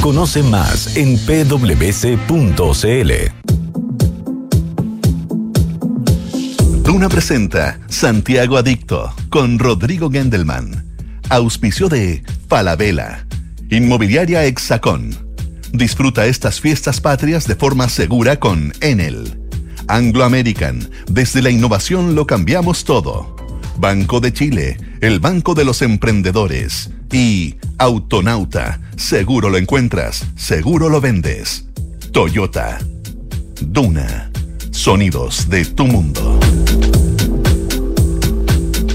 Conoce 0.00 0.42
más 0.42 0.96
en 0.96 1.18
pwc.cl. 1.18 3.12
Duna 6.82 7.10
presenta 7.10 7.78
Santiago 7.88 8.56
Adicto 8.56 9.12
con 9.28 9.58
Rodrigo 9.58 10.10
Gendelman. 10.10 10.86
Auspicio 11.28 11.90
de 11.90 12.22
Falabella. 12.48 13.26
Inmobiliaria 13.68 14.46
Hexacón. 14.46 15.10
Disfruta 15.74 16.24
estas 16.24 16.62
fiestas 16.62 17.02
patrias 17.02 17.46
de 17.46 17.54
forma 17.54 17.90
segura 17.90 18.40
con 18.40 18.72
Enel. 18.80 19.38
Anglo 19.88 20.24
American. 20.24 20.88
Desde 21.06 21.42
la 21.42 21.50
innovación 21.50 22.14
lo 22.14 22.26
cambiamos 22.26 22.84
todo. 22.84 23.36
Banco 23.76 24.20
de 24.20 24.32
Chile. 24.32 24.78
El 25.02 25.20
Banco 25.20 25.54
de 25.54 25.66
los 25.66 25.82
Emprendedores. 25.82 26.88
Y 27.12 27.56
Autonauta. 27.78 28.80
Seguro 28.96 29.48
lo 29.48 29.56
encuentras. 29.56 30.26
Seguro 30.36 30.88
lo 30.88 31.00
vendes. 31.00 31.66
Toyota. 32.12 32.78
Duna. 33.60 34.30
Sonidos 34.70 35.48
de 35.48 35.64
tu 35.64 35.86
mundo. 35.86 36.38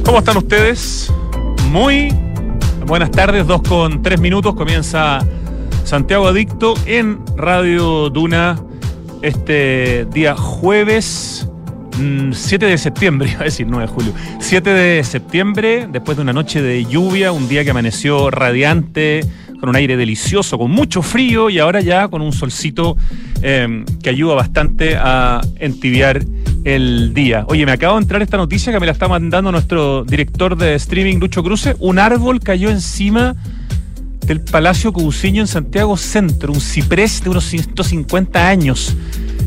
¿Cómo 0.05 0.19
están 0.19 0.37
ustedes? 0.37 1.11
Muy 1.69 2.13
buenas 2.85 3.09
tardes, 3.11 3.47
dos 3.47 3.61
con 3.63 4.01
tres 4.01 4.19
minutos. 4.19 4.53
Comienza 4.55 5.25
Santiago 5.83 6.27
Adicto 6.27 6.75
en 6.85 7.19
Radio 7.35 8.09
Duna 8.09 8.61
este 9.21 10.05
día 10.05 10.35
jueves 10.35 11.47
7 11.93 12.65
mm, 12.65 12.69
de 12.69 12.77
septiembre, 12.77 13.29
iba 13.33 13.41
a 13.41 13.45
decir 13.45 13.67
9 13.67 13.85
de 13.85 13.91
julio. 13.91 14.13
7 14.39 14.69
de 14.69 15.03
septiembre, 15.03 15.87
después 15.91 16.17
de 16.17 16.23
una 16.23 16.33
noche 16.33 16.61
de 16.61 16.85
lluvia, 16.85 17.31
un 17.31 17.47
día 17.47 17.63
que 17.63 17.71
amaneció 17.71 18.29
radiante, 18.31 19.21
con 19.63 19.69
un 19.69 19.77
aire 19.77 19.95
delicioso, 19.95 20.57
con 20.57 20.71
mucho 20.71 21.01
frío 21.01 21.49
y 21.49 21.57
ahora 21.57 21.79
ya 21.79 22.09
con 22.09 22.21
un 22.21 22.33
solcito 22.33 22.97
em, 23.41 23.85
que 24.03 24.09
ayuda 24.09 24.35
bastante 24.35 24.97
a 24.97 25.39
entibiar 25.57 26.21
el 26.65 27.13
día. 27.13 27.45
Oye, 27.47 27.65
me 27.65 27.71
acabo 27.71 27.95
de 27.95 28.01
entrar 28.01 28.21
esta 28.21 28.35
noticia 28.35 28.73
que 28.73 28.79
me 28.81 28.85
la 28.85 28.91
está 28.91 29.07
mandando 29.07 29.53
nuestro 29.53 30.03
director 30.03 30.57
de 30.57 30.75
streaming, 30.75 31.17
Lucho 31.17 31.43
Cruce. 31.43 31.77
Un 31.79 31.97
árbol 31.97 32.41
cayó 32.41 32.69
encima 32.69 33.37
del 34.25 34.41
Palacio 34.41 34.91
Cousiño 34.91 35.41
en 35.41 35.47
Santiago 35.47 35.95
Centro, 35.95 36.51
un 36.51 36.59
ciprés 36.59 37.23
de 37.23 37.29
unos 37.29 37.45
150 37.45 38.47
años 38.47 38.95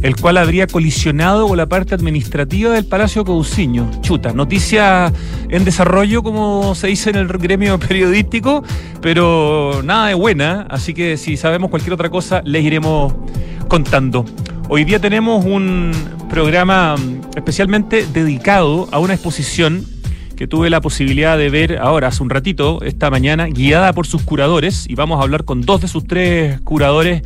el 0.03 0.17
cual 0.17 0.37
habría 0.37 0.67
colisionado 0.67 1.49
con 1.49 1.57
la 1.57 1.67
parte 1.67 1.95
administrativa 1.95 2.73
del 2.73 2.85
Palacio 2.85 3.25
Cousiño. 3.25 3.91
Chuta, 4.03 4.33
noticia 4.33 5.13
en 5.49 5.65
desarrollo, 5.65 6.23
como 6.23 6.75
se 6.75 6.89
dice 6.89 7.11
en 7.11 7.17
el 7.17 7.29
gremio 7.29 7.79
periodístico, 7.89 8.63
pero 9.01 9.83
nada 9.85 10.09
de 10.09 10.15
buena, 10.15 10.67
así 10.71 10.95
que 10.95 11.17
si 11.17 11.37
sabemos 11.37 11.71
cualquier 11.71 11.95
otra 11.95 12.11
cosa, 12.11 12.43
les 12.45 12.65
iremos 12.65 13.15
contando. 13.69 14.25
Hoy 14.69 14.85
día 14.85 15.01
tenemos 15.01 15.45
un 15.45 15.93
programa 16.29 16.97
especialmente 17.37 18.07
dedicado 18.13 18.89
a 18.91 18.99
una 18.99 19.15
exposición 19.15 19.85
que 20.37 20.47
tuve 20.47 20.69
la 20.71 20.81
posibilidad 20.81 21.39
de 21.39 21.49
ver 21.49 21.79
ahora, 21.79 22.09
hace 22.09 22.23
un 22.23 22.31
ratito, 22.31 22.83
esta 22.83 23.11
mañana, 23.11 23.47
guiada 23.47 23.93
por 23.93 24.07
sus 24.07 24.23
curadores, 24.23 24.87
y 24.89 24.95
vamos 24.95 25.19
a 25.19 25.23
hablar 25.23 25.45
con 25.45 25.63
dos 25.63 25.81
de 25.81 25.89
sus 25.89 26.07
tres 26.07 26.61
curadores 26.61 27.23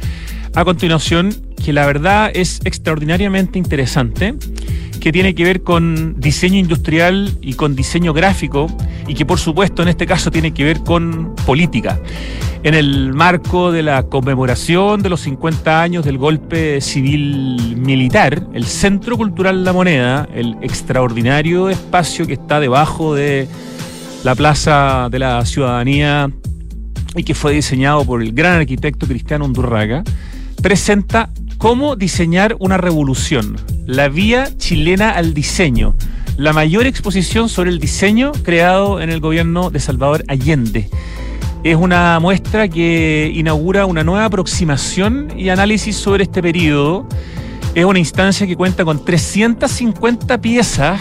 a 0.54 0.64
continuación, 0.64 1.34
que 1.64 1.72
la 1.72 1.86
verdad 1.86 2.30
es 2.34 2.60
extraordinariamente 2.64 3.58
interesante, 3.58 4.34
que 5.00 5.12
tiene 5.12 5.34
que 5.34 5.44
ver 5.44 5.62
con 5.62 6.18
diseño 6.18 6.58
industrial 6.58 7.32
y 7.40 7.54
con 7.54 7.74
diseño 7.74 8.12
gráfico, 8.12 8.66
y 9.06 9.14
que 9.14 9.24
por 9.24 9.38
supuesto 9.38 9.82
en 9.82 9.88
este 9.88 10.06
caso 10.06 10.30
tiene 10.30 10.52
que 10.52 10.64
ver 10.64 10.80
con 10.80 11.34
política. 11.46 12.00
En 12.62 12.74
el 12.74 13.14
marco 13.14 13.72
de 13.72 13.82
la 13.82 14.02
conmemoración 14.02 15.02
de 15.02 15.08
los 15.08 15.22
50 15.22 15.80
años 15.80 16.04
del 16.04 16.18
golpe 16.18 16.82
civil 16.82 17.76
militar, 17.78 18.46
el 18.52 18.66
Centro 18.66 19.16
Cultural 19.16 19.64
La 19.64 19.72
Moneda, 19.72 20.28
el 20.34 20.56
extraordinario 20.60 21.70
espacio 21.70 22.26
que 22.26 22.34
está 22.34 22.60
debajo 22.60 23.14
de 23.14 23.48
la 24.24 24.34
Plaza 24.34 25.08
de 25.10 25.18
la 25.18 25.46
Ciudadanía 25.46 26.30
y 27.16 27.24
que 27.24 27.34
fue 27.34 27.54
diseñado 27.54 28.04
por 28.04 28.22
el 28.22 28.32
gran 28.32 28.60
arquitecto 28.60 29.06
Cristiano 29.06 29.46
Undurraga, 29.46 30.04
presenta 30.62 31.30
cómo 31.58 31.96
diseñar 31.96 32.56
una 32.58 32.76
revolución, 32.76 33.56
la 33.86 34.08
vía 34.08 34.48
chilena 34.56 35.10
al 35.10 35.34
diseño, 35.34 35.94
la 36.36 36.52
mayor 36.52 36.86
exposición 36.86 37.48
sobre 37.48 37.70
el 37.70 37.78
diseño 37.78 38.32
creado 38.42 39.00
en 39.00 39.10
el 39.10 39.20
gobierno 39.20 39.70
de 39.70 39.80
Salvador 39.80 40.24
Allende. 40.28 40.88
Es 41.64 41.76
una 41.76 42.18
muestra 42.20 42.68
que 42.68 43.30
inaugura 43.34 43.86
una 43.86 44.04
nueva 44.04 44.24
aproximación 44.26 45.28
y 45.36 45.50
análisis 45.50 45.96
sobre 45.96 46.24
este 46.24 46.42
periodo. 46.42 47.06
Es 47.74 47.84
una 47.84 47.98
instancia 47.98 48.46
que 48.46 48.56
cuenta 48.56 48.84
con 48.84 49.04
350 49.04 50.40
piezas 50.40 51.00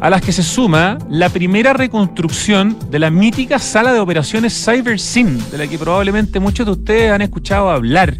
a 0.00 0.10
las 0.10 0.22
que 0.22 0.32
se 0.32 0.42
suma 0.42 0.98
la 1.08 1.28
primera 1.28 1.72
reconstrucción 1.72 2.76
de 2.90 2.98
la 2.98 3.10
mítica 3.10 3.58
sala 3.58 3.92
de 3.92 4.00
operaciones 4.00 4.52
CyberSyn, 4.64 5.50
de 5.50 5.58
la 5.58 5.66
que 5.66 5.78
probablemente 5.78 6.40
muchos 6.40 6.66
de 6.66 6.72
ustedes 6.72 7.12
han 7.12 7.22
escuchado 7.22 7.70
hablar 7.70 8.16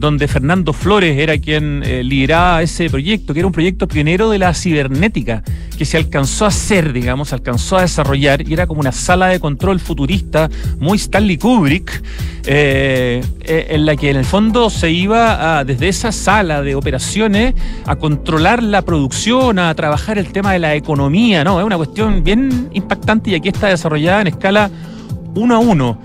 donde 0.00 0.26
Fernando 0.28 0.72
Flores 0.72 1.18
era 1.18 1.36
quien 1.36 1.82
eh, 1.84 2.02
lideraba 2.02 2.62
ese 2.62 2.88
proyecto, 2.88 3.34
que 3.34 3.40
era 3.40 3.46
un 3.46 3.52
proyecto 3.52 3.86
pionero 3.86 4.30
de 4.30 4.38
la 4.38 4.54
cibernética, 4.54 5.42
que 5.76 5.84
se 5.84 5.98
alcanzó 5.98 6.46
a 6.46 6.48
hacer, 6.48 6.94
digamos, 6.94 7.34
alcanzó 7.34 7.76
a 7.76 7.82
desarrollar, 7.82 8.48
y 8.48 8.54
era 8.54 8.66
como 8.66 8.80
una 8.80 8.92
sala 8.92 9.26
de 9.26 9.38
control 9.40 9.78
futurista 9.78 10.48
muy 10.78 10.96
Stanley 10.96 11.36
Kubrick, 11.36 12.02
eh, 12.46 13.22
eh, 13.42 13.66
en 13.70 13.84
la 13.84 13.94
que 13.94 14.08
en 14.08 14.16
el 14.16 14.24
fondo 14.24 14.70
se 14.70 14.90
iba 14.90 15.62
desde 15.64 15.88
esa 15.88 16.12
sala 16.12 16.62
de 16.62 16.74
operaciones 16.74 17.54
a 17.84 17.96
controlar 17.96 18.62
la 18.62 18.80
producción, 18.82 19.58
a 19.58 19.74
trabajar 19.74 20.16
el 20.16 20.32
tema 20.32 20.54
de 20.54 20.60
la 20.60 20.74
economía, 20.74 21.09
¿no? 21.10 21.60
Es 21.60 21.66
una 21.66 21.76
cuestión 21.76 22.22
bien 22.24 22.68
impactante 22.72 23.30
y 23.30 23.34
aquí 23.34 23.48
está 23.48 23.68
desarrollada 23.68 24.22
en 24.22 24.26
escala 24.28 24.70
uno 25.34 25.54
a 25.54 25.58
uno. 25.58 25.98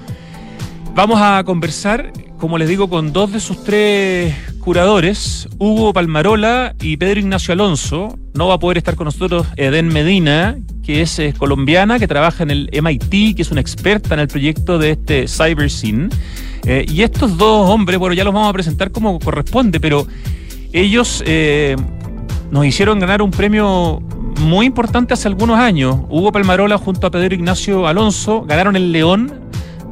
Vamos 0.94 1.20
a 1.22 1.44
conversar 1.44 2.12
como 2.38 2.58
les 2.58 2.68
digo, 2.68 2.90
con 2.90 3.14
dos 3.14 3.32
de 3.32 3.40
sus 3.40 3.64
tres 3.64 4.36
curadores, 4.60 5.48
Hugo 5.58 5.94
Palmarola 5.94 6.76
y 6.82 6.98
Pedro 6.98 7.22
Ignacio 7.22 7.54
Alonso. 7.54 8.20
No 8.34 8.48
va 8.48 8.56
a 8.56 8.60
poder 8.60 8.78
estar 8.78 8.96
con 8.96 9.06
nosotros 9.06 9.48
Eden 9.56 9.88
Medina, 9.88 10.58
que 10.84 11.02
es, 11.02 11.20
colombiana, 11.38 11.98
que 11.98 12.08
trabaja 12.08 12.44
en 12.44 12.52
el 12.52 12.70
MIT, 12.72 13.36
que 13.36 13.42
es 13.42 13.52
una 13.52 13.62
experta 13.62 14.14
en 14.16 14.20
el 14.20 14.28
proyecto 14.28 14.78
de 14.78 14.92
este 14.92 15.28
CyberSyn. 15.28 16.10
Eh, 16.66 16.86
y 16.88 17.04
estos 17.04 17.38
dos 17.38 17.70
hombres, 17.70 18.00
bueno, 18.00 18.14
ya 18.14 18.24
los 18.24 18.34
vamos 18.34 18.50
a 18.50 18.54
presentar 18.54 18.92
como 18.92 19.18
corresponde, 19.20 19.80
pero 19.80 20.06
ellos 20.74 21.24
eh, 21.26 21.76
nos 22.52 22.66
hicieron 22.66 23.00
ganar 23.00 23.22
un 23.22 23.32
premio 23.32 24.04
muy 24.40 24.66
importante 24.66 25.13
hace 25.13 25.28
algunos 25.28 25.57
años. 25.57 25.97
Hugo 26.09 26.31
Palmarola 26.31 26.78
junto 26.78 27.07
a 27.07 27.12
Pedro 27.12 27.35
Ignacio 27.35 27.88
Alonso 27.88 28.41
ganaron 28.41 28.75
el 28.75 28.91
León 28.91 29.41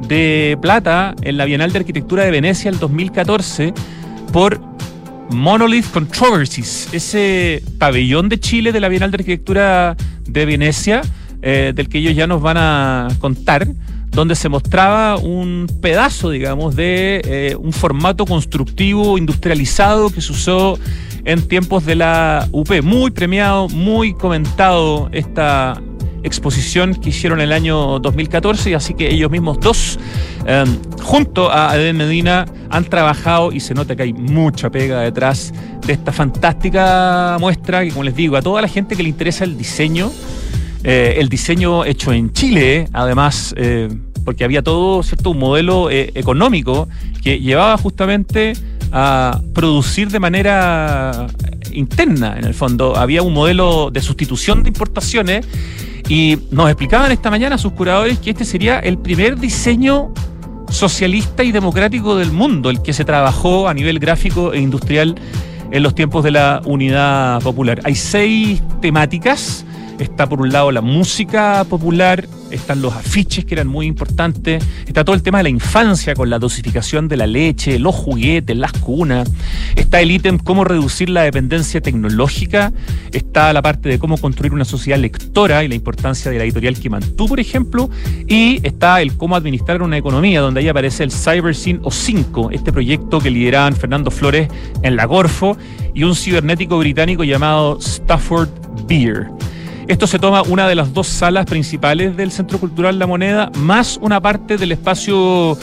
de 0.08 0.58
plata 0.60 1.14
en 1.22 1.36
la 1.36 1.44
Bienal 1.44 1.72
de 1.72 1.78
Arquitectura 1.78 2.24
de 2.24 2.30
Venecia 2.30 2.70
el 2.70 2.78
2014 2.78 3.72
por 4.32 4.60
Monolith 5.30 5.90
Controversies, 5.90 6.88
ese 6.92 7.62
pabellón 7.78 8.28
de 8.28 8.38
Chile 8.38 8.72
de 8.72 8.80
la 8.80 8.88
Bienal 8.88 9.10
de 9.10 9.16
Arquitectura 9.16 9.96
de 10.26 10.46
Venecia, 10.46 11.02
eh, 11.42 11.72
del 11.74 11.88
que 11.88 11.98
ellos 11.98 12.14
ya 12.14 12.26
nos 12.26 12.42
van 12.42 12.56
a 12.58 13.08
contar, 13.20 13.66
donde 14.10 14.34
se 14.34 14.48
mostraba 14.48 15.16
un 15.16 15.66
pedazo, 15.80 16.30
digamos, 16.30 16.76
de 16.76 17.20
eh, 17.24 17.56
un 17.56 17.72
formato 17.72 18.26
constructivo 18.26 19.18
industrializado 19.18 20.10
que 20.10 20.20
se 20.20 20.32
usó 20.32 20.78
en 21.24 21.46
tiempos 21.46 21.84
de 21.84 21.94
la 21.96 22.48
UP. 22.52 22.82
Muy 22.82 23.10
premiado, 23.10 23.68
muy 23.68 24.14
comentado 24.14 25.08
esta 25.12 25.80
exposición 26.24 26.94
que 26.94 27.10
hicieron 27.10 27.40
el 27.40 27.52
año 27.52 27.98
2014 27.98 28.70
y 28.70 28.74
así 28.74 28.94
que 28.94 29.10
ellos 29.12 29.30
mismos 29.30 29.60
dos, 29.60 29.98
em, 30.46 30.66
junto 31.02 31.52
a 31.52 31.76
Eden 31.76 31.98
Medina, 31.98 32.46
han 32.70 32.84
trabajado 32.84 33.52
y 33.52 33.60
se 33.60 33.74
nota 33.74 33.94
que 33.94 34.04
hay 34.04 34.12
mucha 34.12 34.70
pega 34.70 35.00
detrás 35.00 35.52
de 35.86 35.92
esta 35.92 36.12
fantástica 36.12 37.36
muestra 37.38 37.84
que, 37.84 37.90
como 37.90 38.04
les 38.04 38.16
digo, 38.16 38.36
a 38.36 38.42
toda 38.42 38.62
la 38.62 38.68
gente 38.68 38.96
que 38.96 39.02
le 39.02 39.10
interesa 39.10 39.44
el 39.44 39.58
diseño, 39.58 40.10
eh, 40.82 41.16
el 41.18 41.28
diseño 41.28 41.84
hecho 41.84 42.12
en 42.12 42.32
Chile, 42.32 42.88
además, 42.92 43.54
eh, 43.58 43.90
porque 44.24 44.44
había 44.44 44.62
todo, 44.62 45.02
¿cierto?, 45.02 45.30
un 45.30 45.38
modelo 45.38 45.90
eh, 45.90 46.10
económico 46.14 46.88
que 47.22 47.38
llevaba 47.38 47.76
justamente 47.76 48.54
a 48.92 49.40
producir 49.52 50.10
de 50.10 50.20
manera 50.20 51.26
interna, 51.72 52.36
en 52.38 52.44
el 52.44 52.54
fondo. 52.54 52.96
Había 52.96 53.22
un 53.22 53.32
modelo 53.32 53.90
de 53.90 54.00
sustitución 54.00 54.62
de 54.62 54.68
importaciones 54.68 55.46
y 56.08 56.38
nos 56.50 56.68
explicaban 56.68 57.12
esta 57.12 57.30
mañana 57.30 57.58
sus 57.58 57.72
curadores 57.72 58.18
que 58.18 58.30
este 58.30 58.44
sería 58.44 58.78
el 58.78 58.98
primer 58.98 59.38
diseño 59.38 60.12
socialista 60.68 61.44
y 61.44 61.52
democrático 61.52 62.16
del 62.16 62.32
mundo, 62.32 62.70
el 62.70 62.82
que 62.82 62.92
se 62.92 63.04
trabajó 63.04 63.68
a 63.68 63.74
nivel 63.74 63.98
gráfico 63.98 64.52
e 64.52 64.60
industrial 64.60 65.14
en 65.70 65.82
los 65.82 65.94
tiempos 65.94 66.24
de 66.24 66.32
la 66.32 66.62
unidad 66.64 67.40
popular. 67.42 67.80
Hay 67.84 67.94
seis 67.94 68.62
temáticas. 68.80 69.64
Está 69.98 70.28
por 70.28 70.40
un 70.40 70.50
lado 70.50 70.72
la 70.72 70.80
música 70.80 71.64
popular, 71.68 72.26
están 72.50 72.82
los 72.82 72.92
afiches 72.94 73.44
que 73.44 73.54
eran 73.54 73.68
muy 73.68 73.86
importantes, 73.86 74.64
está 74.86 75.04
todo 75.04 75.14
el 75.14 75.22
tema 75.22 75.38
de 75.38 75.44
la 75.44 75.50
infancia 75.50 76.14
con 76.14 76.30
la 76.30 76.40
dosificación 76.40 77.06
de 77.06 77.16
la 77.16 77.28
leche, 77.28 77.78
los 77.78 77.94
juguetes, 77.94 78.56
las 78.56 78.72
cunas, 78.72 79.30
está 79.76 80.00
el 80.00 80.10
ítem 80.10 80.38
cómo 80.38 80.64
reducir 80.64 81.10
la 81.10 81.22
dependencia 81.22 81.80
tecnológica, 81.80 82.72
está 83.12 83.52
la 83.52 83.62
parte 83.62 83.88
de 83.88 84.00
cómo 84.00 84.18
construir 84.18 84.52
una 84.52 84.64
sociedad 84.64 84.98
lectora 84.98 85.62
y 85.62 85.68
la 85.68 85.76
importancia 85.76 86.28
de 86.28 86.38
la 86.38 86.44
editorial 86.44 86.78
que 86.78 86.90
mantuvo, 86.90 87.28
por 87.28 87.40
ejemplo, 87.40 87.88
y 88.26 88.60
está 88.66 89.00
el 89.00 89.16
cómo 89.16 89.36
administrar 89.36 89.80
una 89.80 89.96
economía, 89.96 90.40
donde 90.40 90.60
ahí 90.60 90.68
aparece 90.68 91.04
el 91.04 91.12
CyberSyn 91.12 91.82
O5, 91.82 92.50
este 92.52 92.72
proyecto 92.72 93.20
que 93.20 93.30
lideraban 93.30 93.76
Fernando 93.76 94.10
Flores 94.10 94.48
en 94.82 94.96
la 94.96 95.04
Gorfo 95.04 95.56
y 95.94 96.02
un 96.02 96.16
cibernético 96.16 96.78
británico 96.78 97.22
llamado 97.22 97.78
Stafford 97.80 98.48
Beer. 98.88 99.28
Esto 99.86 100.06
se 100.06 100.18
toma 100.18 100.42
una 100.42 100.66
de 100.66 100.74
las 100.74 100.94
dos 100.94 101.06
salas 101.06 101.44
principales 101.44 102.16
del 102.16 102.30
Centro 102.30 102.58
Cultural 102.58 102.98
La 102.98 103.06
Moneda, 103.06 103.50
más 103.58 103.98
una 104.00 104.18
parte 104.20 104.56
del 104.56 104.72
espacio 104.72 105.58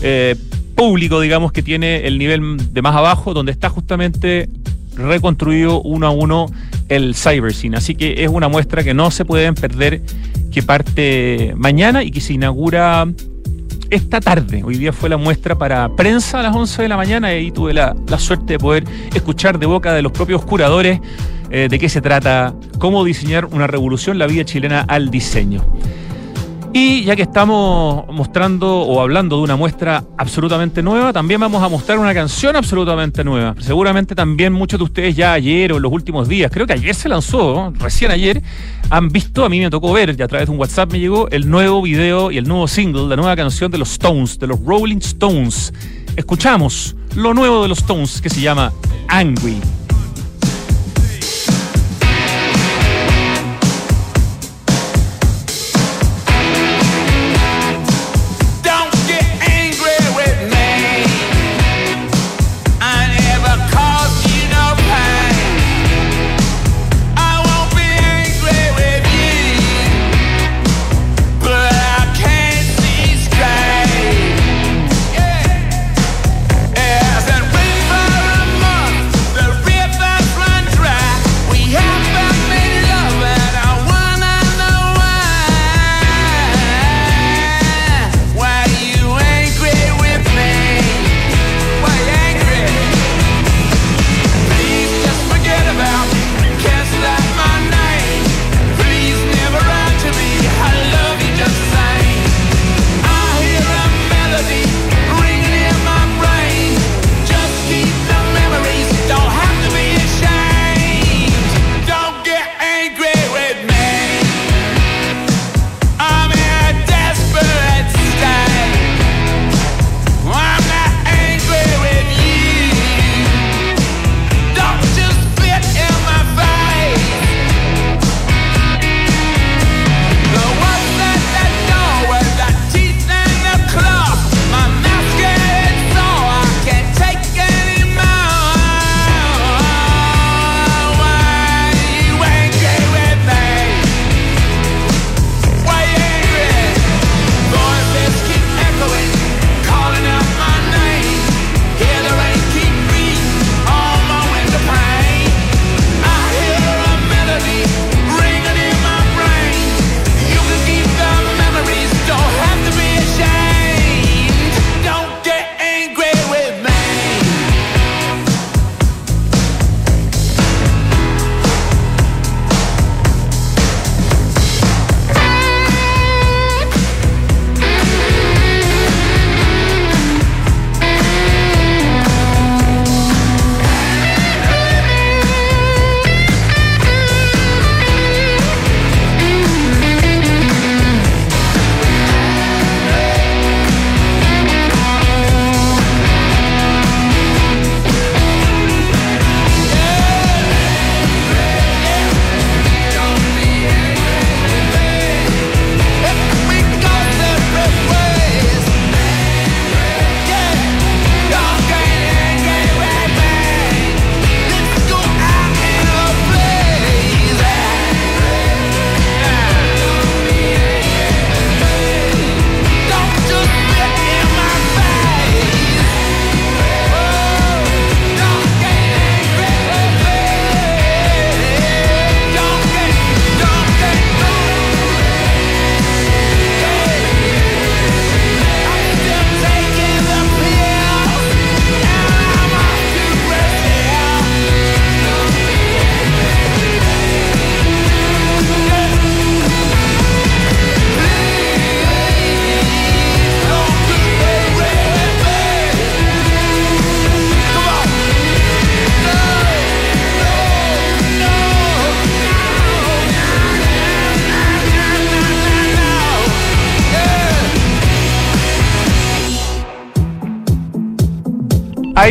eh, 0.00 0.36
público, 0.76 1.20
digamos, 1.20 1.50
que 1.50 1.62
tiene 1.62 2.06
el 2.06 2.18
nivel 2.18 2.72
de 2.72 2.82
más 2.82 2.94
abajo, 2.94 3.34
donde 3.34 3.50
está 3.50 3.68
justamente 3.68 4.48
reconstruido 4.96 5.82
uno 5.82 6.06
a 6.06 6.10
uno 6.10 6.46
el 6.88 7.16
CyberScene. 7.16 7.76
Así 7.76 7.96
que 7.96 8.22
es 8.22 8.30
una 8.30 8.46
muestra 8.46 8.84
que 8.84 8.94
no 8.94 9.10
se 9.10 9.24
pueden 9.24 9.56
perder, 9.56 10.02
que 10.52 10.62
parte 10.62 11.52
mañana 11.56 12.04
y 12.04 12.12
que 12.12 12.20
se 12.20 12.34
inaugura 12.34 13.08
esta 13.94 14.18
tarde. 14.20 14.62
Hoy 14.64 14.76
día 14.76 14.92
fue 14.92 15.08
la 15.08 15.16
muestra 15.16 15.56
para 15.56 15.88
prensa 15.94 16.40
a 16.40 16.42
las 16.42 16.54
11 16.54 16.82
de 16.82 16.88
la 16.88 16.96
mañana 16.96 17.34
y 17.36 17.52
tuve 17.52 17.72
la, 17.72 17.94
suerte 18.18 18.54
de 18.54 18.58
poder 18.58 18.84
escuchar 19.14 19.58
de 19.58 19.66
boca 19.66 19.92
de 19.94 20.02
los 20.02 20.10
propios 20.10 20.44
curadores 20.44 21.00
eh, 21.50 21.68
de 21.70 21.78
qué 21.78 21.88
se 21.88 22.00
trata, 22.00 22.54
cómo 22.78 23.04
diseñar 23.04 23.44
una 23.44 23.68
revolución, 23.68 24.18
la 24.18 24.26
vida 24.26 24.44
chilena 24.44 24.80
al 24.80 25.10
diseño. 25.10 25.64
Y 26.76 27.04
ya 27.04 27.14
que 27.14 27.22
estamos 27.22 28.04
mostrando 28.08 28.80
o 28.80 29.00
hablando 29.00 29.36
de 29.36 29.42
una 29.44 29.54
muestra 29.54 30.02
absolutamente 30.18 30.82
nueva, 30.82 31.12
también 31.12 31.38
vamos 31.38 31.62
a 31.62 31.68
mostrar 31.68 32.00
una 32.00 32.12
canción 32.12 32.56
absolutamente 32.56 33.22
nueva. 33.22 33.54
Seguramente 33.60 34.16
también 34.16 34.52
muchos 34.52 34.80
de 34.80 34.84
ustedes 34.84 35.14
ya 35.14 35.34
ayer 35.34 35.72
o 35.72 35.76
en 35.76 35.82
los 35.82 35.92
últimos 35.92 36.28
días, 36.28 36.50
creo 36.52 36.66
que 36.66 36.72
ayer 36.72 36.92
se 36.92 37.08
lanzó, 37.08 37.72
recién 37.78 38.10
ayer, 38.10 38.42
han 38.90 39.08
visto, 39.08 39.44
a 39.44 39.48
mí 39.48 39.60
me 39.60 39.70
tocó 39.70 39.92
ver, 39.92 40.16
ya 40.16 40.24
a 40.24 40.28
través 40.28 40.48
de 40.48 40.52
un 40.52 40.58
WhatsApp 40.58 40.90
me 40.90 40.98
llegó, 40.98 41.28
el 41.30 41.48
nuevo 41.48 41.80
video 41.80 42.32
y 42.32 42.38
el 42.38 42.48
nuevo 42.48 42.66
single, 42.66 43.06
la 43.06 43.14
nueva 43.14 43.36
canción 43.36 43.70
de 43.70 43.78
los 43.78 43.92
Stones, 43.92 44.40
de 44.40 44.48
los 44.48 44.58
Rolling 44.64 44.96
Stones. 44.96 45.72
Escuchamos 46.16 46.96
lo 47.14 47.34
nuevo 47.34 47.62
de 47.62 47.68
los 47.68 47.78
Stones 47.78 48.20
que 48.20 48.30
se 48.30 48.40
llama 48.40 48.72
Angry. 49.06 49.60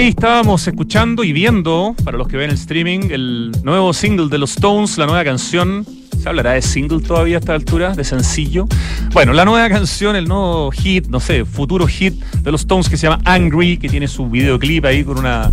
Estábamos 0.07 0.67
escuchando 0.67 1.23
y 1.23 1.31
viendo, 1.31 1.95
para 2.03 2.17
los 2.17 2.27
que 2.27 2.35
ven 2.35 2.49
el 2.49 2.55
streaming, 2.57 3.09
el 3.09 3.51
nuevo 3.63 3.93
single 3.93 4.27
de 4.27 4.37
los 4.37 4.51
Stones, 4.51 4.97
la 4.97 5.05
nueva 5.05 5.23
canción. 5.23 5.85
¿Se 6.21 6.27
hablará 6.27 6.51
de 6.51 6.61
single 6.61 6.99
todavía 6.99 7.37
a 7.37 7.39
esta 7.39 7.55
altura? 7.55 7.95
¿De 7.95 8.03
sencillo? 8.03 8.65
Bueno, 9.13 9.31
la 9.31 9.45
nueva 9.45 9.69
canción, 9.69 10.17
el 10.17 10.27
nuevo 10.27 10.71
hit, 10.71 11.07
no 11.07 11.21
sé, 11.21 11.45
futuro 11.45 11.87
hit 11.87 12.21
de 12.21 12.51
los 12.51 12.61
Stones 12.61 12.89
que 12.89 12.97
se 12.97 13.07
llama 13.07 13.21
Angry, 13.23 13.77
que 13.77 13.87
tiene 13.87 14.09
su 14.09 14.29
videoclip 14.29 14.83
ahí 14.83 15.05
con 15.05 15.17
una 15.17 15.51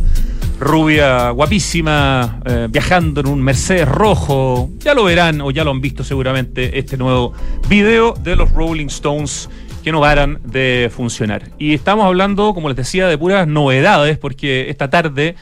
rubia 0.58 1.30
guapísima 1.30 2.40
eh, 2.44 2.66
viajando 2.70 3.20
en 3.20 3.28
un 3.28 3.40
Mercedes 3.40 3.88
rojo. 3.88 4.68
Ya 4.80 4.94
lo 4.94 5.04
verán 5.04 5.40
o 5.42 5.52
ya 5.52 5.62
lo 5.62 5.70
han 5.70 5.80
visto 5.80 6.02
seguramente 6.02 6.76
este 6.76 6.96
nuevo 6.96 7.32
video 7.68 8.14
de 8.14 8.34
los 8.34 8.50
Rolling 8.52 8.86
Stones 8.86 9.48
que 9.80 9.92
no 9.92 10.00
paran 10.00 10.40
de 10.44 10.90
funcionar. 10.94 11.50
Y 11.58 11.74
estamos 11.74 12.06
hablando, 12.06 12.54
como 12.54 12.68
les 12.68 12.76
decía, 12.76 13.08
de 13.08 13.18
puras 13.18 13.46
novedades 13.46 14.18
porque 14.18 14.70
esta 14.70 14.90
tarde 14.90 15.36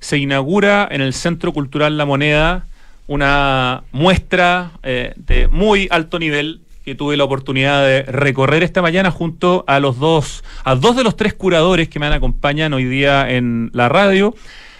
se 0.00 0.18
inaugura 0.18 0.86
en 0.90 1.00
el 1.00 1.12
Centro 1.12 1.52
Cultural 1.52 1.96
La 1.96 2.06
Moneda 2.06 2.66
una 3.06 3.84
muestra 3.90 4.72
eh, 4.82 5.14
de 5.16 5.48
muy 5.48 5.88
alto 5.90 6.18
nivel 6.18 6.60
que 6.84 6.94
tuve 6.94 7.16
la 7.16 7.24
oportunidad 7.24 7.84
de 7.84 8.02
recorrer 8.02 8.62
esta 8.62 8.80
mañana 8.80 9.10
junto 9.10 9.64
a 9.66 9.80
los 9.80 9.98
dos, 9.98 10.44
a 10.64 10.74
dos 10.74 10.96
de 10.96 11.04
los 11.04 11.16
tres 11.16 11.34
curadores 11.34 11.88
que 11.88 11.98
me 11.98 12.06
acompañan 12.06 12.72
hoy 12.72 12.84
día 12.84 13.30
en 13.30 13.70
la 13.72 13.88
radio. 13.88 14.34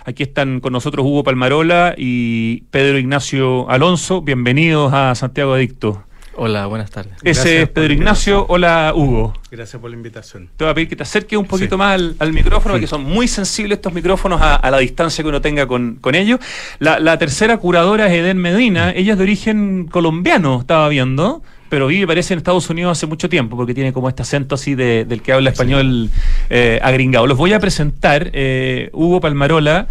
Aquí 0.05 0.23
están 0.23 0.61
con 0.61 0.73
nosotros 0.73 1.05
Hugo 1.05 1.23
Palmarola 1.25 1.95
y 1.99 2.63
Pedro 2.71 2.99
Ignacio 2.99 3.69
Alonso. 3.69 4.23
Bienvenidos 4.23 4.93
a 4.95 5.15
Santiago 5.15 5.53
Adicto. 5.53 6.08
Hola, 6.41 6.67
buenas 6.67 6.89
tardes. 6.93 7.15
Ese 7.25 7.63
es 7.63 7.69
Pedro 7.69 7.93
Ignacio. 7.93 8.47
Hola, 8.49 8.93
Hugo. 8.95 9.33
Gracias 9.51 9.83
por 9.83 9.91
la 9.91 9.97
invitación. 9.97 10.49
Te 10.57 10.63
voy 10.63 10.71
a 10.71 10.75
pedir 10.75 10.89
que 10.89 10.95
te 10.95 11.03
acerques 11.03 11.37
un 11.37 11.47
poquito 11.47 11.77
más 11.77 12.01
al, 12.21 12.33
micrófono, 12.33 12.75
porque 12.75 12.87
son 12.87 13.03
muy 13.03 13.27
sensibles 13.27 13.79
estos 13.79 13.93
micrófonos 13.93 14.41
a, 14.41 14.71
la 14.71 14.79
distancia 14.79 15.25
que 15.25 15.29
uno 15.29 15.41
tenga 15.41 15.67
con, 15.67 15.99
ellos. 16.15 16.39
La, 16.79 17.19
tercera 17.19 17.57
curadora 17.57 18.07
es 18.07 18.13
Eden 18.13 18.39
Medina. 18.39 18.93
Ella 18.93 19.15
es 19.15 19.19
de 19.19 19.25
origen 19.25 19.89
colombiano, 19.91 20.61
estaba 20.61 20.89
viendo 20.89 21.43
pero 21.71 21.89
vive, 21.89 22.07
parece, 22.07 22.33
en 22.33 22.39
Estados 22.39 22.71
Unidos 22.71 22.97
hace 22.97 23.07
mucho 23.07 23.29
tiempo, 23.29 23.55
porque 23.55 23.75
tiene 23.75 23.93
como 23.93 24.09
este 24.09 24.23
acento 24.23 24.55
así 24.55 24.75
del 24.75 25.21
que 25.21 25.33
habla 25.35 25.51
español 25.51 26.09
eh, 26.49 26.79
agringado. 26.83 27.27
Los 27.27 27.37
voy 27.37 27.53
a 27.53 27.61
presentar. 27.61 28.31
Eh, 28.33 28.89
Hugo 28.95 29.21
Palmarola 29.21 29.87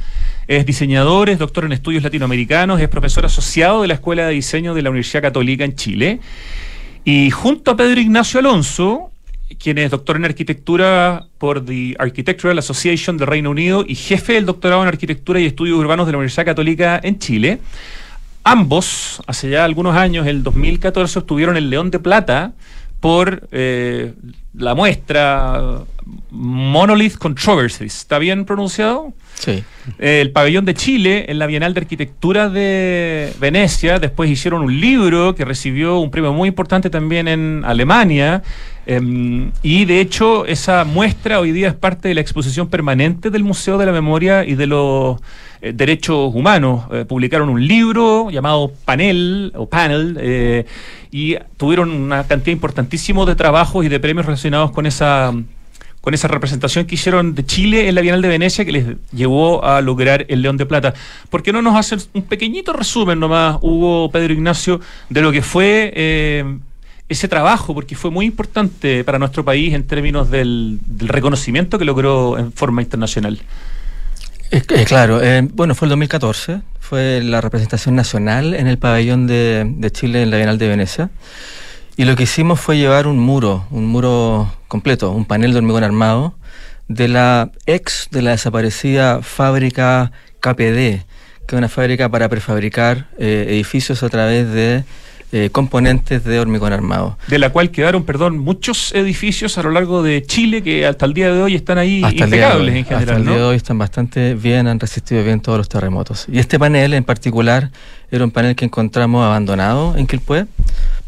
es 0.48 0.66
diseñador, 0.66 1.30
es 1.30 1.40
doctor 1.40 1.66
en 1.66 1.74
estudios 1.74 2.04
latinoamericanos, 2.04 2.80
es 2.80 2.88
profesor 2.88 3.26
asociado 3.26 3.82
de 3.82 3.90
la 3.90 3.96
Escuela 3.96 4.28
de 4.28 4.34
Diseño 4.34 4.74
de 4.74 4.82
la 4.82 4.90
Universidad 4.90 5.22
Católica 5.22 5.66
en 5.66 5.76
Chile. 5.76 6.20
Y 7.04 7.30
junto 7.32 7.72
a 7.72 7.78
Pedro 7.78 8.00
Ignacio 8.00 8.40
Alonso, 8.40 9.12
quien 9.60 9.78
es 9.78 9.92
doctor 9.92 10.16
en 10.16 10.26
arquitectura 10.26 11.26
por 11.38 11.64
The 11.66 11.96
Architectural 12.00 12.58
Association 12.60 13.18
del 13.18 13.28
Reino 13.28 13.50
Unido 13.50 13.84
y 13.88 13.96
jefe 13.96 14.34
del 14.34 14.46
doctorado 14.46 14.82
en 14.82 14.88
arquitectura 14.88 15.40
y 15.40 15.46
estudios 15.46 15.78
urbanos 15.78 16.06
de 16.06 16.14
la 16.14 16.18
Universidad 16.18 16.46
Católica 16.46 17.00
en 17.04 17.20
Chile. 17.20 17.60
Ambos, 18.44 19.22
hace 19.28 19.50
ya 19.50 19.66
algunos 19.66 19.96
años, 19.98 20.28
el 20.28 20.44
2014, 20.44 21.20
obtuvieron 21.20 21.58
el 21.58 21.70
León 21.70 21.92
de 21.92 22.00
Plata 22.00 22.54
por 23.02 23.48
eh, 23.52 24.14
la 24.54 24.76
muestra 24.76 25.82
Monolith 26.32 27.18
Controversies. 27.18 27.96
¿Está 27.98 28.18
bien 28.20 28.46
pronunciado? 28.46 29.14
Eh, 29.46 29.64
el 30.22 30.32
pabellón 30.32 30.66
de 30.66 30.74
Chile 30.74 31.26
en 31.30 31.40
la 31.40 31.48
Bienal 31.48 31.74
de 31.74 31.82
Arquitectura 31.82 32.50
de 32.50 33.32
Venecia. 33.40 34.00
Después 34.00 34.30
hicieron 34.30 34.62
un 34.62 34.80
libro 34.80 35.36
que 35.36 35.46
recibió 35.46 36.00
un 36.00 36.12
premio 36.12 36.34
muy 36.34 36.50
importante 36.50 36.90
también 36.90 37.28
en 37.28 37.64
Alemania. 37.66 38.44
Em, 38.86 39.52
y 39.64 39.86
de 39.86 40.00
hecho, 40.00 40.46
esa 40.46 40.86
muestra 40.86 41.40
hoy 41.40 41.52
día 41.52 41.68
es 41.68 41.74
parte 41.74 42.08
de 42.08 42.16
la 42.16 42.22
exposición 42.22 42.68
permanente 42.70 43.30
del 43.30 43.44
Museo 43.44 43.78
de 43.78 43.86
la 43.86 43.92
Memoria 43.92 44.46
y 44.46 44.56
de 44.56 44.68
los 44.68 45.20
eh, 45.62 45.74
Derechos 45.74 46.34
Humanos. 46.34 46.86
Eh, 46.92 47.06
publicaron 47.06 47.50
un 47.50 47.66
libro 47.66 48.30
llamado 48.30 48.72
Panel 48.86 49.52
o 49.56 49.68
Panel 49.68 50.66
y 51.12 51.36
tuvieron 51.58 51.92
una 51.92 52.26
cantidad 52.26 52.54
importantísima 52.54 53.26
de 53.26 53.36
trabajos 53.36 53.86
y 53.86 53.90
de 53.90 54.00
premios 54.00 54.26
relacionados 54.26 54.72
con 54.72 54.86
esa 54.86 55.34
con 56.08 56.14
esa 56.14 56.30
representación 56.30 56.86
que 56.86 56.96
hicieron 56.96 57.36
de 57.36 57.46
Chile 57.46 57.90
en 57.90 57.96
la 57.96 58.00
Bienal 58.00 58.22
de 58.22 58.30
Venecia 58.30 58.64
que 58.64 58.72
les 58.72 58.86
llevó 59.12 59.66
a 59.66 59.82
lograr 59.82 60.26
el 60.30 60.42
León 60.42 60.56
de 60.56 60.66
Plata. 60.66 60.94
¿Por 61.30 61.44
qué 61.44 61.52
no 61.52 61.62
nos 61.62 61.76
hacen 61.76 62.00
un 62.14 62.22
pequeñito 62.22 62.72
resumen 62.72 63.20
nomás, 63.20 63.58
Hugo, 63.62 64.10
Pedro 64.10 64.32
Ignacio, 64.32 64.80
de 65.10 65.22
lo 65.22 65.34
que 65.34 65.42
fue 65.42 65.92
eh, 65.94 66.60
ese 67.10 67.28
trabajo? 67.28 67.74
Porque 67.74 67.98
fue 67.98 68.10
muy 68.10 68.26
importante 68.26 69.04
para 69.04 69.20
nuestro 69.20 69.44
país 69.44 69.74
en 69.74 69.86
términos 69.86 70.32
del, 70.32 70.80
reconocimiento 70.98 71.78
que 71.78 71.84
logró 71.84 72.38
en 72.38 72.54
forma 72.54 72.82
internacional. 72.82 73.42
claro, 74.86 75.22
eh, 75.22 75.46
bueno, 75.56 75.76
fue 75.76 75.88
el 75.88 75.90
2014, 75.90 76.62
fue 76.80 77.20
la 77.22 77.42
representación 77.42 77.96
nacional 77.96 78.54
en 78.54 78.68
el 78.68 78.78
pabellón 78.78 79.28
de, 79.28 79.70
de 79.76 79.92
Chile 79.92 80.24
en 80.24 80.32
la 80.32 80.38
Bienal 80.38 80.58
de 80.58 80.70
Venecia. 80.70 81.10
Y 82.00 82.06
lo 82.06 82.16
que 82.16 82.24
hicimos 82.24 82.60
fue 82.60 82.78
llevar 82.78 83.08
un 83.08 83.18
muro, 83.18 83.66
un 83.72 83.88
muro 83.88 84.54
completo, 84.68 85.10
un 85.10 85.26
panel 85.26 85.52
de 85.52 85.58
hormigón 85.58 85.84
armado, 85.84 86.36
de 86.88 87.08
la 87.08 87.50
ex 87.66 88.10
de 88.12 88.22
la 88.22 88.32
desaparecida 88.32 89.24
fábrica 89.24 90.12
KPD, 90.40 91.02
que 91.48 91.48
es 91.48 91.54
una 91.54 91.70
fábrica 91.70 92.08
para 92.08 92.30
prefabricar 92.30 93.08
eh, 93.18 93.48
edificios 93.50 94.04
a 94.04 94.10
través 94.10 94.48
de 94.52 94.84
eh, 95.34 95.50
componentes 95.52 96.24
de 96.24 96.40
hormigón 96.40 96.72
armado. 96.72 97.18
De 97.28 97.38
la 97.38 97.50
cual 97.50 97.70
quedaron, 97.70 98.06
perdón, 98.06 98.38
muchos 98.38 98.94
edificios 98.96 99.58
a 99.58 99.64
lo 99.64 99.72
largo 99.72 100.02
de 100.02 100.24
Chile 100.24 100.64
que 100.64 100.86
hasta 100.86 101.06
el 101.06 101.14
día 101.14 101.34
de 101.34 101.42
hoy 101.42 101.56
están 101.56 101.78
ahí 101.78 101.98
impecables 101.98 102.76
en 102.76 102.86
general. 102.86 103.10
Hasta 103.10 103.16
el 103.18 103.26
día 103.26 103.36
de 103.36 103.44
hoy 103.44 103.58
están 103.58 103.78
bastante 103.78 104.36
bien, 104.36 104.68
han 104.68 104.80
resistido 104.80 105.24
bien 105.26 105.42
todos 105.42 105.58
los 105.58 105.68
terremotos. 105.68 106.28
Y 106.32 106.40
este 106.40 106.58
panel 106.58 106.94
en 106.94 107.04
particular 107.04 107.72
era 108.10 108.24
un 108.24 108.32
panel 108.32 108.56
que 108.56 108.64
encontramos 108.64 109.22
abandonado 109.22 109.98
en 109.98 110.08
Quilpué. 110.08 110.46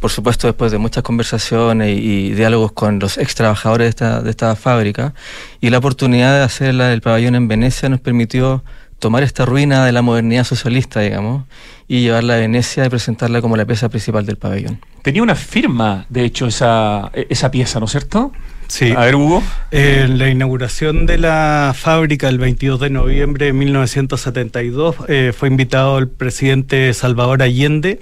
Por 0.01 0.11
supuesto, 0.11 0.47
después 0.47 0.71
de 0.73 0.79
muchas 0.79 1.01
conversaciones 1.01 1.97
y, 1.97 2.31
diálogos 2.31 2.73
con 2.73 2.99
los 2.99 3.17
ex 3.17 3.35
trabajadores 3.35 3.85
de 3.85 3.89
esta, 3.89 4.21
de 4.21 4.29
esta 4.29 4.55
fábrica, 4.57 5.13
y 5.61 5.69
la 5.69 5.77
oportunidad 5.77 6.37
de 6.37 6.43
hacerla 6.43 6.89
del 6.89 6.99
pabellón 6.99 7.35
en 7.35 7.47
Venecia 7.47 7.87
nos 7.87 8.01
permitió 8.01 8.63
tomar 8.99 9.23
esta 9.23 9.45
ruina 9.45 9.85
de 9.85 9.91
la 9.91 10.01
modernidad 10.01 10.43
socialista, 10.43 10.99
digamos, 10.99 11.45
y 11.87 12.01
llevarla 12.01 12.35
a 12.35 12.37
Venecia 12.37 12.85
y 12.85 12.89
presentarla 12.89 13.41
como 13.41 13.57
la 13.57 13.65
pieza 13.65 13.89
principal 13.89 14.25
del 14.25 14.37
pabellón. 14.37 14.79
Tenía 15.01 15.23
una 15.23 15.35
firma, 15.35 16.05
de 16.09 16.25
hecho, 16.25 16.47
esa, 16.47 17.09
esa 17.13 17.49
pieza, 17.49 17.79
¿no 17.79 17.85
es 17.85 17.91
cierto? 17.91 18.31
Sí. 18.67 18.91
A 18.95 19.05
ver, 19.05 19.15
Hugo. 19.15 19.41
En 19.71 20.19
la 20.19 20.29
inauguración 20.29 21.07
de 21.07 21.17
la 21.17 21.73
fábrica 21.75 22.29
el 22.29 22.37
22 22.37 22.79
de 22.79 22.89
noviembre 22.91 23.47
de 23.47 23.53
1972 23.53 24.95
eh, 25.07 25.33
fue 25.35 25.47
invitado 25.47 25.97
el 25.97 26.07
presidente 26.07 26.93
Salvador 26.93 27.41
Allende 27.41 27.99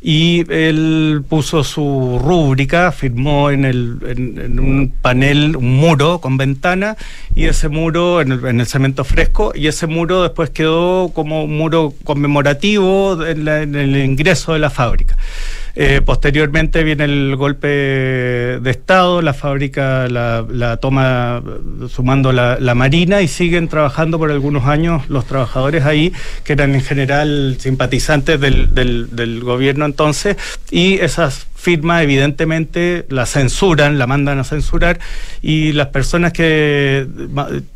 y 0.00 0.44
él 0.52 1.22
puso 1.28 1.64
su 1.64 2.20
rúbrica, 2.22 2.92
firmó 2.92 3.50
en, 3.50 3.64
el, 3.64 3.98
en, 4.06 4.60
un 4.60 4.92
panel, 5.02 5.56
un 5.56 5.76
muro 5.76 6.20
con 6.20 6.36
ventana, 6.36 6.96
y 7.34 7.46
ese 7.46 7.68
muro 7.68 8.20
en 8.20 8.32
el, 8.32 8.46
en 8.46 8.60
el, 8.60 8.66
cemento 8.66 9.02
fresco, 9.02 9.52
y 9.54 9.66
ese 9.66 9.86
muro 9.86 10.22
después 10.22 10.50
quedó 10.50 11.10
como 11.12 11.44
un 11.44 11.58
muro 11.58 11.94
conmemorativo 12.04 13.24
en 13.26 13.48
el 13.48 13.96
ingreso 13.96 14.52
de 14.52 14.60
la 14.60 14.70
fábrica. 14.70 15.16
Eh, 15.74 16.00
posteriormente 16.04 16.82
viene 16.84 17.04
el 17.04 17.36
golpe 17.36 17.68
de 17.68 18.70
Estado, 18.70 19.22
la 19.22 19.34
fábrica 19.34 20.08
la, 20.08 20.78
toma 20.80 21.42
sumando 21.88 22.32
la, 22.32 22.74
Marina 22.74 23.22
y 23.22 23.28
siguen 23.28 23.68
trabajando 23.68 24.18
por 24.18 24.30
algunos 24.30 24.66
años 24.66 25.08
los 25.08 25.26
trabajadores 25.26 25.84
ahí, 25.84 26.12
que 26.44 26.52
eran 26.52 26.74
en 26.74 26.80
general 26.80 27.56
simpatizantes 27.58 28.40
del, 28.40 28.74
del 28.74 29.40
gobierno 29.40 29.84
entonces, 29.84 30.36
y 30.70 30.94
esas 30.94 31.47
firma, 31.58 32.02
evidentemente 32.04 33.04
la 33.08 33.26
censuran, 33.26 33.98
la 33.98 34.06
mandan 34.06 34.38
a 34.38 34.44
censurar 34.44 35.00
y 35.42 35.72
las 35.72 35.88
personas 35.88 36.32
que 36.32 37.06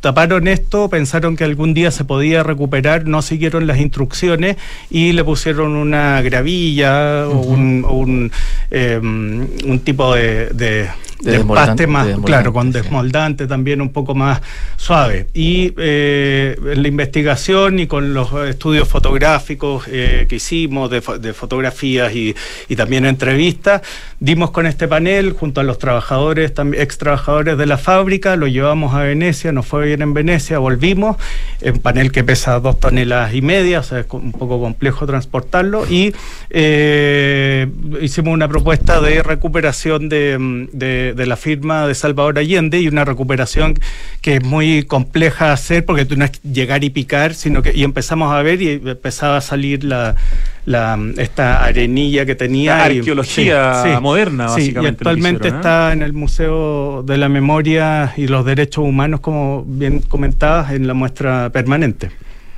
taparon 0.00 0.46
esto 0.46 0.88
pensaron 0.88 1.36
que 1.36 1.42
algún 1.42 1.74
día 1.74 1.90
se 1.90 2.04
podía 2.04 2.44
recuperar, 2.44 3.06
no 3.06 3.22
siguieron 3.22 3.66
las 3.66 3.80
instrucciones 3.80 4.56
y 4.88 5.12
le 5.12 5.24
pusieron 5.24 5.74
una 5.74 6.22
gravilla 6.22 7.26
o 7.26 7.40
un, 7.40 8.30
em, 8.70 9.48
un, 9.66 9.80
tipo 9.80 10.14
de, 10.14 10.50
de, 10.50 10.88
empaste 11.24 11.86
más, 11.86 12.08
claro, 12.24 12.52
con 12.52 12.72
desmoldante 12.72 13.46
también 13.46 13.80
un 13.80 13.90
poco 13.90 14.14
más 14.14 14.40
suave. 14.76 15.26
Y 15.34 15.72
eh, 15.76 16.56
en 16.72 16.82
la 16.82 16.88
investigación 16.88 17.78
y 17.78 17.86
con 17.86 18.14
los 18.14 18.32
estudios 18.48 18.88
fotográficos 18.88 19.84
eh, 19.88 20.26
que 20.28 20.36
hicimos 20.36 20.90
de, 20.90 21.02
de 21.20 21.32
fotografías 21.32 22.14
y, 22.14 22.34
y 22.68 22.76
también 22.76 23.06
entrevistas, 23.06 23.71
dimos 24.20 24.50
con 24.50 24.66
este 24.66 24.88
panel 24.88 25.32
junto 25.32 25.60
a 25.60 25.64
los 25.64 25.78
trabajadores, 25.78 26.52
ex 26.74 26.98
trabajadores 26.98 27.56
de 27.56 27.66
la 27.66 27.78
fábrica, 27.78 28.36
lo 28.36 28.48
llevamos 28.48 28.94
a 28.94 29.02
Venecia, 29.02 29.52
nos 29.52 29.66
fue 29.66 29.86
bien 29.86 30.02
en 30.02 30.12
Venecia, 30.12 30.58
volvimos, 30.58 31.16
un 31.62 31.80
panel 31.80 32.12
que 32.12 32.24
pesa 32.24 32.58
dos 32.60 32.78
toneladas 32.80 33.34
y 33.34 33.42
media, 33.42 33.80
o 33.80 33.82
sea, 33.82 34.00
es 34.00 34.06
un 34.10 34.32
poco 34.32 34.60
complejo 34.60 35.06
transportarlo, 35.06 35.86
y 35.88 36.14
eh, 36.50 37.68
hicimos 38.00 38.34
una 38.34 38.48
propuesta 38.48 39.00
de 39.00 39.22
recuperación 39.22 40.08
de, 40.08 40.68
de, 40.72 41.26
la 41.26 41.36
firma 41.36 41.86
de 41.86 41.94
Salvador 41.94 42.38
Allende 42.38 42.80
y 42.80 42.88
una 42.88 43.04
recuperación 43.04 43.78
que 44.20 44.36
es 44.36 44.44
muy 44.44 44.82
compleja 44.84 45.52
hacer 45.52 45.84
porque 45.84 46.04
tú 46.04 46.16
no 46.16 46.24
es 46.24 46.42
llegar 46.42 46.84
y 46.84 46.90
picar, 46.90 47.34
sino 47.34 47.62
que 47.62 47.72
y 47.74 47.84
empezamos 47.84 48.32
a 48.32 48.42
ver 48.42 48.60
y 48.60 48.70
empezaba 48.70 49.38
a 49.38 49.40
salir 49.40 49.84
la 49.84 50.16
la, 50.64 50.98
esta 51.18 51.64
arenilla 51.64 52.24
que 52.24 52.34
tenía. 52.34 52.76
La 52.76 52.84
arqueología 52.84 53.98
moderna, 54.00 54.46
básicamente. 54.46 54.82
y 54.82 54.86
actualmente 54.86 55.48
¿eh? 55.48 55.52
está 55.52 55.92
en 55.92 56.02
el 56.02 56.12
Museo 56.12 57.02
de 57.02 57.16
la 57.18 57.28
Memoria 57.28 58.12
y 58.16 58.26
los 58.28 58.44
Derechos 58.44 58.84
Humanos, 58.84 59.20
como 59.20 59.64
bien 59.66 60.00
comentabas, 60.00 60.72
en 60.72 60.86
la 60.86 60.94
muestra 60.94 61.50
permanente. 61.50 62.10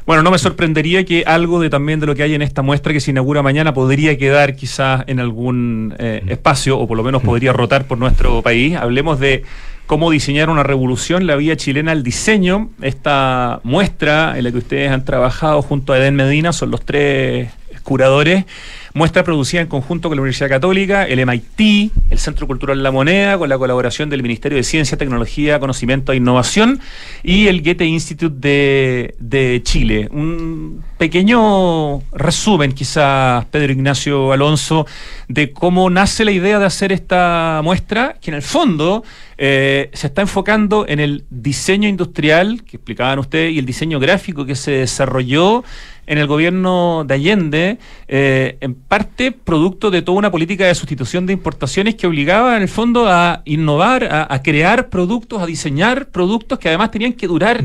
Bueno, 0.06 0.22
no 0.22 0.30
me 0.30 0.38
sorprendería 0.38 1.04
que 1.04 1.24
algo 1.26 1.60
de 1.60 1.70
también 1.70 1.98
de 1.98 2.04
lo 2.04 2.14
que 2.14 2.22
hay 2.22 2.34
en 2.34 2.42
esta 2.42 2.60
muestra 2.60 2.92
que 2.92 3.00
se 3.00 3.10
inaugura 3.10 3.42
mañana 3.42 3.72
podría 3.72 4.18
quedar 4.18 4.54
quizás 4.54 5.02
en 5.06 5.18
algún 5.18 5.94
eh, 5.98 6.22
espacio 6.28 6.78
o 6.78 6.86
por 6.86 6.98
lo 6.98 7.02
menos 7.02 7.22
podría 7.22 7.54
rotar 7.54 7.86
por 7.86 7.96
nuestro 7.96 8.42
país. 8.42 8.76
Hablemos 8.76 9.18
de 9.18 9.44
cómo 9.86 10.10
diseñar 10.10 10.50
una 10.50 10.62
revolución, 10.62 11.26
la 11.26 11.36
vía 11.36 11.56
chilena 11.56 11.92
al 11.92 12.02
diseño. 12.02 12.68
Esta 12.82 13.60
muestra 13.62 14.36
en 14.36 14.44
la 14.44 14.52
que 14.52 14.58
ustedes 14.58 14.90
han 14.90 15.06
trabajado 15.06 15.62
junto 15.62 15.94
a 15.94 15.98
Eden 15.98 16.16
Medina 16.16 16.52
son 16.52 16.70
los 16.70 16.84
tres 16.84 17.48
curadores. 17.84 18.44
Muestra 18.94 19.24
producida 19.24 19.60
en 19.60 19.66
conjunto 19.66 20.08
con 20.08 20.16
la 20.16 20.22
Universidad 20.22 20.48
Católica, 20.48 21.04
el 21.04 21.24
MIT, 21.24 21.92
el 22.10 22.18
Centro 22.18 22.46
Cultural 22.46 22.80
La 22.82 22.92
Moneda, 22.92 23.36
con 23.38 23.48
la 23.48 23.58
colaboración 23.58 24.08
del 24.08 24.22
Ministerio 24.22 24.56
de 24.56 24.62
Ciencia, 24.62 24.96
Tecnología, 24.96 25.58
Conocimiento 25.60 26.12
e 26.12 26.16
Innovación 26.16 26.80
y 27.22 27.48
el 27.48 27.62
Goethe 27.62 27.84
Institute 27.84 28.36
de, 29.18 29.60
Chile. 29.64 30.08
Un 30.12 30.84
pequeño 30.96 32.02
resumen, 32.12 32.72
quizás, 32.72 33.44
Pedro 33.46 33.72
Ignacio 33.72 34.32
Alonso, 34.32 34.86
de 35.28 35.52
cómo 35.52 35.90
nace 35.90 36.24
la 36.24 36.30
idea 36.30 36.58
de 36.58 36.66
hacer 36.66 36.92
esta 36.92 37.60
muestra, 37.64 38.16
que 38.20 38.30
en 38.30 38.36
el 38.36 38.42
fondo 38.42 39.02
eh, 39.36 39.90
se 39.92 40.06
está 40.06 40.22
enfocando 40.22 40.86
en 40.86 41.00
el 41.00 41.24
diseño 41.30 41.88
industrial, 41.88 42.62
que 42.62 42.76
explicaban 42.76 43.18
ustedes, 43.18 43.52
y 43.52 43.58
el 43.58 43.66
diseño 43.66 43.98
gráfico 43.98 44.46
que 44.46 44.54
se 44.54 44.70
desarrolló 44.70 45.64
en 46.06 46.18
el 46.18 46.26
gobierno 46.26 47.04
de 47.06 47.14
Allende, 47.14 47.78
eh, 48.08 48.56
en 48.60 48.74
parte 48.74 49.32
producto 49.32 49.90
de 49.90 50.02
toda 50.02 50.18
una 50.18 50.30
política 50.30 50.66
de 50.66 50.74
sustitución 50.74 51.26
de 51.26 51.32
importaciones 51.32 51.94
que 51.94 52.06
obligaba 52.06 52.56
en 52.56 52.62
el 52.62 52.68
fondo 52.68 53.08
a 53.08 53.42
innovar, 53.44 54.08
a, 54.28 54.42
crear 54.42 54.88
productos, 54.88 55.42
a 55.42 55.46
diseñar 55.46 56.06
productos 56.08 56.58
que 56.58 56.68
además 56.68 56.90
tenían 56.90 57.12
que 57.14 57.26
durar 57.26 57.64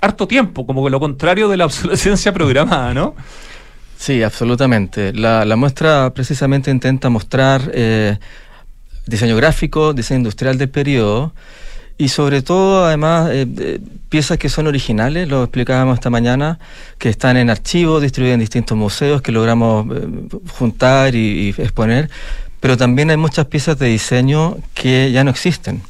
harto 0.00 0.28
tiempo, 0.28 0.66
como 0.66 0.88
lo 0.88 1.00
contrario 1.00 1.48
de 1.48 1.56
la 1.56 1.66
obsolescencia 1.66 2.32
programada, 2.32 2.94
¿no? 2.94 3.14
Sí, 3.96 4.22
absolutamente. 4.22 5.12
La, 5.12 5.56
muestra 5.56 6.12
precisamente 6.14 6.70
intenta 6.70 7.08
mostrar 7.08 7.70
eh, 7.72 8.18
diseño 9.06 9.36
gráfico, 9.36 9.92
diseño 9.92 10.18
industrial 10.18 10.58
del 10.58 10.68
periodo 10.68 11.32
y 11.96 12.08
sobre 12.08 12.42
todo, 12.42 12.84
además, 12.84 13.30
eh, 13.32 13.80
piezas 14.08 14.38
que 14.38 14.48
son 14.48 14.66
originales, 14.66 15.28
lo 15.28 15.44
explicábamos 15.44 15.94
esta 15.94 16.10
mañana, 16.10 16.58
que 16.98 17.08
están 17.08 17.36
en 17.36 17.50
archivos, 17.50 18.02
distribuidos 18.02 18.34
en 18.34 18.40
distintos 18.40 18.76
museos, 18.76 19.22
que 19.22 19.32
logramos 19.32 19.86
eh, 19.94 20.08
juntar 20.58 21.14
y 21.14 21.54
exponer, 21.58 22.10
pero 22.60 22.76
también 22.76 23.10
hay 23.10 23.16
muchas 23.16 23.46
piezas 23.46 23.78
de 23.78 23.86
diseño 23.86 24.56
que 24.74 25.12
ya 25.12 25.24
no 25.24 25.30
existen 25.30 25.82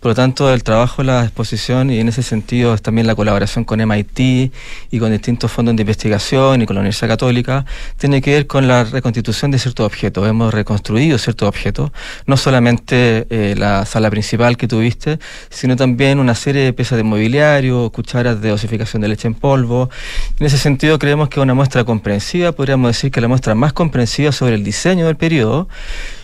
por 0.00 0.10
lo 0.10 0.14
tanto, 0.14 0.52
el 0.52 0.62
trabajo 0.62 1.02
la 1.02 1.24
exposición 1.24 1.90
y 1.90 1.98
en 1.98 2.08
ese 2.08 2.22
sentido 2.22 2.72
es 2.72 2.82
también 2.82 3.06
la 3.06 3.16
colaboración 3.16 3.64
con 3.64 3.80
MIT 3.80 4.52
y 4.90 4.98
con 4.98 5.10
distintos 5.10 5.50
fondos 5.50 5.74
de 5.74 5.82
investigación 5.82 6.62
y 6.62 6.66
con 6.66 6.76
la 6.76 6.80
Universidad 6.80 7.08
Católica 7.08 7.64
tiene 7.96 8.22
que 8.22 8.32
ver 8.32 8.46
con 8.46 8.68
la 8.68 8.84
reconstitución 8.84 9.50
de 9.50 9.58
ciertos 9.58 9.84
objetos. 9.84 10.28
Hemos 10.28 10.54
reconstruido 10.54 11.18
ciertos 11.18 11.48
objetos, 11.48 11.90
no 12.26 12.36
solamente 12.36 13.26
eh, 13.30 13.54
la 13.56 13.84
sala 13.86 14.08
principal 14.08 14.56
que 14.56 14.68
tuviste, 14.68 15.18
sino 15.50 15.74
también 15.74 16.20
una 16.20 16.36
serie 16.36 16.62
de 16.62 16.72
piezas 16.72 16.96
de 16.96 17.02
mobiliario, 17.02 17.90
cucharas 17.90 18.40
de 18.40 18.52
osificación 18.52 19.02
de 19.02 19.08
leche 19.08 19.26
en 19.26 19.34
polvo. 19.34 19.90
En 20.38 20.46
ese 20.46 20.58
sentido 20.58 20.98
creemos 21.00 21.28
que 21.28 21.40
una 21.40 21.54
muestra 21.54 21.82
comprensiva, 21.82 22.52
podríamos 22.52 22.90
decir 22.90 23.10
que 23.10 23.20
la 23.20 23.26
muestra 23.26 23.56
más 23.56 23.72
comprensiva 23.72 24.30
sobre 24.30 24.54
el 24.54 24.62
diseño 24.62 25.06
del 25.06 25.16
periodo 25.16 25.68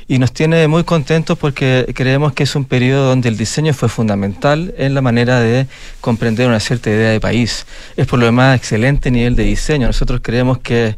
y 0.07 0.19
nos 0.19 0.33
tiene 0.33 0.69
muy 0.69 0.85
contentos 0.85 1.39
porque 1.39 1.91
creemos 1.95 2.33
que 2.33 2.43
es 2.43 2.55
un 2.57 2.65
periodo 2.65 3.09
donde 3.09 3.29
el 3.29 3.37
diseño 3.37 3.73
fue 3.73 3.89
fundamental 3.89 4.75
en 4.77 4.95
la 4.95 5.01
manera 5.01 5.41
de 5.41 5.67
comprender 6.01 6.49
una 6.49 6.61
cierta 6.61 6.91
idea 6.91 7.11
de 7.11 7.21
país. 7.21 7.67
Es 7.97 8.07
por 8.07 8.19
lo 8.19 8.27
demás 8.27 8.57
excelente 8.57 9.11
nivel 9.11 9.37
de 9.37 9.45
diseño. 9.45 9.87
Nosotros 9.87 10.21
creemos 10.23 10.59
que 10.59 10.97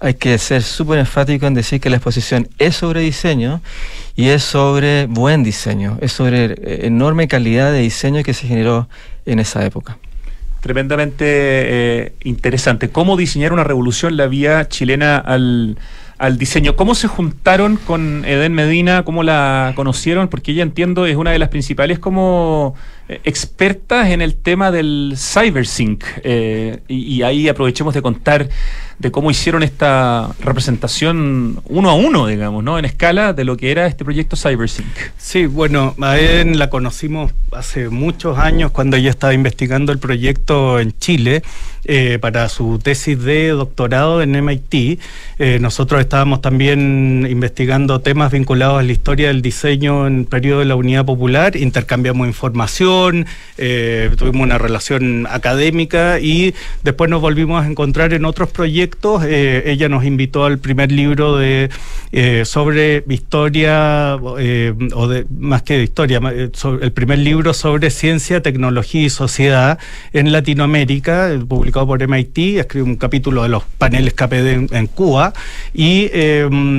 hay 0.00 0.14
que 0.14 0.38
ser 0.38 0.62
súper 0.62 0.98
enfático 0.98 1.46
en 1.46 1.54
decir 1.54 1.80
que 1.80 1.90
la 1.90 1.96
exposición 1.96 2.48
es 2.58 2.76
sobre 2.76 3.00
diseño 3.00 3.60
y 4.16 4.28
es 4.28 4.42
sobre 4.42 5.06
buen 5.06 5.42
diseño, 5.42 5.98
es 6.00 6.12
sobre 6.12 6.86
enorme 6.86 7.28
calidad 7.28 7.72
de 7.72 7.80
diseño 7.80 8.22
que 8.22 8.34
se 8.34 8.46
generó 8.46 8.88
en 9.26 9.38
esa 9.38 9.64
época 9.64 9.98
tremendamente 10.60 11.24
eh, 11.24 12.12
interesante. 12.24 12.90
¿Cómo 12.90 13.16
diseñar 13.16 13.52
una 13.52 13.62
revolución 13.62 14.16
la 14.16 14.26
vía 14.26 14.68
chilena 14.68 15.16
al, 15.16 15.78
al 16.18 16.36
diseño. 16.36 16.74
¿Cómo 16.74 16.94
se 16.94 17.06
juntaron 17.06 17.76
con 17.76 18.24
Eden 18.24 18.52
Medina? 18.52 19.04
¿Cómo 19.04 19.22
la 19.22 19.72
conocieron? 19.76 20.28
Porque 20.28 20.50
ella 20.52 20.62
entiendo 20.62 21.06
es 21.06 21.16
una 21.16 21.30
de 21.30 21.38
las 21.38 21.48
principales 21.48 22.00
como 22.00 22.74
eh, 23.08 23.20
expertas 23.24 24.10
en 24.10 24.20
el 24.20 24.34
tema 24.34 24.72
del 24.72 25.14
CyberSync. 25.16 26.04
Eh, 26.24 26.80
y, 26.88 27.22
ahí 27.22 27.48
aprovechemos 27.48 27.94
de 27.94 28.02
contar 28.02 28.48
de 28.98 29.10
cómo 29.10 29.30
hicieron 29.30 29.62
esta 29.62 30.30
representación 30.40 31.60
uno 31.66 31.90
a 31.90 31.94
uno, 31.94 32.26
digamos, 32.26 32.64
¿no? 32.64 32.78
En 32.78 32.84
escala 32.84 33.32
de 33.32 33.44
lo 33.44 33.56
que 33.56 33.70
era 33.70 33.86
este 33.86 34.04
proyecto 34.04 34.36
CyberSync. 34.36 34.86
Sí, 35.16 35.46
bueno, 35.46 35.94
a 36.00 36.16
la 36.16 36.70
conocimos 36.70 37.32
hace 37.52 37.88
muchos 37.88 38.38
años 38.38 38.70
cuando 38.70 38.96
ella 38.96 39.10
estaba 39.10 39.34
investigando 39.34 39.92
el 39.92 39.98
proyecto 39.98 40.80
en 40.80 40.92
Chile 40.98 41.42
eh, 41.84 42.18
para 42.20 42.48
su 42.48 42.78
tesis 42.78 43.22
de 43.22 43.48
doctorado 43.50 44.20
en 44.20 44.32
MIT. 44.32 45.00
nosotros 45.60 46.00
estábamos 46.00 46.42
también 46.42 47.26
investigando 47.30 48.00
temas 48.00 48.32
vinculados 48.32 48.80
a 48.80 48.82
la 48.82 48.92
historia 48.92 49.28
del 49.28 49.42
diseño 49.42 50.06
en 50.06 50.20
el 50.20 50.24
periodo 50.26 50.60
de 50.60 50.66
la 50.66 50.76
Unidad 50.76 51.04
Popular, 51.04 51.56
intercambiamos 51.56 52.26
información 52.26 53.26
eh, 53.56 54.10
tuvimos 54.16 54.42
una 54.42 54.58
relación 54.58 55.26
académica 55.28 56.20
y 56.20 56.54
después 56.82 57.10
nos 57.10 57.20
volvimos 57.20 57.64
a 57.64 57.66
encontrar 57.66 58.12
en 58.12 58.24
otros 58.24 58.50
proyectos. 58.50 58.87
Eh, 59.24 59.62
ella 59.66 59.88
nos 59.88 60.04
invitó 60.04 60.44
al 60.44 60.58
primer 60.58 60.92
libro 60.92 61.36
de 61.36 61.70
eh, 62.12 62.44
sobre 62.44 63.04
historia, 63.08 64.16
o 64.16 65.08
de, 65.08 65.26
más 65.38 65.62
que 65.62 65.78
de 65.78 65.84
historia, 65.84 66.20
el 66.80 66.92
primer 66.92 67.18
libro 67.18 67.54
sobre 67.54 67.90
ciencia, 67.90 68.42
tecnología 68.42 69.02
y 69.02 69.10
sociedad 69.10 69.78
en 70.12 70.32
Latinoamérica, 70.32 71.30
publicado 71.48 71.86
por 71.86 72.06
MIT, 72.06 72.58
escribe 72.58 72.84
un 72.84 72.96
capítulo 72.96 73.42
de 73.42 73.48
los 73.48 73.64
paneles 73.78 74.14
KPD 74.14 74.72
en, 74.74 74.86
Cuba. 74.86 75.32
Y 75.74 76.08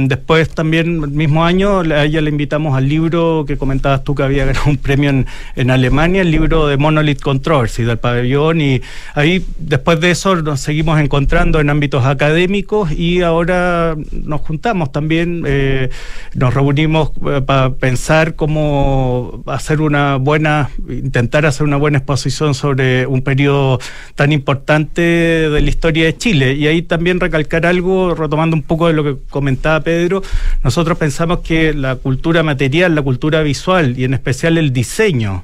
después 0.07 0.49
también 0.49 1.03
el 1.03 1.11
mismo 1.11 1.45
año 1.45 1.81
a 1.81 2.05
ella 2.05 2.21
le 2.21 2.29
invitamos 2.29 2.75
al 2.75 2.89
libro 2.89 3.45
que 3.47 3.57
comentabas 3.57 4.03
tú 4.03 4.15
que 4.15 4.23
había 4.23 4.45
ganado 4.45 4.69
un 4.69 4.77
premio 4.77 5.09
en, 5.09 5.27
en 5.55 5.71
Alemania 5.71 6.21
el 6.21 6.31
libro 6.31 6.67
de 6.67 6.77
Monolith 6.77 7.21
Controversy 7.21 7.83
del 7.83 7.97
pabellón. 7.97 8.61
Y 8.61 8.81
ahí 9.13 9.45
después 9.57 9.99
de 9.99 10.11
eso 10.11 10.35
nos 10.35 10.59
seguimos 10.59 10.99
encontrando 10.99 11.59
en 11.59 11.69
ámbitos 11.69 11.98
académicos 12.05 12.91
y 12.91 13.21
ahora 13.21 13.95
nos 14.11 14.41
juntamos 14.41 14.91
también, 14.91 15.43
eh, 15.45 15.89
nos 16.33 16.53
reunimos 16.53 17.11
eh, 17.27 17.41
para 17.41 17.71
pensar 17.71 18.35
cómo 18.35 19.43
hacer 19.47 19.81
una 19.81 20.17
buena, 20.17 20.69
intentar 20.89 21.45
hacer 21.45 21.65
una 21.65 21.77
buena 21.77 21.99
exposición 21.99 22.53
sobre 22.53 23.05
un 23.07 23.21
periodo 23.21 23.79
tan 24.15 24.31
importante 24.31 25.01
de 25.01 25.61
la 25.61 25.69
historia 25.69 26.05
de 26.05 26.17
Chile. 26.17 26.53
Y 26.53 26.67
ahí 26.67 26.81
también 26.81 27.19
recalcar 27.19 27.65
algo, 27.65 28.15
retomando 28.15 28.55
un 28.55 28.63
poco 28.63 28.87
de 28.87 28.93
lo 28.93 29.03
que 29.03 29.15
comentaba 29.29 29.81
Pedro, 29.81 30.21
nosotros 30.63 30.97
pensamos 30.97 31.39
que 31.39 31.73
la 31.73 31.95
cultura 31.95 32.43
material, 32.43 32.95
la 32.95 33.01
cultura 33.01 33.41
visual 33.41 33.97
y 33.97 34.03
en 34.03 34.13
especial 34.13 34.57
el 34.57 34.73
diseño, 34.73 35.43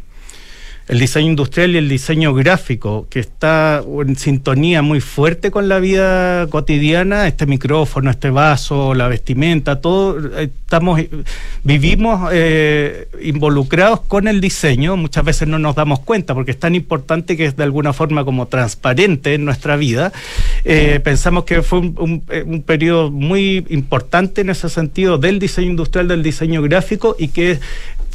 el 0.88 1.00
diseño 1.00 1.30
industrial 1.30 1.72
y 1.72 1.78
el 1.78 1.90
diseño 1.90 2.34
gráfico, 2.34 3.08
que 3.10 3.20
está 3.20 3.84
en 4.02 4.16
sintonía 4.16 4.84
muy 4.84 5.02
fuerte 5.02 5.50
con 5.50 5.68
la 5.68 5.80
vida 5.80 6.46
cotidiana, 6.48 7.28
este 7.28 7.48
micrófono, 7.48 8.12
este 8.12 8.30
vaso, 8.30 8.94
la 8.94 9.08
vestimenta, 9.08 9.82
todo, 9.82 10.38
estamos, 10.38 11.02
vivimos 11.64 12.30
eh, 12.32 13.08
involucrados 13.24 14.02
con 14.02 14.28
el 14.28 14.40
diseño, 14.42 14.96
muchas 14.96 15.26
veces 15.26 15.48
no 15.48 15.58
nos 15.58 15.76
damos 15.76 16.02
cuenta 16.02 16.36
porque 16.36 16.52
es 16.52 16.60
tan 16.60 16.76
importante 16.76 17.36
que 17.36 17.46
es 17.46 17.58
de 17.58 17.64
alguna 17.64 17.92
forma 17.92 18.24
como 18.24 18.46
transparente 18.46 19.34
en 19.34 19.44
nuestra 19.44 19.78
vida. 19.78 20.14
Eh, 20.66 21.00
pensamos 21.04 21.46
que 21.46 21.64
fue 21.64 21.80
un, 21.80 22.24
un, 22.46 22.62
periodo 22.62 23.10
muy 23.10 23.66
importante 23.70 24.42
en 24.42 24.52
ese 24.52 24.70
sentido 24.70 25.18
del 25.18 25.40
diseño 25.40 25.72
industrial, 25.72 26.08
del 26.08 26.22
diseño 26.22 26.62
gráfico 26.62 27.16
y 27.18 27.30
que 27.30 27.60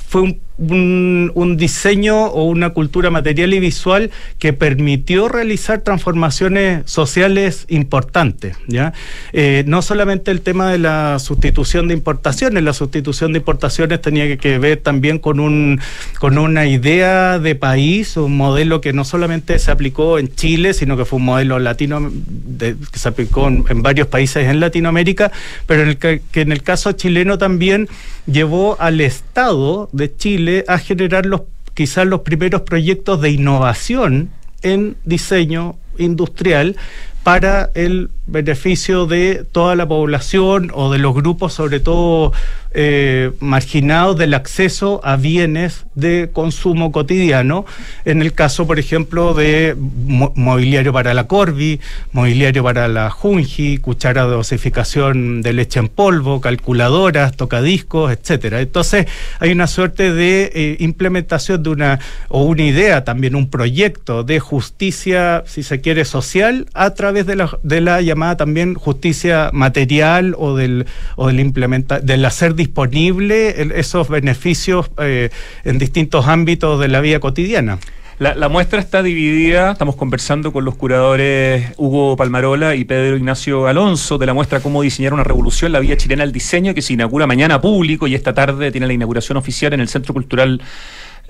fue 0.09 0.23
un 0.23 0.41
un, 0.61 1.57
diseño 1.57 2.27
o 2.27 2.45
una 2.45 2.71
cultura 2.71 3.11
material 3.11 3.55
y 3.55 3.61
visual 3.61 4.11
que 4.39 4.53
permitió 4.53 5.29
realizar 5.29 5.81
transformaciones 5.81 6.83
sociales 6.91 7.67
importantes. 7.69 8.57
¿ya? 8.67 8.93
Eh, 9.33 9.65
no 9.67 9.83
solamente 9.83 10.31
el 10.31 10.43
tema 10.43 10.71
de 10.71 10.79
la 10.79 11.19
sustitución 11.19 11.89
de 11.89 11.95
importaciones, 11.95 12.63
la 12.63 12.73
sustitución 12.73 13.33
de 13.33 13.39
importaciones 13.39 14.01
tenía 14.01 14.37
que 14.37 14.59
ver 14.59 14.79
también 14.79 15.19
con, 15.19 15.41
un, 15.41 15.81
con 16.19 16.39
una 16.39 16.67
idea 16.67 17.39
de 17.39 17.55
país, 17.55 18.17
un 18.17 18.37
modelo 18.37 18.81
que 18.81 18.93
no 18.93 19.05
solamente 19.05 19.59
se 19.59 19.71
aplicó 19.71 20.19
en 20.19 20.35
Chile, 20.35 20.75
sino 20.75 20.97
que 20.97 21.05
fue 21.05 21.19
un 21.19 21.25
modelo 21.25 21.59
latino 21.59 22.11
que 22.59 22.99
se 22.99 23.09
aplicó 23.09 23.49
en, 23.49 23.83
varios 23.83 24.09
países 24.09 24.47
en 24.49 24.61
Latinoamérica, 24.61 25.33
pero 25.67 25.83
en 25.83 25.89
el 25.89 25.99
que 25.99 26.21
en 26.35 26.53
el 26.53 26.63
caso 26.63 26.93
chileno 26.93 27.39
también 27.39 27.89
llevó 28.27 28.77
al 28.81 29.01
Estado 29.01 29.89
de 29.93 30.15
Chile 30.15 30.50
a 30.69 30.79
generar 30.79 31.27
los 31.27 31.43
quizás 31.75 32.07
los 32.07 32.21
primeros 32.21 32.63
proyectos 32.63 33.21
de 33.21 33.31
innovación 33.31 34.31
en 34.63 34.97
diseño 35.05 35.77
industrial 35.99 36.77
para 37.23 37.71
el 37.75 38.11
beneficio 38.31 39.07
de 39.07 39.45
toda 39.51 39.75
la 39.77 39.87
población 39.87 40.71
o 40.75 40.93
de 40.93 40.99
los 40.99 41.15
grupos, 41.15 41.53
sobre 41.53 41.81
todo 41.81 42.33
eh, 42.73 43.33
marginados 43.41 44.17
del 44.17 44.33
acceso 44.33 45.01
a 45.03 45.17
bienes 45.17 45.87
de 45.97 46.31
consumo 46.33 46.93
cotidiano. 46.93 47.67
En 48.05 48.23
el 48.23 48.33
caso, 48.33 48.65
por 48.65 48.79
ejemplo, 48.79 49.35
de 49.35 49.75
mobiliario 49.77 50.93
para 50.93 51.13
la 51.13 51.27
Corby, 51.27 51.81
mobiliario 52.13 52.63
para 52.63 52.87
la 52.87 53.11
Junji, 53.11 53.79
cuchara 53.79 54.27
de 54.27 54.31
dosificación 54.31 55.43
de 55.43 55.53
leche 55.53 55.81
en 55.81 55.89
polvo, 55.89 56.41
calculadoras, 56.41 57.37
tocadiscos, 57.37 58.13
etcétera. 58.13 58.61
Entonces, 58.61 59.07
hay 59.41 59.51
una 59.51 59.67
suerte 59.67 60.13
de 60.13 60.53
eh, 60.55 60.77
implementación 60.79 61.65
de 61.65 61.71
una 61.71 61.99
o 62.29 62.45
una 62.45 62.63
idea, 62.63 63.03
también 63.03 63.35
un 63.35 63.51
proyecto 63.51 64.23
de 64.23 64.39
justicia, 64.39 65.43
si 65.45 65.65
se 65.65 65.81
quiere, 65.81 66.05
social 66.05 66.67
a 66.73 66.91
través 66.91 67.27
de 67.27 67.35
la, 67.35 67.59
de 67.65 67.81
la 67.81 68.01
llamada 68.01 68.20
también 68.37 68.75
justicia 68.75 69.51
material 69.53 70.35
o 70.39 70.55
del 70.57 70.87
o 71.17 71.29
del 71.29 71.41
implementa 71.41 72.01
del 72.01 72.25
hacer 72.25 72.55
disponible 72.55 73.55
esos 73.79 74.09
beneficios 74.09 74.91
eh, 74.99 75.31
en 75.65 75.79
distintos 75.79 76.27
ámbitos 76.27 76.81
de 76.81 76.89
la 76.89 77.01
vida 77.01 77.21
cotidiana. 77.21 77.79
La, 78.21 78.51
muestra 78.51 78.81
está 78.81 79.03
dividida, 79.03 79.73
estamos 79.73 79.97
conversando 79.97 80.53
con 80.53 80.67
los 80.67 80.75
curadores 80.75 81.73
Hugo 81.79 82.19
Palmarola 82.19 82.75
y 82.75 82.85
Pedro 82.85 83.17
Ignacio 83.17 83.67
Alonso 83.67 84.19
de 84.19 84.27
la 84.27 84.35
muestra 84.35 84.61
Cómo 84.61 84.83
diseñar 84.83 85.15
una 85.15 85.25
revolución, 85.25 85.73
la 85.73 85.81
vía 85.81 85.97
chilena 85.97 86.23
al 86.23 86.31
diseño, 86.31 86.75
que 86.75 86.83
se 86.83 86.93
inaugura 86.93 87.27
mañana 87.27 87.63
público 87.63 88.07
y 88.07 88.15
esta 88.15 88.35
tarde 88.35 88.71
tiene 88.73 88.87
la 88.87 88.93
inauguración 88.93 89.39
oficial 89.39 89.73
en 89.73 89.81
el 89.81 89.89
Centro 89.89 90.13
Cultural 90.13 90.61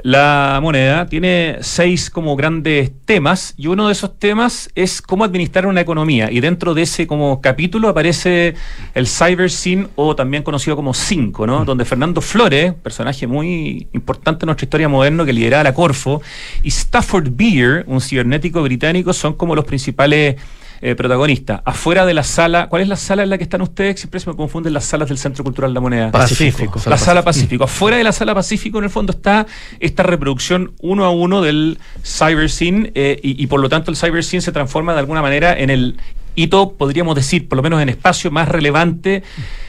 la 0.02 0.58
moneda 0.62 1.06
tiene 1.06 1.58
seis 1.60 2.10
como 2.10 2.36
grandes 2.36 2.92
temas 3.04 3.54
y 3.56 3.66
uno 3.66 3.86
de 3.86 3.92
esos 3.92 4.18
temas 4.18 4.70
es 4.74 5.02
cómo 5.02 5.24
administrar 5.24 5.66
una 5.66 5.80
economía 5.80 6.30
y 6.30 6.40
dentro 6.40 6.74
de 6.74 6.82
ese 6.82 7.06
como 7.06 7.40
capítulo 7.40 7.88
aparece 7.88 8.54
el 8.94 9.06
Cyber 9.06 9.50
Scene 9.50 9.88
o 9.96 10.16
también 10.16 10.42
conocido 10.42 10.76
como 10.76 10.94
Cinco, 10.94 11.46
¿no? 11.46 11.60
Mm. 11.60 11.64
Donde 11.64 11.84
Fernando 11.84 12.20
Flores, 12.20 12.74
personaje 12.74 13.26
muy 13.26 13.88
importante 13.92 14.44
en 14.44 14.48
nuestra 14.48 14.64
historia 14.64 14.88
moderna 14.88 15.24
que 15.24 15.32
lideraba 15.32 15.64
la 15.64 15.74
Corfo, 15.74 16.22
y 16.62 16.68
Stafford 16.68 17.28
Beer, 17.32 17.84
un 17.86 18.00
cibernético 18.00 18.62
británico, 18.62 19.12
son 19.12 19.34
como 19.34 19.54
los 19.54 19.64
principales 19.64 20.36
eh, 20.82 20.94
protagonista. 20.94 21.62
Afuera 21.64 22.06
de 22.06 22.14
la 22.14 22.22
sala, 22.22 22.68
¿cuál 22.68 22.82
es 22.82 22.88
la 22.88 22.96
sala 22.96 23.22
en 23.22 23.30
la 23.30 23.38
que 23.38 23.44
están 23.44 23.60
ustedes? 23.60 24.00
Siempre 24.00 24.18
se 24.20 24.30
me 24.30 24.36
confunden 24.36 24.72
las 24.72 24.84
salas 24.84 25.08
del 25.08 25.18
Centro 25.18 25.44
Cultural 25.44 25.72
de 25.72 25.74
la 25.74 25.80
Moneda. 25.80 26.10
Pacífico. 26.10 26.80
La 26.86 26.96
sala 26.96 27.22
Pacífico. 27.22 27.64
Afuera 27.64 27.96
de 27.96 28.04
la 28.04 28.12
sala 28.12 28.34
Pacífico, 28.34 28.78
en 28.78 28.84
el 28.84 28.90
fondo, 28.90 29.12
está 29.12 29.46
esta 29.78 30.02
reproducción 30.02 30.72
uno 30.80 31.04
a 31.04 31.10
uno 31.10 31.42
del 31.42 31.78
cyber 32.02 32.48
scene 32.48 32.92
eh, 32.94 33.18
y, 33.22 33.46
por 33.46 33.60
lo 33.60 33.68
tanto 33.68 33.90
el 33.90 33.96
cyber 33.96 34.24
scene 34.24 34.40
se 34.40 34.52
transforma 34.52 34.94
de 34.94 35.00
alguna 35.00 35.22
manera 35.22 35.58
en 35.58 35.70
el 35.70 35.98
hito, 36.34 36.72
podríamos 36.72 37.14
decir, 37.14 37.48
por 37.48 37.56
lo 37.56 37.62
menos 37.62 37.82
en 37.82 37.88
espacio 37.88 38.30
más 38.30 38.48
relevante 38.48 39.22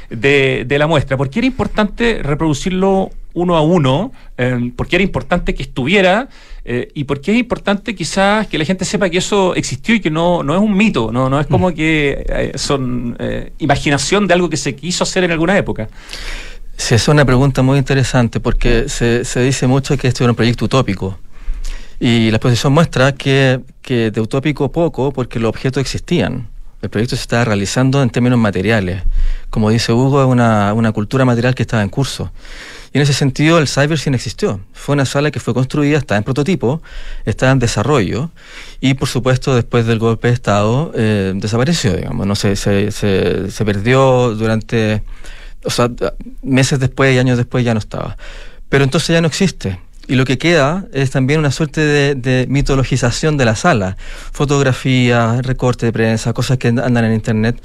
de, 0.10 0.63
de 0.65 0.80
la 0.80 0.88
muestra. 0.88 1.17
¿Por 1.17 1.30
qué 1.30 1.39
era 1.39 1.47
importante 1.47 2.19
reproducirlo 2.24 3.10
uno 3.34 3.56
a 3.58 3.62
uno? 3.62 4.12
Eh, 4.38 4.71
¿Por 4.76 4.88
qué 4.88 4.97
era 4.97 5.04
importante 5.04 5.54
que 5.56 5.63
estuviera? 5.63 6.30
Eh, 6.63 6.89
¿Y 6.93 7.06
por 7.06 7.21
qué 7.21 7.32
es 7.32 7.39
importante 7.39 7.95
quizás 7.95 8.45
que 8.47 8.58
la 8.58 8.65
gente 8.65 8.86
sepa 8.86 9.10
que 9.10 9.17
eso 9.17 9.56
existió 9.56 9.95
y 9.95 10.00
que 10.00 10.12
no, 10.12 10.43
no 10.43 10.54
es 10.54 10.62
un 10.62 10.76
mito, 10.78 11.12
no, 11.12 11.30
no 11.30 11.39
es 11.39 11.47
como 11.47 11.71
mm. 11.71 11.74
que 11.74 12.26
eh, 12.30 12.52
son 12.56 13.15
eh, 13.19 13.52
imaginación 13.58 14.28
de 14.28 14.36
algo 14.36 14.50
que 14.50 14.58
se 14.58 14.76
quiso 14.76 15.04
hacer 15.04 15.24
en 15.24 15.32
alguna 15.32 15.58
época? 15.58 15.89
Sí, 16.78 16.95
es 16.95 17.08
una 17.08 17.26
pregunta 17.26 17.63
muy 17.63 17.80
interesante 17.80 18.39
porque 18.39 18.89
se, 18.89 19.26
se 19.26 19.41
dice 19.41 19.65
mucho 19.65 19.97
que 19.97 20.08
esto 20.08 20.24
era 20.24 20.32
un 20.32 20.36
proyecto 20.36 20.65
utópico. 20.65 21.17
Y 22.00 22.32
la 22.32 22.38
exposición 22.38 22.74
muestra 22.74 23.12
que, 23.12 23.60
que 23.82 24.12
de 24.12 24.21
utópico 24.21 24.71
poco 24.71 25.12
porque 25.12 25.39
los 25.39 25.50
objetos 25.50 25.82
existían. 25.82 26.51
El 26.82 26.89
proyecto 26.89 27.15
se 27.15 27.22
estaba 27.22 27.46
realizando 27.46 28.02
en 28.02 28.10
términos 28.10 28.39
materiales. 28.39 29.04
Como 29.50 29.70
dice 29.70 29.94
Hugo, 29.94 30.22
es 30.22 30.28
una, 30.28 30.74
una 30.74 30.91
cultura 30.91 31.26
material 31.26 31.54
que 31.54 31.63
estaba 31.63 31.84
en 31.84 31.89
curso. 31.89 32.32
Y 32.94 32.98
en 32.98 33.04
ese 33.04 33.13
sentido 33.13 33.58
el 33.58 33.67
CyberScene 33.67 34.17
existió. 34.17 34.60
Fue 34.74 34.94
una 34.94 35.06
sala 35.06 35.32
que 35.32 35.39
fue 35.39 35.54
construida, 35.54 35.98
está 35.98 36.17
en 36.17 36.24
prototipo, 36.24 36.82
está 37.26 37.52
en 37.52 37.60
desarrollo 37.60 38.32
y 38.82 38.96
por 38.96 39.08
supuesto 39.08 39.56
después 39.56 39.86
del 39.86 40.00
golpe 40.00 40.28
de 40.28 40.34
Estado 40.34 40.91
eh, 40.96 41.32
desapareció, 41.36 41.96
digamos, 41.96 42.28
no 42.28 42.36
se, 42.36 42.56
se, 42.58 42.91
se, 42.91 43.65
perdió 43.65 44.36
durante, 44.36 45.04
o 45.63 45.70
sea, 45.70 45.89
meses 46.41 46.80
después 46.80 47.15
y 47.15 47.20
años 47.20 47.38
después 47.38 47.63
ya 47.63 47.74
no 47.74 47.80
estaba. 47.80 48.17
Pero 48.67 48.84
entonces 48.84 49.10
ya 49.10 49.22
no 49.22 49.28
existe. 49.28 49.80
Y 50.12 50.15
lo 50.15 50.26
que 50.26 50.38
queda 50.38 50.84
es 50.91 51.10
también 51.10 51.39
una 51.39 51.52
suerte 51.52 51.80
de, 51.80 52.45
mitologización 52.50 53.38
de 53.38 53.45
la 53.45 53.56
sala. 53.56 53.95
Fotografías, 54.34 55.41
recortes 55.45 55.88
de 55.88 55.93
prensa, 55.93 56.34
cosas 56.34 56.58
que 56.58 56.67
andan 56.67 57.06
en 57.06 57.13
internet. 57.13 57.56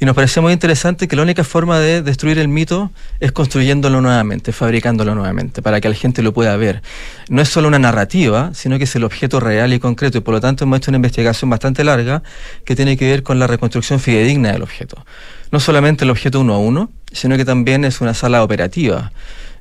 Y 0.00 0.04
nos 0.04 0.16
parecía 0.16 0.42
muy 0.42 0.52
interesante 0.52 1.06
que 1.06 1.14
la 1.14 1.22
única 1.22 1.44
forma 1.44 1.78
de 1.78 2.02
destruir 2.02 2.40
el 2.40 2.48
mito 2.48 2.90
es 3.20 3.30
construyéndolo 3.30 4.00
nuevamente, 4.00 4.50
fabricándolo 4.50 5.14
nuevamente, 5.14 5.62
para 5.62 5.80
que 5.80 5.88
la 5.88 5.94
gente 5.94 6.22
lo 6.22 6.32
pueda 6.32 6.56
ver. 6.56 6.82
No 7.28 7.40
es 7.40 7.48
solo 7.48 7.68
una 7.68 7.78
narrativa, 7.78 8.50
sino 8.52 8.78
que 8.78 8.84
es 8.84 8.96
el 8.96 9.04
objeto 9.04 9.38
real 9.38 9.72
y 9.72 9.78
concreto. 9.78 10.18
Y 10.18 10.22
por 10.22 10.34
lo 10.34 10.40
tanto 10.40 10.64
hemos 10.64 10.78
hecho 10.78 10.90
una 10.90 10.96
investigación 10.96 11.50
bastante 11.50 11.84
larga 11.84 12.24
que 12.64 12.74
tiene 12.74 12.96
que 12.96 13.06
ver 13.06 13.22
con 13.22 13.38
la 13.38 13.46
reconstrucción 13.46 14.00
fidedigna 14.00 14.50
del 14.50 14.62
objeto. 14.62 15.06
No 15.52 15.60
solamente 15.60 16.02
el 16.02 16.10
objeto 16.10 16.40
uno 16.40 16.54
a 16.54 16.58
uno, 16.58 16.90
sino 17.12 17.36
que 17.36 17.44
también 17.44 17.84
es 17.84 18.00
una 18.00 18.12
sala 18.12 18.42
operativa 18.42 19.12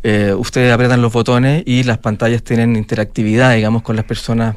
eh, 0.04 0.34
ustedes 0.38 0.74
apretan 0.74 1.02
los 1.02 1.14
botones 1.14 1.64
y 1.66 1.84
las 1.84 1.98
pantallas 1.98 2.44
tienen 2.44 2.76
interactividad, 2.76 3.54
digamos, 3.56 3.82
con 3.84 3.96
las 3.96 4.06
personas 4.06 4.56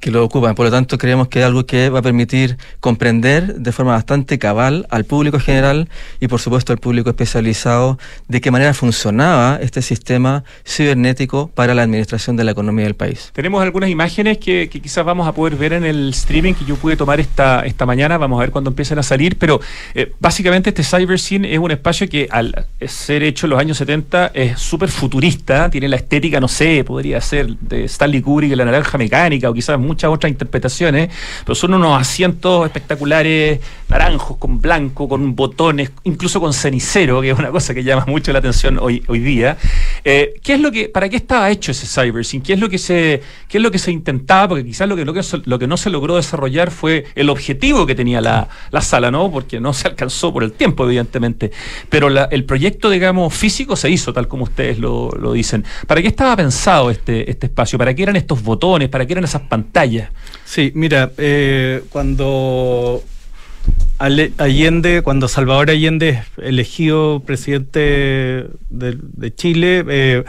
que 0.00 0.10
lo 0.10 0.24
ocupan. 0.24 0.54
Por 0.54 0.66
lo 0.66 0.70
tanto, 0.70 0.98
creemos 0.98 1.28
que 1.28 1.40
es 1.40 1.44
algo 1.44 1.66
que 1.66 1.90
va 1.90 2.00
a 2.00 2.02
permitir 2.02 2.56
comprender 2.80 3.56
de 3.56 3.72
forma 3.72 3.92
bastante 3.92 4.38
cabal 4.38 4.86
al 4.90 5.04
público 5.04 5.38
general 5.38 5.88
y, 6.20 6.28
por 6.28 6.40
supuesto, 6.40 6.72
al 6.72 6.78
público 6.78 7.10
especializado 7.10 7.98
de 8.28 8.40
qué 8.40 8.50
manera 8.50 8.74
funcionaba 8.74 9.58
este 9.60 9.82
sistema 9.82 10.44
cibernético 10.66 11.48
para 11.54 11.74
la 11.74 11.82
administración 11.82 12.36
de 12.36 12.44
la 12.44 12.52
economía 12.52 12.84
del 12.84 12.94
país. 12.94 13.30
Tenemos 13.32 13.62
algunas 13.62 13.90
imágenes 13.90 14.38
que, 14.38 14.68
quizás 14.68 15.04
vamos 15.04 15.26
a 15.26 15.32
poder 15.32 15.56
ver 15.56 15.72
en 15.72 15.84
el 15.84 16.10
streaming 16.10 16.54
que 16.54 16.64
yo 16.64 16.76
pude 16.76 16.96
tomar 16.96 17.20
esta, 17.20 17.64
esta 17.66 17.86
mañana. 17.86 18.18
Vamos 18.18 18.38
a 18.38 18.40
ver 18.40 18.50
cuando 18.50 18.70
empiecen 18.70 18.98
a 18.98 19.02
salir. 19.02 19.36
Pero 19.38 19.60
eh, 19.94 20.12
básicamente 20.20 20.70
este 20.70 20.82
Cyber 20.82 21.18
Scene 21.18 21.52
es 21.52 21.58
un 21.58 21.70
espacio 21.70 22.08
que 22.08 22.28
al 22.30 22.66
ser 22.86 23.22
hecho 23.22 23.46
en 23.46 23.50
los 23.50 23.60
años 23.60 23.76
70 23.78 24.32
es 24.34 24.58
súper 24.58 24.88
futurista. 24.88 25.70
Tiene 25.70 25.88
la 25.88 25.96
estética, 25.96 26.40
no 26.40 26.48
sé, 26.48 26.84
podría 26.84 27.20
ser 27.20 27.48
de 27.58 27.84
Stanley 27.84 28.22
Kubrick, 28.22 28.54
la 28.54 28.64
naranja 28.64 28.98
mecánica 28.98 29.48
quizás 29.58 29.78
muchas 29.78 30.10
otras 30.10 30.30
interpretaciones, 30.30 31.10
pero 31.44 31.54
son 31.54 31.74
unos 31.74 32.00
asientos 32.00 32.64
espectaculares, 32.64 33.60
naranjos, 33.88 34.36
con 34.36 34.60
blanco, 34.60 35.08
con 35.08 35.34
botones, 35.34 35.90
incluso 36.04 36.40
con 36.40 36.52
cenicero, 36.52 37.20
que 37.20 37.30
es 37.30 37.38
una 37.38 37.50
cosa 37.50 37.74
que 37.74 37.82
llama 37.82 38.04
mucho 38.06 38.32
la 38.32 38.38
atención 38.38 38.78
hoy, 38.80 39.00
día. 39.18 39.56
Eh, 40.04 40.34
¿Qué 40.42 40.54
es 40.54 40.60
lo 40.60 40.70
que, 40.70 40.88
para 40.88 41.08
qué 41.08 41.16
estaba 41.16 41.50
hecho 41.50 41.72
ese 41.72 41.86
CyberSync? 41.86 42.44
¿Qué 42.44 42.52
es 42.52 42.60
lo 42.60 42.68
que 42.68 42.78
se, 42.78 43.20
qué 43.48 43.58
es 43.58 43.62
lo 43.62 43.70
que 43.70 43.78
se 43.78 43.90
intentaba? 43.90 44.48
Porque 44.48 44.64
quizás 44.64 44.88
lo 44.88 44.94
que, 44.94 45.04
lo 45.04 45.12
que, 45.12 45.22
lo 45.44 45.58
que 45.58 45.66
no 45.66 45.76
se 45.76 45.90
logró 45.90 46.16
desarrollar 46.16 46.70
fue 46.70 47.06
el 47.16 47.30
objetivo 47.30 47.84
que 47.86 47.94
tenía 47.94 48.20
la, 48.20 48.48
sala, 48.80 49.10
¿no? 49.10 49.30
Porque 49.30 49.58
no 49.58 49.72
se 49.72 49.88
alcanzó 49.88 50.32
por 50.32 50.44
el 50.44 50.52
tiempo, 50.52 50.84
evidentemente. 50.84 51.50
Pero 51.88 52.08
el 52.08 52.44
proyecto, 52.44 52.90
digamos, 52.90 53.34
físico 53.34 53.74
se 53.74 53.90
hizo, 53.90 54.12
tal 54.12 54.28
como 54.28 54.44
ustedes 54.44 54.78
lo, 54.78 55.10
lo 55.10 55.32
dicen. 55.32 55.64
¿Para 55.86 56.00
qué 56.00 56.08
estaba 56.08 56.36
pensado 56.36 56.90
este, 56.90 57.30
este 57.30 57.46
espacio? 57.46 57.78
¿Para 57.78 57.94
qué 57.94 58.04
eran 58.04 58.16
estos 58.16 58.42
botones? 58.42 58.88
¿Para 58.88 59.06
qué 59.06 59.14
eran 59.14 59.24
esas 59.24 59.42
pantalla. 59.48 60.10
Sí, 60.44 60.72
mira, 60.74 61.12
eh, 61.18 61.82
cuando 61.90 63.02
Allende, 63.98 65.02
cuando 65.02 65.28
Salvador 65.28 65.70
Allende 65.70 66.22
elegido 66.38 67.20
presidente 67.20 68.46
de, 68.70 69.34
Chile, 69.34 69.84
eh, 69.88 70.24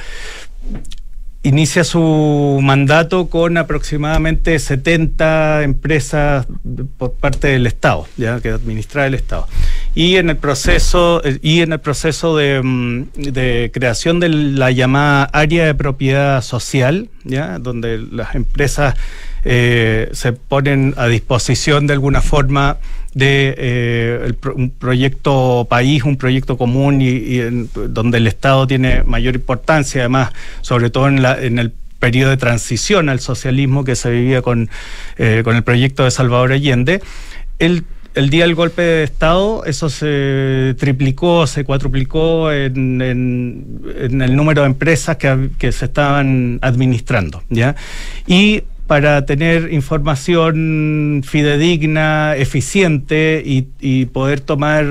inicia 1.43 1.83
su 1.85 2.59
mandato 2.61 3.29
con 3.29 3.57
aproximadamente 3.57 4.59
70 4.59 5.63
empresas 5.63 6.47
por 6.97 7.13
parte 7.13 7.47
del 7.47 7.65
Estado, 7.65 8.07
ya 8.17 8.41
que 8.41 8.49
administra 8.49 9.07
el 9.07 9.13
Estado. 9.13 9.47
Y 9.95 10.17
en 10.17 10.29
el 10.29 10.37
proceso, 10.37 11.21
y 11.41 11.61
en 11.61 11.73
el 11.73 11.79
proceso 11.79 12.35
de, 12.35 12.61
mm, 12.61 13.03
creación 13.71 14.19
de 14.19 14.29
la 14.29 14.71
llamada 14.71 15.23
área 15.31 15.65
de 15.65 15.75
propiedad 15.75 16.41
social, 16.41 17.09
ya, 17.23 17.57
donde 17.59 17.97
las 18.11 18.35
empresas 18.35 18.95
eh, 19.45 20.09
se 20.11 20.33
ponen 20.33 20.93
a 20.97 21.07
disposición 21.07 21.87
de 21.87 21.93
alguna 21.93 22.21
forma 22.21 22.77
de 23.13 23.55
eh, 23.57 24.33
un 24.55 24.69
proyecto 24.69 25.67
país, 25.69 26.03
un 26.03 26.17
proyecto 26.17 26.57
común 26.57 27.01
y, 27.01 27.39
donde 27.73 28.17
el 28.17 28.27
Estado 28.27 28.67
tiene 28.67 29.03
mayor 29.03 29.35
importancia, 29.35 30.01
además, 30.01 30.31
sobre 30.61 30.89
todo 30.89 31.07
en, 31.07 31.21
la, 31.21 31.39
en 31.41 31.59
el 31.59 31.73
periodo 31.99 32.31
de 32.31 32.37
transición 32.37 33.09
al 33.09 33.19
socialismo 33.19 33.83
que 33.83 33.95
se 33.95 34.09
vivía 34.09 34.41
con, 34.41 34.69
eh, 35.17 35.41
con 35.43 35.55
el 35.55 35.63
proyecto 35.63 36.03
de 36.03 36.11
Salvador 36.11 36.51
Allende. 36.51 37.01
El, 37.59 37.83
el 38.15 38.29
día 38.29 38.45
del 38.45 38.55
golpe 38.55 38.81
de 38.81 39.03
Estado, 39.03 39.65
eso 39.65 39.89
se 39.89 40.75
triplicó, 40.77 41.45
se 41.45 41.63
cuatruplicó 41.63 42.51
en, 42.51 43.01
en, 43.01 44.21
el 44.21 44.35
número 44.35 44.61
de 44.61 44.67
empresas 44.67 45.17
que, 45.17 45.49
que, 45.57 45.71
se 45.71 45.85
estaban 45.85 46.59
administrando. 46.61 47.43
¿ya? 47.49 47.75
Y 48.27 48.63
para 48.89 49.23
tener 49.23 49.71
información 49.71 51.21
fidedigna, 51.23 52.35
eficiente 52.35 53.43
y, 53.45 54.05
poder 54.07 54.39
tomar, 54.39 54.83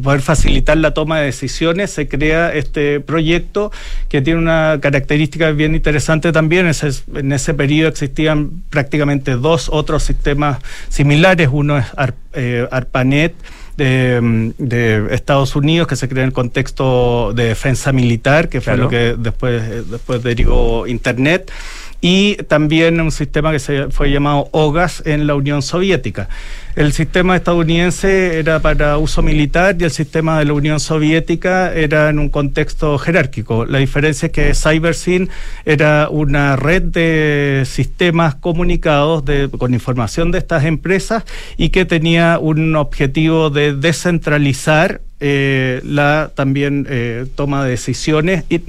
poder 0.00 0.20
facilitar 0.20 0.76
la 0.76 0.94
toma 0.94 1.18
de 1.18 1.24
decisiones, 1.24 1.90
se 1.90 2.06
crea 2.06 2.54
este 2.54 3.00
proyecto 3.00 3.72
que 4.08 4.22
tiene 4.22 4.38
una 4.38 4.78
característica 4.80 5.50
bien 5.50 5.74
interesante 5.74 6.30
también. 6.30 6.70
en 7.14 7.32
ese 7.32 7.54
periodo 7.54 7.88
existían 7.88 8.62
prácticamente 8.70 9.32
dos 9.32 9.70
otros 9.72 10.04
sistemas 10.04 10.58
similares. 10.88 11.48
Uno 11.50 11.78
es 11.78 11.86
eh, 12.32 12.68
ARPANET. 12.70 13.34
De, 13.76 15.06
Estados 15.10 15.54
Unidos 15.54 15.86
que 15.86 15.96
se 15.96 16.08
crea 16.08 16.22
en 16.22 16.28
el 16.28 16.32
contexto 16.32 17.34
de 17.34 17.48
defensa 17.48 17.92
militar, 17.92 18.48
que 18.48 18.62
fue 18.62 18.78
lo 18.78 18.88
que 18.88 19.14
después, 19.18 19.90
después 19.90 20.22
derivó 20.22 20.86
Internet 20.86 21.52
y 22.00 22.36
también 22.48 23.00
un 23.00 23.10
sistema 23.10 23.52
que 23.52 23.58
se 23.58 23.90
fue 23.90 24.10
llamado 24.10 24.48
OGAS 24.52 25.02
en 25.06 25.26
la 25.26 25.34
Unión 25.34 25.62
Soviética. 25.62 26.28
El 26.76 26.92
sistema 26.92 27.36
estadounidense 27.36 28.38
era 28.38 28.60
para 28.60 28.98
uso 28.98 29.22
militar 29.22 29.76
y 29.80 29.84
el 29.84 29.90
sistema 29.90 30.38
de 30.38 30.44
la 30.44 30.52
Unión 30.52 30.78
Soviética 30.78 31.72
era 31.72 32.10
en 32.10 32.18
un 32.18 32.28
contexto 32.28 32.98
jerárquico. 32.98 33.64
La 33.64 33.78
diferencia 33.78 34.26
es 34.26 34.32
que 34.32 34.52
CyberSyn 34.54 35.30
era 35.64 36.08
una 36.10 36.56
red 36.56 36.82
de 36.82 37.62
sistemas 37.64 38.34
comunicados 38.34 39.24
con 39.58 39.72
información 39.72 40.32
de 40.32 40.38
estas 40.38 40.64
empresas 40.64 41.24
y 41.56 41.70
que 41.70 41.86
tenía 41.86 42.38
un 42.38 42.76
objetivo 42.76 43.48
de 43.48 43.74
descentralizar 43.74 45.00
eh, 45.18 45.80
la 45.82 46.30
también 46.34 46.86
eh, 46.90 47.24
toma 47.36 47.64
de 47.64 47.70
decisiones. 47.70 48.44
Y 48.50 48.60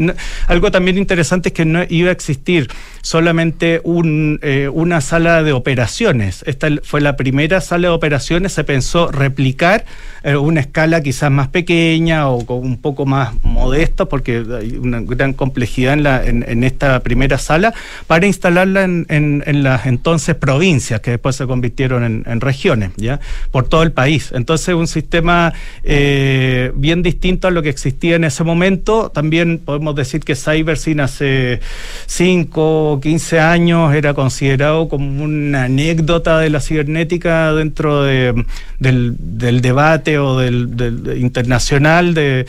algo 0.47 0.71
también 0.71 0.97
interesante 0.97 1.49
es 1.49 1.53
que 1.53 1.65
no 1.65 1.81
iba 1.89 2.07
a 2.07 2.13
existir 2.13 2.69
solamente 3.01 3.81
eh, 3.83 4.69
una 4.71 5.01
sala 5.01 5.43
de 5.43 5.51
operaciones. 5.51 6.43
Esta 6.47 6.69
fue 6.83 7.01
la 7.01 7.17
primera 7.17 7.59
sala 7.59 7.89
de 7.89 7.93
operaciones, 7.93 8.53
se 8.53 8.63
pensó 8.63 9.11
replicar 9.11 9.85
una 10.41 10.59
escala 10.59 11.01
quizás 11.01 11.31
más 11.31 11.47
pequeña 11.47 12.27
o 12.27 12.43
un 12.55 12.75
poco 12.81 13.05
más 13.05 13.33
modesto, 13.43 14.09
porque 14.09 14.43
hay 14.59 14.75
una 14.75 14.99
gran 14.99 15.31
complejidad 15.31 16.27
en, 16.27 16.63
esta 16.65 16.99
primera 16.99 17.37
sala, 17.37 17.73
para 18.07 18.27
instalarla 18.27 18.83
en, 18.83 19.63
las 19.63 19.85
entonces 19.85 20.35
provincias, 20.35 20.99
que 20.99 21.11
después 21.11 21.37
se 21.37 21.47
convirtieron 21.47 22.25
en, 22.25 22.41
regiones, 22.41 22.91
¿ya? 22.97 23.21
Por 23.51 23.69
todo 23.69 23.83
el 23.83 23.93
país. 23.93 24.31
Entonces, 24.33 24.75
un 24.75 24.87
sistema... 24.87 25.53
eh, 26.39 26.71
bien 26.75 27.01
distinto 27.01 27.47
a 27.47 27.51
lo 27.51 27.63
que 27.63 27.69
existía 27.69 28.15
en 28.15 28.23
ese 28.23 28.43
momento. 28.43 29.09
También 29.09 29.57
podemos 29.57 29.95
decir 29.95 30.21
que 30.21 30.35
CyberSyn 30.35 30.99
hace 30.99 31.61
5 32.05 32.91
o 32.91 32.99
15 33.01 33.39
años 33.39 33.95
era 33.95 34.13
considerado 34.13 34.87
como 34.87 35.23
una 35.23 35.63
anécdota 35.63 36.37
de 36.37 36.51
la 36.51 36.61
cibernética 36.61 37.53
dentro 37.53 38.03
de, 38.03 38.45
del, 38.77 39.61
debate 39.61 40.19
o 40.19 40.37
del 40.37 41.17
internacional 41.17 42.13
de 42.13 42.45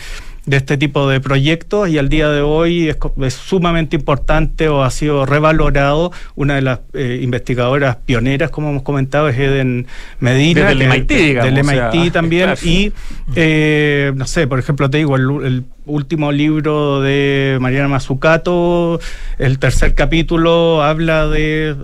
de 0.49 0.57
este 0.57 0.79
tipo 0.79 1.09
de 1.09 1.21
proyectos 1.21 1.91
y 1.91 1.99
al 1.99 2.09
día 2.09 2.31
de 2.31 2.41
hoy 2.41 2.89
es, 2.89 3.35
sumamente 3.35 3.97
importante 3.97 4.69
o 4.69 4.83
ha 4.83 4.91
sido 4.91 5.27
revalorado. 5.27 6.11
Una 6.37 6.55
de 6.55 6.63
las 6.63 6.81
eh, 6.95 7.21
investigadoras 7.23 7.97
pioneras, 7.97 8.51
como 8.51 8.71
hemos 8.71 8.83
comentado, 8.83 9.29
es 9.29 9.39
Eden 9.39 9.87
Medina. 10.21 10.69
Del 10.69 10.89
MIT, 10.89 11.09
digamos, 11.11 11.55
Del 11.55 11.65
MIT 11.65 12.13
también. 12.13 12.55
Y, 12.63 12.93
eh, 13.37 14.13
no 14.15 14.27
sé, 14.27 14.47
por 14.47 14.59
ejemplo, 14.59 14.89
te 14.89 14.99
digo, 14.99 15.17
el 15.17 15.65
último 15.89 16.31
libro 16.31 17.01
de 17.01 17.59
Mariana 17.61 17.89
Mazzucato, 17.89 19.01
el 19.39 19.59
tercer 19.59 19.95
capítulo 19.95 20.83
habla 20.83 21.27
de 21.27 21.75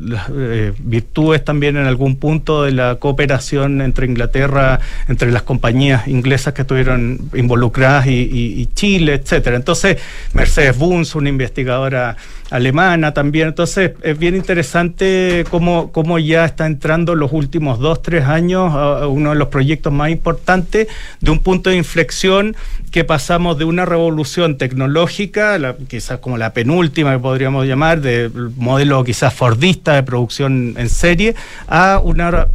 las 0.00 0.30
eh, 0.34 0.72
virtudes 0.78 1.44
también 1.44 1.76
en 1.76 1.86
algún 1.86 2.16
punto 2.16 2.64
de 2.64 2.72
la 2.72 2.96
cooperación 2.96 3.80
entre 3.80 4.06
Inglaterra, 4.06 4.80
entre 5.08 5.30
las 5.32 5.42
compañías 5.42 6.08
inglesas 6.08 6.52
que 6.52 6.62
estuvieron 6.62 7.30
involucradas 7.34 8.06
y, 8.06 8.68
Chile, 8.74 9.14
etcétera. 9.14 9.56
Entonces, 9.56 9.98
Mercedes 10.34 10.76
Bunz, 10.76 11.14
una 11.14 11.28
investigadora 11.28 12.16
alemana 12.50 13.12
también. 13.12 13.48
Entonces, 13.48 13.92
es 14.02 14.18
bien 14.18 14.34
interesante 14.34 15.44
cómo, 15.50 15.92
cómo 15.92 16.18
ya 16.18 16.44
está 16.44 16.66
entrando 16.66 17.14
los 17.14 17.32
últimos 17.32 17.78
dos, 17.78 18.02
tres 18.02 18.24
años 18.24 18.72
a 18.74 19.06
uno 19.06 19.30
de 19.30 19.36
los 19.36 19.48
proyectos 19.48 19.92
más 19.92 20.10
importantes 20.10 20.88
de 21.20 21.30
un 21.30 21.40
punto 21.40 21.70
de 21.70 21.76
inflexión 21.76 22.56
que 22.90 23.04
pasamos 23.04 23.58
de 23.58 23.64
una 23.64 23.84
revolución 23.84 24.56
tecnológica, 24.56 25.76
quizás 25.88 26.20
como 26.20 26.38
la 26.38 26.52
penúltima 26.52 27.12
que 27.12 27.18
podríamos 27.18 27.66
llamar, 27.66 28.00
de 28.00 28.30
modelo 28.56 29.04
quizás 29.04 29.34
fordista 29.34 29.94
de 29.94 30.02
producción 30.02 30.74
en 30.78 30.88
serie, 30.88 31.34
a, 31.66 32.00
una, 32.02 32.48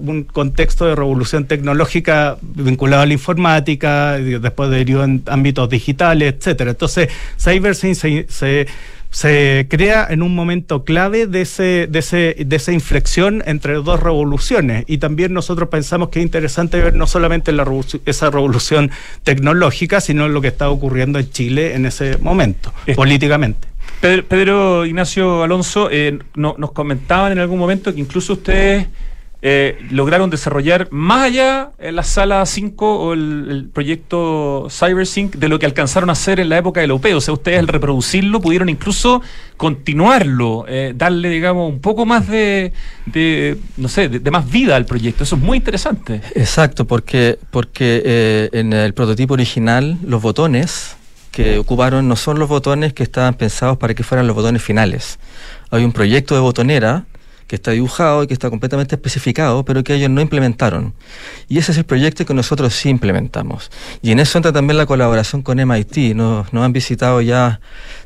un 0.00 0.24
contexto 0.24 0.86
de 0.86 0.94
revolución 0.94 1.46
tecnológica 1.46 2.36
vinculado 2.42 3.02
a 3.02 3.06
la 3.06 3.12
informática, 3.14 4.18
después 4.18 4.70
derivó 4.70 5.04
en 5.04 5.22
ámbitos 5.26 5.68
digitales, 5.70 6.34
etcétera. 6.34 6.70
Entonces, 6.70 7.08
CyberSyn 7.38 7.94
se 7.94 8.66
se 9.16 9.66
crea 9.70 10.06
en 10.10 10.20
un 10.20 10.34
momento 10.34 10.84
clave 10.84 11.26
de, 11.26 11.40
ese, 11.40 11.86
de, 11.88 12.00
ese, 12.00 12.36
de 12.38 12.54
esa 12.54 12.72
inflexión 12.72 13.42
entre 13.46 13.76
dos 13.76 13.98
revoluciones. 13.98 14.84
Y 14.86 14.98
también 14.98 15.32
nosotros 15.32 15.70
pensamos 15.70 16.10
que 16.10 16.18
es 16.18 16.22
interesante 16.22 16.78
ver 16.82 16.92
no 16.94 17.06
solamente 17.06 17.50
la 17.52 17.66
esa 18.04 18.30
revolución 18.30 18.90
tecnológica, 19.22 20.02
sino 20.02 20.28
lo 20.28 20.42
que 20.42 20.48
está 20.48 20.68
ocurriendo 20.68 21.18
en 21.18 21.30
Chile 21.30 21.74
en 21.74 21.86
ese 21.86 22.18
momento, 22.18 22.74
políticamente. 22.94 23.66
Pedro, 24.02 24.84
Ignacio 24.84 25.42
Alonso, 25.42 25.88
eh, 25.90 26.18
nos 26.34 26.72
comentaban 26.72 27.32
en 27.32 27.38
algún 27.38 27.58
momento 27.58 27.94
que 27.94 28.00
incluso 28.00 28.34
ustedes 28.34 28.86
eh, 29.42 29.78
lograron 29.90 30.30
desarrollar 30.30 30.88
más 30.90 31.24
allá 31.24 31.70
en 31.78 31.94
la 31.94 32.02
sala 32.02 32.44
5 32.44 32.98
o 32.98 33.12
el, 33.12 33.68
proyecto 33.72 34.68
CyberSync 34.70 35.36
de 35.36 35.48
lo 35.48 35.58
que 35.58 35.66
alcanzaron 35.66 36.08
a 36.08 36.14
hacer 36.14 36.40
en 36.40 36.48
la 36.48 36.58
época 36.58 36.80
del 36.80 36.90
OP. 36.90 37.06
O 37.14 37.20
sea, 37.20 37.34
ustedes 37.34 37.58
al 37.58 37.68
reproducirlo 37.68 38.40
pudieron 38.40 38.68
incluso 38.68 39.20
continuarlo, 39.56 40.64
eh, 40.68 40.94
darle, 40.96 41.28
digamos, 41.28 41.70
un 41.70 41.80
poco 41.80 42.06
más 42.06 42.26
de, 42.28 42.72
no 43.76 43.88
sé, 43.88 44.08
de, 44.08 44.30
más 44.30 44.50
vida 44.50 44.74
al 44.74 44.86
proyecto. 44.86 45.24
Eso 45.24 45.36
es 45.36 45.42
muy 45.42 45.58
interesante. 45.58 46.22
Exacto, 46.34 46.86
porque, 46.86 47.38
porque 47.50 48.02
eh, 48.04 48.48
en 48.52 48.72
el 48.72 48.94
prototipo 48.94 49.34
original 49.34 49.98
los 50.02 50.22
botones 50.22 50.96
que 51.30 51.58
ocuparon 51.58 52.08
no 52.08 52.16
son 52.16 52.38
los 52.38 52.48
botones 52.48 52.94
que 52.94 53.02
estaban 53.02 53.34
pensados 53.34 53.76
para 53.76 53.92
que 53.92 54.02
fueran 54.02 54.26
los 54.26 54.34
botones 54.34 54.62
finales. 54.62 55.18
Hay 55.70 55.84
un 55.84 55.92
proyecto 55.92 56.34
de 56.34 56.40
botonera 56.40 57.04
que 57.46 57.56
está 57.56 57.70
dibujado 57.70 58.24
y 58.24 58.26
que 58.26 58.34
está 58.34 58.50
completamente 58.50 58.96
especificado, 58.96 59.64
pero 59.64 59.84
que 59.84 59.94
ellos 59.94 60.10
no 60.10 60.20
implementaron. 60.20 60.94
Y 61.48 61.58
ese 61.58 61.72
es 61.72 61.78
el 61.78 61.84
proyecto 61.84 62.26
que 62.26 62.34
nosotros 62.34 62.74
sí 62.74 62.88
implementamos. 62.88 63.70
Y 64.02 64.10
en 64.10 64.18
eso 64.18 64.38
entra 64.38 64.52
también 64.52 64.76
la 64.76 64.86
colaboración 64.86 65.42
con 65.42 65.58
MIT. 65.58 66.14
Nos, 66.16 66.52
nos 66.52 66.64
han 66.64 66.72
visitado 66.72 67.20
ya 67.20 67.60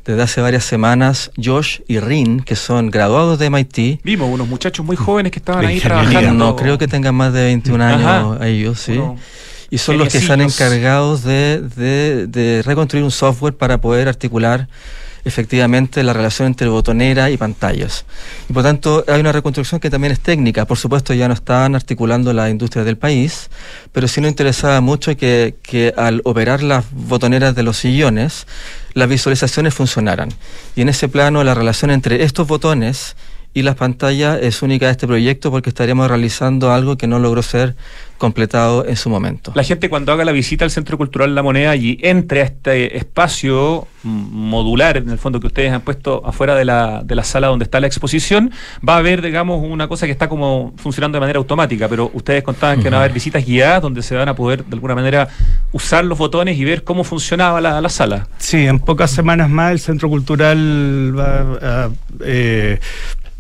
desde 0.04 0.22
hace 0.22 0.40
varias 0.40 0.64
semanas 0.64 1.30
Josh 1.42 1.80
y 1.88 2.00
Rin, 2.00 2.40
que 2.40 2.56
son 2.56 2.90
graduados 2.90 3.38
de 3.38 3.48
MIT. 3.48 4.02
Vimos 4.04 4.28
unos 4.30 4.48
muchachos 4.48 4.84
muy 4.84 4.96
jóvenes 4.96 5.32
que 5.32 5.38
estaban 5.38 5.64
ahí 5.64 5.80
trabajando. 5.80 6.32
No, 6.32 6.56
creo 6.56 6.76
que 6.76 6.86
tengan 6.88 7.14
más 7.14 7.32
de 7.32 7.44
21 7.44 7.84
años 7.84 8.40
ellos, 8.42 8.78
sí. 8.80 9.00
y 9.70 9.78
son 9.78 9.98
los 9.98 10.08
que 10.08 10.18
están 10.18 10.40
encargados 10.40 11.22
de, 11.24 11.62
de, 11.76 12.26
de 12.26 12.62
reconstruir 12.62 13.04
un 13.04 13.10
software 13.10 13.54
para 13.54 13.80
poder 13.80 14.08
articular 14.08 14.68
efectivamente 15.24 16.02
la 16.02 16.12
relación 16.12 16.48
entre 16.48 16.68
botonera 16.68 17.30
y 17.30 17.36
pantallas. 17.36 18.04
Y 18.48 18.52
por 18.52 18.62
tanto 18.62 19.04
hay 19.08 19.20
una 19.20 19.32
reconstrucción 19.32 19.80
que 19.80 19.90
también 19.90 20.12
es 20.12 20.20
técnica. 20.20 20.66
Por 20.66 20.78
supuesto 20.78 21.14
ya 21.14 21.28
no 21.28 21.34
están 21.34 21.74
articulando 21.74 22.32
la 22.32 22.50
industria 22.50 22.84
del 22.84 22.96
país, 22.96 23.50
pero 23.92 24.08
sí 24.08 24.20
nos 24.20 24.30
interesaba 24.30 24.80
mucho 24.80 25.16
que, 25.16 25.56
que 25.62 25.92
al 25.96 26.20
operar 26.24 26.62
las 26.62 26.84
botoneras 26.90 27.54
de 27.54 27.62
los 27.62 27.76
sillones, 27.76 28.46
las 28.94 29.08
visualizaciones 29.08 29.74
funcionaran. 29.74 30.30
Y 30.76 30.82
en 30.82 30.88
ese 30.88 31.08
plano 31.08 31.44
la 31.44 31.54
relación 31.54 31.90
entre 31.90 32.22
estos 32.22 32.46
botones 32.46 33.16
y 33.52 33.62
las 33.62 33.74
pantallas 33.74 34.38
es 34.42 34.62
única 34.62 34.86
de 34.86 34.92
este 34.92 35.06
proyecto 35.06 35.50
porque 35.50 35.70
estaríamos 35.70 36.08
realizando 36.08 36.72
algo 36.72 36.96
que 36.96 37.06
no 37.06 37.18
logró 37.18 37.42
ser 37.42 37.74
completado 38.16 38.86
en 38.86 38.96
su 38.96 39.08
momento. 39.08 39.50
La 39.54 39.64
gente 39.64 39.88
cuando 39.88 40.12
haga 40.12 40.24
la 40.24 40.32
visita 40.32 40.64
al 40.64 40.70
Centro 40.70 40.98
Cultural 40.98 41.34
La 41.34 41.42
Moneda 41.42 41.74
y 41.74 41.98
entre 42.02 42.42
a 42.42 42.44
este 42.44 42.96
espacio 42.98 43.88
modular, 44.02 44.98
en 44.98 45.08
el 45.08 45.18
fondo 45.18 45.40
que 45.40 45.46
ustedes 45.46 45.72
han 45.72 45.80
puesto 45.80 46.22
afuera 46.24 46.54
de 46.54 46.66
la, 46.66 47.02
de 47.02 47.14
la 47.14 47.24
sala 47.24 47.46
donde 47.46 47.64
está 47.64 47.80
la 47.80 47.86
exposición, 47.86 48.52
va 48.86 48.98
a 48.98 49.02
ver, 49.02 49.22
digamos, 49.22 49.64
una 49.64 49.88
cosa 49.88 50.04
que 50.04 50.12
está 50.12 50.28
como 50.28 50.74
funcionando 50.76 51.16
de 51.16 51.20
manera 51.20 51.38
automática, 51.38 51.88
pero 51.88 52.10
ustedes 52.12 52.42
contaban 52.42 52.78
que 52.78 52.84
van 52.84 52.94
a 52.94 52.98
haber 52.98 53.12
visitas 53.12 53.44
guiadas 53.44 53.82
donde 53.82 54.02
se 54.02 54.14
van 54.14 54.28
a 54.28 54.34
poder 54.34 54.66
de 54.66 54.74
alguna 54.74 54.94
manera 54.94 55.28
usar 55.72 56.04
los 56.04 56.18
botones 56.18 56.58
y 56.58 56.64
ver 56.64 56.84
cómo 56.84 57.04
funcionaba 57.04 57.60
la, 57.60 57.80
la 57.80 57.88
sala. 57.88 58.28
Sí, 58.36 58.66
en 58.66 58.80
pocas 58.80 59.10
semanas 59.10 59.48
más 59.48 59.72
el 59.72 59.80
Centro 59.80 60.08
Cultural 60.08 61.18
va 61.18 61.58
a... 61.62 61.90
Eh, 62.22 62.78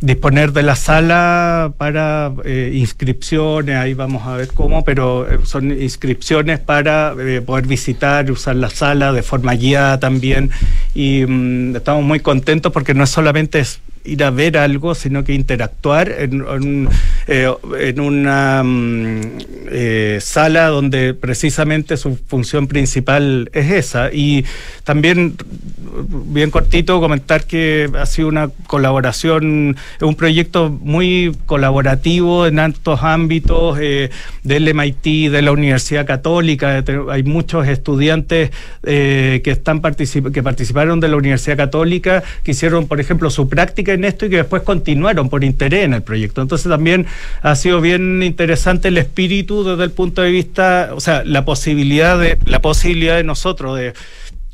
disponer 0.00 0.52
de 0.52 0.62
la 0.62 0.76
sala 0.76 1.72
para 1.76 2.32
eh, 2.44 2.72
inscripciones, 2.74 3.76
ahí 3.76 3.92
vamos 3.92 4.26
a 4.26 4.36
ver 4.36 4.48
cómo, 4.48 4.82
pero 4.84 5.30
eh, 5.30 5.40
son 5.44 5.70
inscripciones 5.70 6.58
para 6.58 7.14
eh, 7.18 7.42
poder 7.42 7.66
visitar, 7.66 8.30
usar 8.30 8.56
la 8.56 8.70
sala 8.70 9.12
de 9.12 9.22
forma 9.22 9.54
guiada 9.54 10.00
también. 10.00 10.50
Y 10.94 11.26
mm, 11.26 11.76
estamos 11.76 12.02
muy 12.04 12.20
contentos 12.20 12.72
porque 12.72 12.94
no 12.94 13.06
solamente 13.06 13.60
es 13.60 13.80
ir 14.04 14.24
a 14.24 14.30
ver 14.30 14.56
algo, 14.58 14.94
sino 14.94 15.24
que 15.24 15.34
interactuar 15.34 16.10
en, 16.10 16.44
en, 17.28 18.00
una 18.00 18.62
mm, 18.64 19.20
sala 20.20 20.68
donde 20.68 21.14
precisamente 21.14 21.96
su 21.96 22.16
función 22.16 22.66
principal 22.66 23.50
es 23.52 23.70
esa. 23.70 24.12
Y 24.12 24.44
también 24.84 25.36
bien 26.08 26.50
cortito, 26.50 27.00
comentar 27.00 27.44
que 27.44 27.90
ha 27.98 28.06
sido 28.06 28.28
una 28.28 28.48
colaboración, 28.66 29.76
un 30.00 30.14
proyecto 30.14 30.70
muy 30.70 31.36
colaborativo 31.46 32.46
en 32.46 32.58
altos 32.58 33.00
ámbitos 33.02 33.78
eh, 33.80 34.10
del 34.42 34.72
MIT, 34.74 35.30
de 35.30 35.42
la 35.42 35.52
Universidad 35.52 36.06
Católica. 36.06 36.84
Hay 37.10 37.22
muchos 37.22 37.66
estudiantes 37.66 38.50
eh, 38.84 39.40
que, 39.44 39.50
están 39.50 39.80
que 39.80 40.42
participaron 40.42 41.00
de 41.00 41.08
la 41.08 41.16
Universidad 41.16 41.56
Católica, 41.56 42.22
que 42.42 42.52
hicieron, 42.52 42.86
por 42.86 43.00
ejemplo, 43.00 43.30
su 43.30 43.48
práctica 43.48 43.89
en 43.92 44.04
esto 44.04 44.26
y 44.26 44.30
que 44.30 44.36
después 44.36 44.62
continuaron 44.62 45.28
por 45.28 45.44
interés 45.44 45.84
en 45.84 45.94
el 45.94 46.02
proyecto. 46.02 46.42
Entonces 46.42 46.68
también 46.68 47.06
ha 47.42 47.54
sido 47.56 47.80
bien 47.80 48.22
interesante 48.22 48.88
el 48.88 48.98
espíritu 48.98 49.64
desde 49.64 49.84
el 49.84 49.90
punto 49.90 50.22
de 50.22 50.30
vista, 50.30 50.90
o 50.94 51.00
sea, 51.00 51.22
la 51.24 51.44
posibilidad 51.44 52.18
de, 52.18 52.38
la 52.46 52.60
posibilidad 52.60 53.16
de 53.16 53.24
nosotros 53.24 53.76
de 53.76 53.94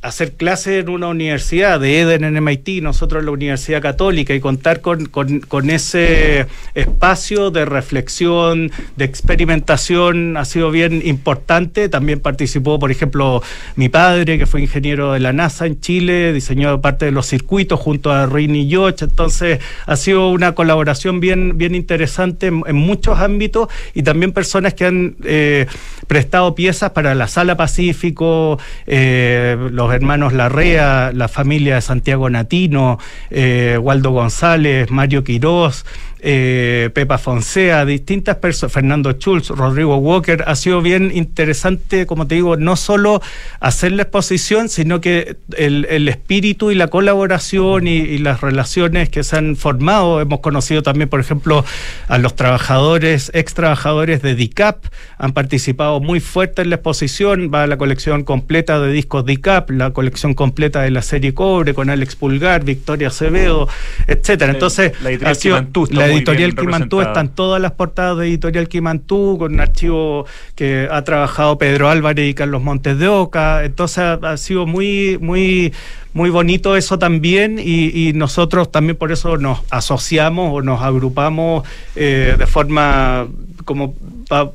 hacer 0.02 0.32
clases 0.34 0.84
en 0.84 0.88
una 0.88 1.08
universidad, 1.08 1.80
de 1.80 2.00
Eden 2.00 2.24
en 2.24 2.42
MIT, 2.42 2.82
nosotros 2.82 3.20
en 3.20 3.26
la 3.26 3.32
Universidad 3.32 3.82
Católica, 3.82 4.34
y 4.34 4.40
contar 4.40 4.80
con, 4.80 5.06
con, 5.06 5.70
ese 5.70 6.46
espacio 6.74 7.50
de 7.50 7.64
reflexión, 7.64 8.70
de 8.96 9.04
experimentación, 9.04 10.36
ha 10.36 10.44
sido 10.44 10.70
bien 10.70 11.02
importante. 11.04 11.88
También 11.88 12.20
participó, 12.20 12.78
por 12.78 12.90
ejemplo, 12.90 13.42
mi 13.74 13.88
padre, 13.88 14.38
que 14.38 14.46
fue 14.46 14.60
ingeniero 14.60 15.12
de 15.12 15.20
la 15.20 15.32
NASA 15.32 15.66
en 15.66 15.80
Chile, 15.80 16.32
diseñó 16.32 16.80
parte 16.80 17.06
de 17.06 17.10
los 17.10 17.26
circuitos 17.26 17.80
junto 17.80 18.12
a 18.12 18.26
Rini 18.26 18.68
Yoch. 18.68 19.02
Entonces, 19.02 19.58
ha 19.86 19.96
sido 19.96 20.30
una 20.30 20.54
colaboración 20.54 21.20
bien, 21.20 21.58
bien 21.58 21.74
interesante 21.74 22.46
en, 22.46 22.76
muchos 22.76 23.18
ámbitos 23.18 23.68
y 23.94 24.02
también 24.02 24.32
personas 24.32 24.74
que 24.74 24.84
han 24.84 25.16
eh, 25.24 25.66
prestado 26.06 26.54
piezas 26.54 26.90
para 26.90 27.14
la 27.14 27.26
Sala 27.26 27.56
Pacífico, 27.56 28.58
eh, 28.86 29.56
los 29.70 29.95
hermanos 29.96 30.32
Larrea, 30.32 31.10
la 31.12 31.28
familia 31.28 31.74
de 31.74 31.80
Santiago 31.80 32.30
Natino, 32.30 32.98
eh, 33.30 33.78
Waldo 33.80 34.10
González, 34.10 34.90
Mario 34.90 35.24
Quirós, 35.24 35.84
eh, 36.20 36.90
Pepa 36.94 37.18
Fonsea, 37.18 37.84
distintas 37.84 38.36
personas, 38.36 38.72
Fernando 38.72 39.12
Schulz, 39.12 39.48
Rodrigo 39.48 39.96
Walker, 39.96 40.44
ha 40.46 40.56
sido 40.56 40.80
bien 40.82 41.10
interesante, 41.14 42.06
como 42.06 42.26
te 42.26 42.36
digo, 42.36 42.56
no 42.56 42.76
solo 42.76 43.20
hacer 43.60 43.92
la 43.92 44.02
exposición, 44.02 44.68
sino 44.68 45.00
que 45.00 45.36
el, 45.56 46.08
espíritu 46.08 46.70
y 46.70 46.74
la 46.74 46.88
colaboración 46.88 47.86
y, 47.86 48.18
las 48.18 48.40
relaciones 48.40 49.08
que 49.08 49.22
se 49.22 49.36
han 49.36 49.56
formado. 49.56 50.20
Hemos 50.20 50.40
conocido 50.40 50.82
también, 50.82 51.08
por 51.08 51.20
ejemplo, 51.20 51.64
a 52.08 52.18
los 52.18 52.34
trabajadores, 52.34 53.30
ex 53.34 53.54
trabajadores 53.54 54.22
de 54.22 54.34
DICAP, 54.34 54.86
han 55.18 55.32
participado 55.32 56.00
muy 56.00 56.20
fuerte 56.20 56.62
en 56.62 56.70
la 56.70 56.76
exposición, 56.76 57.50
va 57.52 57.66
la 57.66 57.76
colección 57.76 58.24
completa 58.24 58.80
de 58.80 58.92
discos 58.92 59.24
DICAP, 59.26 59.70
la 59.70 59.90
colección 59.90 60.34
completa 60.34 60.82
de 60.82 60.90
la 60.90 61.02
serie 61.02 61.34
Cobre 61.34 61.74
con 61.74 61.90
Alex 61.90 62.16
Pulgar, 62.16 62.64
Victoria 62.64 63.08
Acevedo, 63.08 63.68
etcétera. 64.06 64.52
Entonces, 64.52 64.92
la 65.02 65.30
ha 65.30 65.34
sido, 65.34 65.62
editorial 66.10 66.54
Quimantú, 66.54 67.00
están 67.00 67.28
todas 67.28 67.60
las 67.60 67.72
portadas 67.72 68.18
de 68.18 68.28
editorial 68.28 68.68
Quimantú, 68.68 69.36
con 69.38 69.54
un 69.54 69.60
archivo 69.60 70.26
que 70.54 70.88
ha 70.90 71.02
trabajado 71.02 71.58
Pedro 71.58 71.88
Álvarez 71.88 72.30
y 72.30 72.34
Carlos 72.34 72.62
Montes 72.62 72.98
de 72.98 73.08
Oca. 73.08 73.64
Entonces 73.64 73.98
ha, 73.98 74.36
sido 74.36 74.66
muy, 74.66 75.18
muy, 75.20 75.72
muy 76.12 76.30
bonito 76.30 76.76
eso 76.76 76.98
también 76.98 77.58
y, 77.58 78.12
nosotros 78.14 78.70
también 78.70 78.96
por 78.96 79.12
eso 79.12 79.36
nos 79.36 79.60
asociamos 79.70 80.52
o 80.52 80.62
nos 80.62 80.80
agrupamos 80.80 81.66
eh, 81.96 82.36
de 82.38 82.46
forma 82.46 83.26
como 83.66 83.94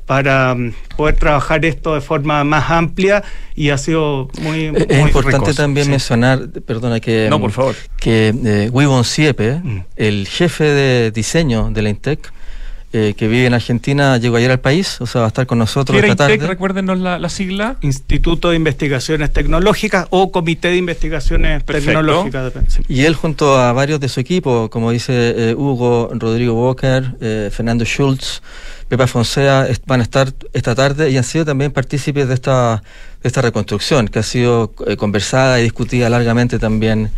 para 0.06 0.56
mm, 0.56 0.74
poder 0.98 1.16
trabajar 1.18 1.64
esto 1.66 1.94
de 1.94 2.02
forma 2.02 2.44
más 2.44 2.72
amplia 2.72 3.24
y 3.54 3.70
ha 3.70 3.78
sido 3.78 4.30
muy, 4.42 4.74
es 4.90 5.00
importante 5.00 5.54
también 5.54 5.90
mencionar 5.90 6.50
perdona 6.66 7.00
que 7.00 7.28
no 7.30 7.40
por 7.40 7.52
favor. 7.52 7.76
que 8.00 8.34
eh, 8.44 8.70
Wibon 8.72 9.04
Siepe 9.04 9.60
mm. 9.64 9.84
el 9.98 10.28
jefe 10.28 10.64
de 10.64 11.12
diseño 11.12 11.70
de 11.72 11.82
la 11.84 11.90
Intec 11.90 12.32
eh, 12.94 13.14
que 13.16 13.28
vive 13.28 13.46
en 13.46 13.54
Argentina, 13.54 14.18
llegó 14.18 14.36
ayer 14.38 14.52
al 14.52 14.60
país, 14.60 15.00
o 15.02 15.06
sea, 15.06 15.22
va 15.22 15.28
a 15.28 15.30
estar 15.30 15.48
con 15.48 15.58
nosotros 15.58 15.98
esta 15.98 16.16
tarde. 16.16 16.34
INTEC, 16.34 16.48
recuérdenos 16.48 17.00
la, 17.00 17.30
sigla. 17.30 17.78
Instituto 17.82 18.50
de 18.50 18.58
Investigaciones 18.58 19.32
Tecnológicas 19.32 20.08
o 20.10 20.32
Comité 20.32 20.70
de 20.70 20.78
Investigaciones 20.78 21.64
Tecnológicas. 21.66 22.54
Y 22.88 23.04
él 23.04 23.16
junto 23.16 23.58
a 23.58 23.72
varios 23.74 24.00
de 24.00 24.10
su 24.10 24.20
equipo, 24.20 24.70
como 24.70 24.92
dice 24.92 25.14
eh, 25.14 25.56
Hugo, 25.56 26.12
Rodrigo 26.14 26.54
Walker, 26.54 27.16
Fernando 27.52 27.86
Schultz, 27.86 28.42
Pepa 28.92 29.08
Fonsea 29.08 29.70
van 29.86 30.02
a 30.02 30.04
estar 30.04 30.34
esta 30.52 30.76
tarde 30.76 31.10
y 31.10 31.18
han 31.18 31.24
sido 31.24 31.46
también 31.46 31.72
partícipes 31.72 32.28
de 32.28 32.34
esta, 32.34 32.84
de 33.24 33.28
esta 33.30 33.42
reconstrucción 33.42 34.10
que 34.10 34.20
ha 34.20 34.24
sido 34.24 34.74
eh, 34.86 34.98
conversada 34.98 35.62
y 35.62 35.64
discutida 35.64 36.10
largamente 36.10 36.60
también 36.60 37.10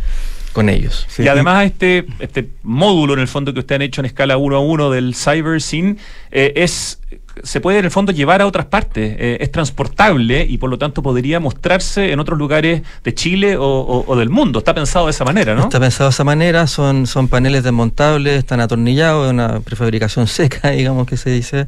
con 0.54 0.70
ellos. 0.70 1.06
Y 1.18 1.28
además 1.28 1.66
este, 1.66 2.06
este 2.20 2.48
módulo 2.62 3.12
en 3.12 3.20
el 3.20 3.28
fondo 3.28 3.52
que 3.52 3.60
ustedes 3.60 3.76
han 3.76 3.82
hecho 3.82 4.00
en 4.00 4.06
escala 4.06 4.38
1 4.38 4.56
a 4.56 4.60
1 4.60 4.90
del 4.90 5.14
Cyber 5.14 5.60
Scene 5.60 5.96
eh, 6.30 6.52
es 6.56 7.00
se 7.42 7.60
puede 7.60 7.78
en 7.78 7.84
el 7.84 7.90
fondo 7.90 8.12
llevar 8.12 8.40
a 8.40 8.46
otras 8.46 8.66
partes, 8.66 9.16
eh, 9.18 9.38
es 9.40 9.50
transportable 9.50 10.46
y 10.48 10.58
por 10.58 10.70
lo 10.70 10.78
tanto 10.78 11.02
podría 11.02 11.40
mostrarse 11.40 12.12
en 12.12 12.20
otros 12.20 12.38
lugares 12.38 12.82
de 13.02 13.14
Chile 13.14 13.56
o, 13.58 14.14
del 14.16 14.30
mundo. 14.30 14.60
Está 14.60 14.74
pensado 14.74 15.06
de 15.06 15.10
esa 15.10 15.24
manera, 15.24 15.54
¿no? 15.54 15.64
Está 15.64 15.80
pensado 15.80 16.08
de 16.08 16.14
esa 16.14 16.24
manera, 16.24 16.66
son, 16.66 17.06
son 17.06 17.26
paneles 17.28 17.64
desmontables, 17.64 18.38
están 18.38 18.60
atornillados, 18.60 19.30
una 19.30 19.60
prefabricación 19.60 20.26
seca, 20.28 20.70
digamos 20.70 21.06
que 21.06 21.16
se 21.16 21.30
dice. 21.30 21.66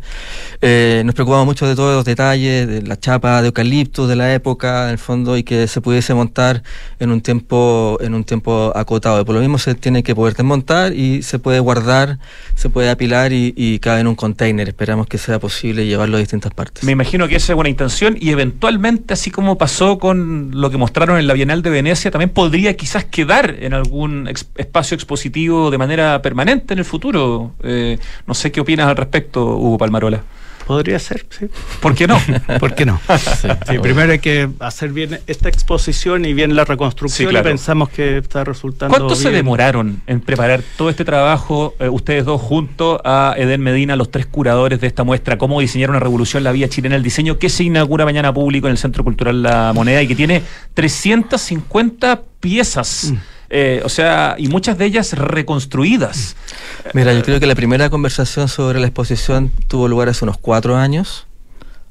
Eh, 0.62 1.02
nos 1.04 1.14
preocupamos 1.14 1.46
mucho 1.46 1.66
de 1.66 1.74
todos 1.74 1.96
los 1.96 2.04
detalles, 2.04 2.68
de 2.68 2.82
la 2.82 2.98
chapa 2.98 3.40
de 3.42 3.48
eucalipto 3.48 4.06
de 4.06 4.16
la 4.16 4.32
época, 4.32 4.84
en 4.84 4.90
el 4.90 4.98
fondo, 4.98 5.36
y 5.36 5.42
que 5.42 5.66
se 5.66 5.80
pudiese 5.80 6.14
montar 6.14 6.62
en 7.00 7.10
un 7.10 7.20
tiempo, 7.20 7.98
en 8.00 8.14
un 8.14 8.24
tiempo 8.24 8.72
acotado. 8.74 9.24
Por 9.24 9.34
lo 9.34 9.40
mismo 9.40 9.58
se 9.58 9.74
tiene 9.74 10.02
que 10.02 10.14
poder 10.14 10.34
desmontar 10.34 10.92
y 10.92 11.22
se 11.22 11.38
puede 11.38 11.58
guardar, 11.58 12.18
se 12.54 12.70
puede 12.70 12.90
apilar 12.90 13.32
y, 13.32 13.52
y 13.56 13.80
cabe 13.80 14.00
en 14.00 14.06
un 14.06 14.14
container. 14.14 14.68
Esperamos 14.68 15.08
que 15.08 15.18
sea 15.18 15.40
posible 15.40 15.55
posible 15.56 15.86
llevarlo 15.86 16.18
a 16.18 16.20
distintas 16.20 16.52
partes. 16.52 16.84
Me 16.84 16.92
imagino 16.92 17.28
que 17.28 17.36
esa 17.36 17.52
es 17.52 17.54
buena 17.54 17.70
intención 17.70 18.16
y 18.20 18.28
eventualmente, 18.30 19.14
así 19.14 19.30
como 19.30 19.56
pasó 19.56 19.98
con 19.98 20.50
lo 20.52 20.70
que 20.70 20.76
mostraron 20.76 21.18
en 21.18 21.26
la 21.26 21.32
Bienal 21.32 21.62
de 21.62 21.70
Venecia, 21.70 22.10
también 22.10 22.28
podría 22.28 22.76
quizás 22.76 23.06
quedar 23.06 23.56
en 23.60 23.72
algún 23.72 24.28
espacio 24.56 24.94
expositivo 24.94 25.70
de 25.70 25.78
manera 25.78 26.20
permanente 26.20 26.74
en 26.74 26.80
el 26.80 26.84
futuro. 26.84 27.54
Eh, 27.62 27.98
no 28.26 28.34
sé 28.34 28.52
qué 28.52 28.60
opinas 28.60 28.86
al 28.88 28.96
respecto, 28.96 29.56
Hugo 29.56 29.78
Palmarola. 29.78 30.22
Podría 30.66 30.98
ser, 30.98 31.24
sí. 31.30 31.46
¿Por 31.80 31.94
qué 31.94 32.08
no? 32.08 32.20
¿Por 32.58 32.74
qué 32.74 32.84
no? 32.84 33.00
Sí, 33.68 33.78
primero 33.80 34.12
hay 34.12 34.18
que 34.18 34.48
hacer 34.58 34.90
bien 34.90 35.20
esta 35.26 35.48
exposición 35.48 36.24
y 36.24 36.34
bien 36.34 36.56
la 36.56 36.64
reconstrucción 36.64 37.36
y 37.36 37.40
pensamos 37.40 37.88
que 37.88 38.18
está 38.18 38.44
resultando 38.44 38.96
¿Cuánto 38.96 39.14
se 39.14 39.30
demoraron 39.30 40.02
en 40.06 40.20
preparar 40.20 40.62
todo 40.76 40.90
este 40.90 41.04
trabajo, 41.04 41.74
eh, 41.78 41.88
ustedes 41.88 42.24
dos 42.24 42.40
junto 42.40 43.00
a 43.04 43.34
Eden 43.36 43.60
Medina, 43.60 43.94
los 43.94 44.10
tres 44.10 44.26
curadores 44.26 44.80
de 44.80 44.86
esta 44.86 45.04
muestra, 45.04 45.38
cómo 45.38 45.60
diseñar 45.60 45.90
una 45.90 46.00
revolución 46.00 46.42
la 46.42 46.52
vía 46.52 46.68
chilena, 46.68 46.96
el 46.96 47.02
diseño 47.02 47.38
que 47.38 47.48
se 47.48 47.64
inaugura 47.64 48.04
mañana 48.04 48.32
público 48.32 48.66
en 48.66 48.72
el 48.72 48.78
Centro 48.78 49.04
Cultural 49.04 49.42
La 49.42 49.72
Moneda 49.72 50.02
y 50.02 50.08
que 50.08 50.16
tiene 50.16 50.42
350 50.74 52.22
piezas. 52.40 53.12
Mm. 53.12 53.35
Eh, 53.48 53.80
o 53.84 53.88
sea, 53.88 54.34
y 54.38 54.48
muchas 54.48 54.78
de 54.78 54.86
ellas 54.86 55.12
reconstruidas. 55.12 56.36
Mira, 56.94 57.12
yo 57.12 57.22
creo 57.22 57.40
que 57.40 57.46
la 57.46 57.54
primera 57.54 57.90
conversación 57.90 58.48
sobre 58.48 58.80
la 58.80 58.86
exposición 58.86 59.50
tuvo 59.68 59.88
lugar 59.88 60.08
hace 60.08 60.24
unos 60.24 60.38
cuatro 60.38 60.76
años. 60.76 61.26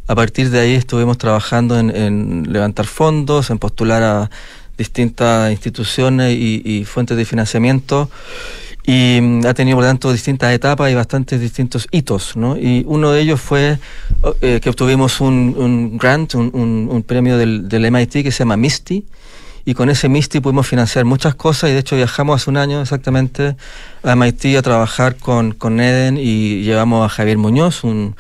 A 0.08 0.16
partir 0.16 0.50
de 0.50 0.60
ahí 0.60 0.74
estuvimos 0.76 1.18
trabajando 1.18 1.80
en, 1.80 2.52
levantar 2.52 2.86
fondos, 2.86 3.50
en 3.50 3.58
postular 3.58 4.04
a 4.04 4.30
distintas 4.78 5.52
instituciones 5.52 6.36
y, 6.38 6.84
fuentes 6.86 7.16
de 7.16 7.26
financiamiento 7.26 8.10
y 8.86 9.20
mm, 9.20 9.46
ha 9.48 9.54
tenido 9.54 9.78
por 9.78 9.86
tanto 9.86 10.12
distintas 10.12 10.54
etapas 10.54 10.92
y 10.92 10.96
bastantes 10.96 11.40
distintos 11.40 11.88
hitos, 11.90 12.36
¿no? 12.36 12.56
Y 12.56 12.84
uno 12.86 13.12
de 13.12 13.22
ellos 13.22 13.42
fue 13.42 13.80
eh, 14.42 14.60
que 14.62 14.70
obtuvimos 14.70 15.22
un, 15.22 15.98
grant, 15.98 16.36
un, 16.36 17.04
premio 17.08 17.38
del, 17.38 17.68
del, 17.68 17.90
MIT 17.90 18.12
que 18.22 18.32
se 18.32 18.40
llama 18.40 18.58
MISTI, 18.58 19.06
y 19.66 19.74
con 19.74 19.90
ese 19.90 20.08
MISTI 20.08 20.40
pudimos 20.40 20.68
financiar 20.68 21.06
muchas 21.06 21.34
cosas 21.34 21.72
y 21.72 21.74
de 21.74 21.80
hecho 21.80 21.96
viajamos 21.96 22.42
hace 22.42 22.50
un 22.52 22.58
año 22.58 22.82
exactamente 22.82 23.56
a 24.04 24.16
MIT 24.16 24.58
a 24.58 24.62
trabajar 24.62 25.18
con, 25.18 25.54
con 25.54 25.82
Eden 25.82 26.18
y 26.18 26.62
llevamos 26.62 27.04
a 27.04 27.10
Javier 27.10 27.40
Muñoz, 27.40 27.84
un 27.84 28.16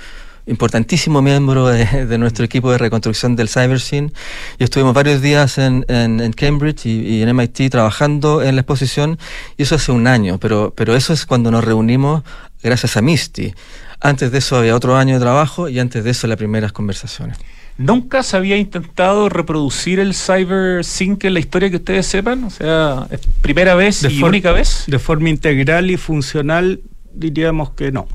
importantísimo 0.48 1.22
miembro 1.22 1.68
de, 1.68 2.18
nuestro 2.18 2.46
equipo 2.46 2.72
de 2.72 2.80
reconstrucción 2.80 3.36
del 3.36 3.48
CyberScene 3.48 4.12
y 4.60 4.64
estuvimos 4.64 4.94
varios 4.94 5.22
días 5.22 5.58
en, 5.60 5.86
en, 5.88 6.34
Cambridge 6.34 6.88
y, 6.88 7.22
en 7.22 7.36
MIT 7.36 7.70
trabajando 7.70 8.42
en 8.42 8.56
la 8.56 8.62
exposición 8.62 9.20
y 9.58 9.64
eso 9.64 9.76
hace 9.76 9.92
un 9.92 10.08
año, 10.08 10.40
pero, 10.40 10.74
pero 10.76 10.96
eso 10.96 11.14
es 11.14 11.26
cuando 11.26 11.52
nos 11.52 11.64
reunimos 11.64 12.24
gracias 12.64 12.98
a 12.98 13.02
Misty. 13.02 13.54
Antes 14.02 14.32
de 14.32 14.40
eso 14.40 14.58
había 14.58 14.76
otro 14.76 14.98
año 14.98 15.16
de 15.16 15.22
trabajo 15.22 15.70
y 15.70 15.80
antes 15.80 16.04
de 16.04 16.10
eso 16.10 16.28
las 16.28 16.38
primeras 16.38 16.72
conversaciones. 16.72 17.38
¿Nunca 17.78 18.24
se 18.24 18.38
había 18.38 18.58
intentado 18.58 19.28
reproducir 19.28 20.00
el 20.00 20.14
CyberSync 20.14 21.24
en 21.26 21.34
la 21.34 21.40
historia 21.40 21.70
que 21.70 21.76
ustedes 21.78 22.06
sepan? 22.06 22.44
O 22.46 22.50
sea, 22.50 23.08
¿es 23.12 23.22
primera 23.42 23.76
vez 23.76 24.04
y 24.10 24.24
única 24.24 24.52
vez? 24.52 24.86
De 24.88 25.00
forma 25.00 25.30
integral 25.30 25.92
y 25.92 25.98
funcional, 25.98 26.80
diríamos 27.14 27.72
que 27.72 27.92
no 27.92 28.08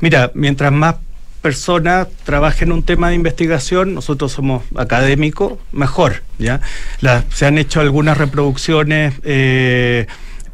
mira, 0.00 0.30
mientras 0.34 0.72
más 0.72 0.96
personas 1.42 2.08
trabajen 2.24 2.72
un 2.72 2.82
tema 2.82 3.10
de 3.10 3.14
investigación, 3.14 3.94
nosotros 3.94 4.32
somos 4.32 4.64
académicos, 4.76 5.54
mejor. 5.72 6.22
¿ya? 6.38 6.60
se 7.32 7.46
han 7.46 7.58
hecho 7.58 7.80
algunas 7.80 8.18
reproducciones. 8.18 9.14
Eh, 9.22 10.06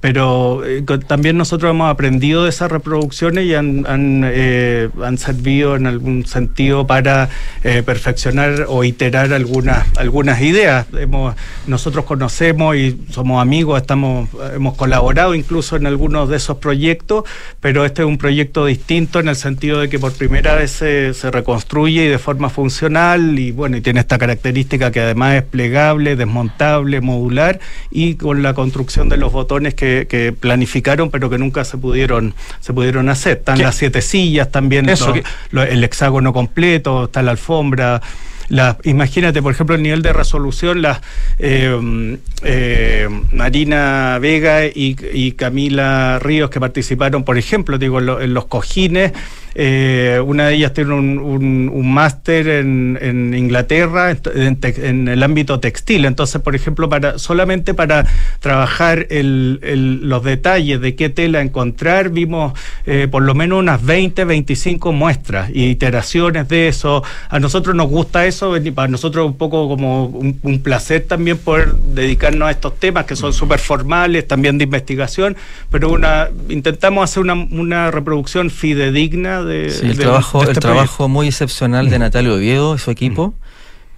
pero 0.03 0.65
eh, 0.67 0.83
también 1.07 1.37
nosotros 1.39 1.71
hemos 1.71 1.89
aprendido 1.89 2.43
de 2.43 2.49
esas 2.49 2.73
reproducciones 2.73 3.47
y 3.47 3.55
han, 3.55 3.87
han, 3.87 4.25
eh, 4.27 4.89
han 5.01 5.17
servido 5.17 5.77
en 5.77 5.87
algún 5.87 6.27
sentido 6.27 6.89
para 6.89 7.29
eh, 7.63 7.85
perfeccionar 7.85 8.67
o 8.69 8.83
iterar 8.83 9.33
algunas, 9.33 9.87
algunas 9.97 10.41
ideas. 10.41 10.89
Hemos, 10.99 11.37
nosotros 11.69 12.05
conocemos 12.05 12.75
y 12.75 13.01
somos 13.11 13.41
amigos, 13.41 13.81
estamos, 13.81 14.29
hemos 14.53 14.75
colaborado 14.75 15.37
incluso 15.37 15.77
en 15.77 15.87
algunos 15.87 16.29
de 16.29 16.39
esos 16.39 16.57
proyectos, 16.57 17.23
pero 17.61 17.85
este 17.85 18.03
es 18.03 18.09
un 18.09 18.19
proyecto 18.19 18.67
distinto 18.67 19.21
en 19.21 19.29
el 19.29 19.37
sentido 19.37 19.79
de 19.79 19.89
que 19.89 20.01
por 20.01 20.13
primera 20.15 20.57
vez 20.57 20.73
se, 20.73 21.15
se 21.15 21.31
reconstruye 21.31 22.07
y 22.07 22.09
de 22.09 22.19
forma 22.19 22.51
funcional 22.51 23.39
y 23.39 23.53
bueno, 23.53 23.77
y 23.77 23.81
tiene 23.81 24.01
esta 24.01 24.19
característica 24.19 24.91
que 24.91 24.99
además 24.99 25.37
es 25.37 25.43
plegable, 25.45 26.17
desmontable, 26.17 27.01
modular 27.01 27.61
y 27.93 28.17
con 28.17 28.43
la 28.43 28.53
construcción 28.53 29.09
de 29.09 29.17
los 29.17 29.31
botones 29.31 29.75
que 29.75 29.92
que, 30.09 30.33
planificaron 30.33 31.11
pero 31.11 31.31
que 31.31 31.39
nunca 31.39 31.65
se 31.65 31.79
pudieron 31.79 32.35
se 32.61 32.73
pudieron 32.73 33.09
hacer. 33.09 33.39
Están 33.39 33.61
las 33.61 33.77
siete 33.77 34.03
sillas 34.03 34.51
también, 34.51 34.89
el 34.89 35.85
hexágono 35.85 36.33
completo, 36.33 37.05
está 37.05 37.23
la 37.23 37.33
alfombra. 37.33 38.01
La, 38.49 38.77
imagínate, 38.85 39.41
por 39.41 39.53
ejemplo, 39.53 39.77
el 39.77 39.83
nivel 39.83 40.03
de 40.03 40.13
resolución, 40.13 40.83
las 40.83 41.01
eh, 41.39 42.19
eh, 42.43 43.09
Marina 43.33 44.19
Vega 44.21 44.67
y, 44.67 45.33
Camila 45.33 46.19
Ríos 46.19 46.51
que 46.51 46.61
participaron, 46.61 47.25
por 47.25 47.39
ejemplo, 47.39 47.79
digo, 47.79 47.99
en 48.21 48.35
los 48.35 48.45
cojines, 48.47 49.13
eh, 49.55 50.21
una 50.25 50.49
de 50.49 50.55
ellas 50.55 50.73
tiene 50.73 50.95
un, 50.95 51.19
un, 51.19 51.93
máster 51.93 52.49
en, 52.49 52.99
en, 53.01 53.35
Inglaterra 53.35 54.17
en, 54.35 55.09
el 55.09 55.23
ámbito 55.23 55.61
textil. 55.61 56.05
Entonces, 56.05 56.41
por 56.41 56.55
ejemplo, 56.55 56.89
para 56.89 57.19
solamente 57.19 57.75
para 57.75 58.07
trabajar 58.41 59.07
el, 59.11 60.01
los 60.03 60.25
detalles 60.25 60.81
de 60.81 60.95
qué 60.95 61.09
tela 61.09 61.41
encontrar, 61.41 62.11
vimos 62.11 62.53
eh, 62.87 63.09
por 63.11 63.23
lo 63.23 63.35
menos 63.35 63.59
unas 63.59 63.85
20, 63.85 64.25
25 64.25 64.93
muestras 64.93 65.51
y 65.53 65.67
iteraciones 65.67 66.49
de 66.49 66.69
eso. 66.69 67.03
A 67.29 67.39
nosotros 67.39 67.75
nos 67.75 67.89
gusta 67.89 68.27
eso, 68.27 68.55
para 68.75 68.89
nosotros 68.89 69.27
un 69.27 69.37
poco 69.37 69.69
como 69.69 70.07
un, 70.07 70.33
placer 70.63 71.05
también 71.09 71.39
poder 71.39 71.75
dedicarnos 71.75 72.49
a 72.49 72.51
estos 72.53 72.79
temas 72.79 73.05
que 73.05 73.17
son 73.17 73.33
súper 73.33 73.59
formales, 73.59 74.29
también 74.29 74.59
de 74.59 74.65
investigación, 74.65 75.37
pero 75.71 75.91
una 75.91 76.29
intentamos 76.49 77.05
hacer 77.05 77.23
una, 77.23 77.35
una 77.35 77.91
reproducción 77.91 78.51
fidedigna 78.51 79.42
el 79.51 79.99
trabajo, 79.99 80.41
este 80.41 80.53
el 80.53 80.59
trabajo 80.59 81.09
muy 81.09 81.29
excepcional 81.29 81.91
de 81.91 81.99
Natalia 81.99 82.33
Oviedo 82.33 82.75
y 82.75 82.79
su 82.79 82.91
equipo 82.91 83.35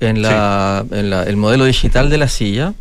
en, 0.00 0.22
la, 0.22 0.84
en 0.90 1.10
la, 1.10 1.24
el 1.24 1.36
modelo 1.36 1.64
digital 1.64 2.10
de 2.10 2.18
la 2.18 2.28
silla 2.28 2.74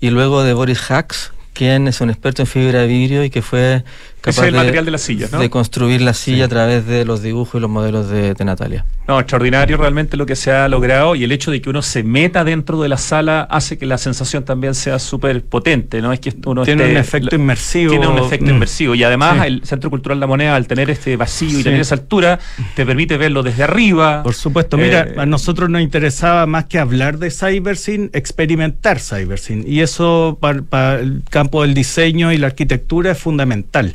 y 0.00 0.10
luego 0.10 0.42
de 0.42 0.54
Boris 0.54 0.90
Hacks, 0.90 1.32
quien 1.52 1.88
es 1.88 2.00
un 2.00 2.10
experto 2.10 2.42
en 2.42 2.46
fibra 2.46 2.80
de 2.80 2.86
vidrio 2.86 3.24
y 3.24 3.30
que 3.30 3.42
fue 3.42 3.84
capaz 4.20 4.42
de, 4.42 4.52
material 4.52 4.84
de, 4.84 4.90
la 4.90 4.98
silla, 4.98 5.28
de 5.28 5.50
construir 5.50 6.00
la 6.00 6.14
silla 6.14 6.44
a 6.44 6.48
través 6.48 6.86
de 6.86 7.04
los 7.04 7.22
dibujos 7.22 7.58
y 7.58 7.60
los 7.60 7.70
modelos 7.70 8.08
de, 8.08 8.34
Natalia. 8.44 8.84
No, 9.06 9.18
extraordinario 9.18 9.76
realmente 9.76 10.16
lo 10.16 10.24
que 10.24 10.36
se 10.36 10.50
ha 10.52 10.68
logrado 10.68 11.14
y 11.14 11.24
el 11.24 11.32
hecho 11.32 11.50
de 11.50 11.60
que 11.60 11.68
uno 11.68 11.82
se 11.82 12.02
meta 12.02 12.44
dentro 12.44 12.80
de 12.80 12.88
la 12.88 12.96
sala 12.96 13.42
hace 13.42 13.76
que 13.76 13.86
la 13.86 13.98
sensación 13.98 14.44
también 14.44 14.74
sea 14.74 14.98
súper 14.98 15.44
potente, 15.44 16.00
¿no? 16.00 16.12
Es 16.12 16.20
que 16.20 16.32
uno 16.46 16.64
tiene 16.64 16.90
un 16.90 16.96
efecto 16.96 17.34
inmersivo. 17.34 17.90
Tiene 17.90 18.06
un 18.06 18.18
efecto 18.18 18.46
mm. 18.46 18.50
inmersivo 18.50 18.94
y 18.94 19.04
además 19.04 19.46
el 19.46 19.64
Centro 19.64 19.90
Cultural 19.90 20.20
La 20.20 20.26
Moneda 20.26 20.56
al 20.56 20.66
tener 20.66 20.90
este 20.90 21.16
vacío 21.16 21.58
y 21.58 21.62
tener 21.62 21.80
esa 21.80 21.96
altura 21.96 22.38
te 22.74 22.86
permite 22.86 23.16
verlo 23.16 23.42
desde 23.42 23.64
arriba. 23.64 24.22
Por 24.22 24.34
supuesto, 24.34 24.76
mira, 24.76 25.02
eh, 25.02 25.14
a 25.16 25.26
nosotros 25.26 25.68
nos 25.70 25.82
interesaba 25.82 26.46
más 26.46 26.66
que 26.66 26.78
hablar 26.78 27.18
de 27.18 27.30
CyberSyn, 27.30 28.10
experimentar 28.12 29.00
CyberSyn 29.00 29.64
y 29.66 29.80
eso 29.80 30.38
para 30.40 31.00
el 31.00 31.22
campo 31.28 31.62
del 31.62 31.74
diseño 31.74 32.32
y 32.32 32.38
la 32.38 32.48
arquitectura 32.48 33.12
es 33.12 33.18
fundamental. 33.18 33.94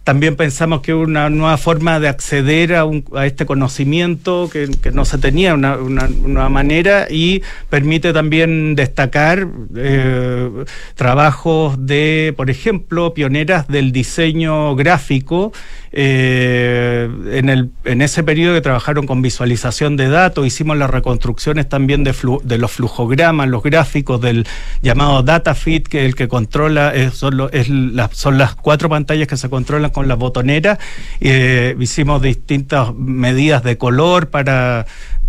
También 0.03 0.35
pensamos 0.35 0.81
que 0.81 0.95
una 0.95 1.29
nueva 1.29 1.57
forma 1.57 1.99
de 1.99 2.07
acceder 2.07 2.73
a, 2.73 2.85
este 3.25 3.45
conocimiento 3.45 4.49
que, 4.51 4.67
no 4.91 5.05
se 5.05 5.19
tenía, 5.19 5.53
una, 5.53 5.77
una, 5.77 6.07
nueva 6.07 6.49
manera, 6.49 7.07
y 7.09 7.43
permite 7.69 8.11
también 8.11 8.75
destacar 8.75 9.47
eh, 9.75 10.49
trabajos 10.95 11.85
de, 11.85 12.33
por 12.35 12.49
ejemplo, 12.49 13.13
pioneras 13.13 13.67
del 13.67 13.91
diseño 13.91 14.75
gráfico 14.75 15.51
eh, 15.93 17.09
en, 17.31 17.49
el, 17.49 17.69
en 17.83 18.01
ese 18.01 18.23
periodo 18.23 18.55
que 18.55 18.61
trabajaron 18.61 19.05
con 19.05 19.21
visualización 19.21 19.97
de 19.97 20.09
datos, 20.09 20.47
hicimos 20.47 20.77
las 20.77 20.89
reconstrucciones 20.89 21.67
también 21.67 22.03
de, 22.03 22.15
de 22.43 22.57
los 22.57 22.71
flujogramas, 22.71 23.49
los 23.49 23.61
gráficos 23.61 24.19
del 24.21 24.47
llamado 24.81 25.21
DataFit, 25.21 25.87
que 25.87 26.05
el 26.05 26.15
que 26.15 26.27
controla, 26.27 26.93
son 27.11 28.37
las 28.37 28.55
cuatro 28.55 28.89
pantallas 28.89 29.27
que 29.27 29.37
se 29.37 29.49
controlan 29.49 29.90
con 29.91 30.07
las 30.07 30.17
botoneras. 30.17 30.79
Eh, 31.19 31.75
hicimos 31.79 32.21
distintas 32.21 32.93
medidas 32.95 33.63
de 33.63 33.77
color 33.77 34.29
para 34.29 34.85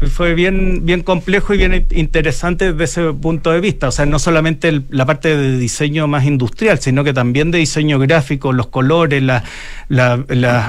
fue 0.09 0.35
bien, 0.35 0.85
bien 0.85 1.03
complejo 1.03 1.55
y 1.55 1.59
bien 1.59 1.87
interesante 1.91 2.73
desde 2.73 2.85
ese 2.85 3.13
punto 3.13 3.51
de 3.53 3.61
vista. 3.61 3.89
O 3.89 3.93
sea, 3.93 4.07
no 4.07 4.19
solamente 4.19 4.83
la 4.91 5.07
parte 5.07 5.37
de 5.37 5.59
diseño 5.59 6.07
más 6.07 6.25
industrial, 6.25 6.79
sino 6.81 7.05
que 7.05 7.13
también 7.13 7.51
de 7.51 7.59
diseño 7.59 7.99
gráfico, 7.99 8.53
los 8.53 8.67
colores, 8.69 9.23
las 9.23 9.43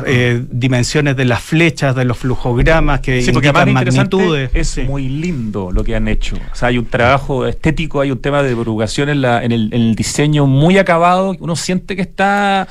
eh, 0.06 0.44
dimensiones 0.52 1.16
de 1.16 1.26
las 1.26 1.41
flechas, 1.41 1.96
de 1.96 2.06
los 2.06 2.18
flujogramas 2.18 3.00
que 3.00 3.22
sí, 3.22 3.32
indican 3.32 3.74
magnitudes. 3.74 4.52
Es 4.54 4.78
muy 4.88 5.10
lindo 5.10 5.72
lo 5.72 5.84
que 5.84 5.96
han 5.96 6.08
hecho. 6.08 6.36
O 6.52 6.56
sea, 6.56 6.70
hay 6.70 6.78
un 6.78 6.86
trabajo 6.86 7.48
estético, 7.48 8.02
hay 8.02 8.12
un 8.12 8.20
tema 8.20 8.44
de 8.44 8.50
divulgación 8.50 9.10
en, 9.10 9.22
la, 9.22 9.44
en, 9.44 9.52
el, 9.52 9.96
diseño 9.96 10.46
muy 10.46 10.78
acabado. 10.78 11.36
Uno 11.39 11.56
siente 11.56 11.96
que 11.96 12.02
está... 12.02 12.68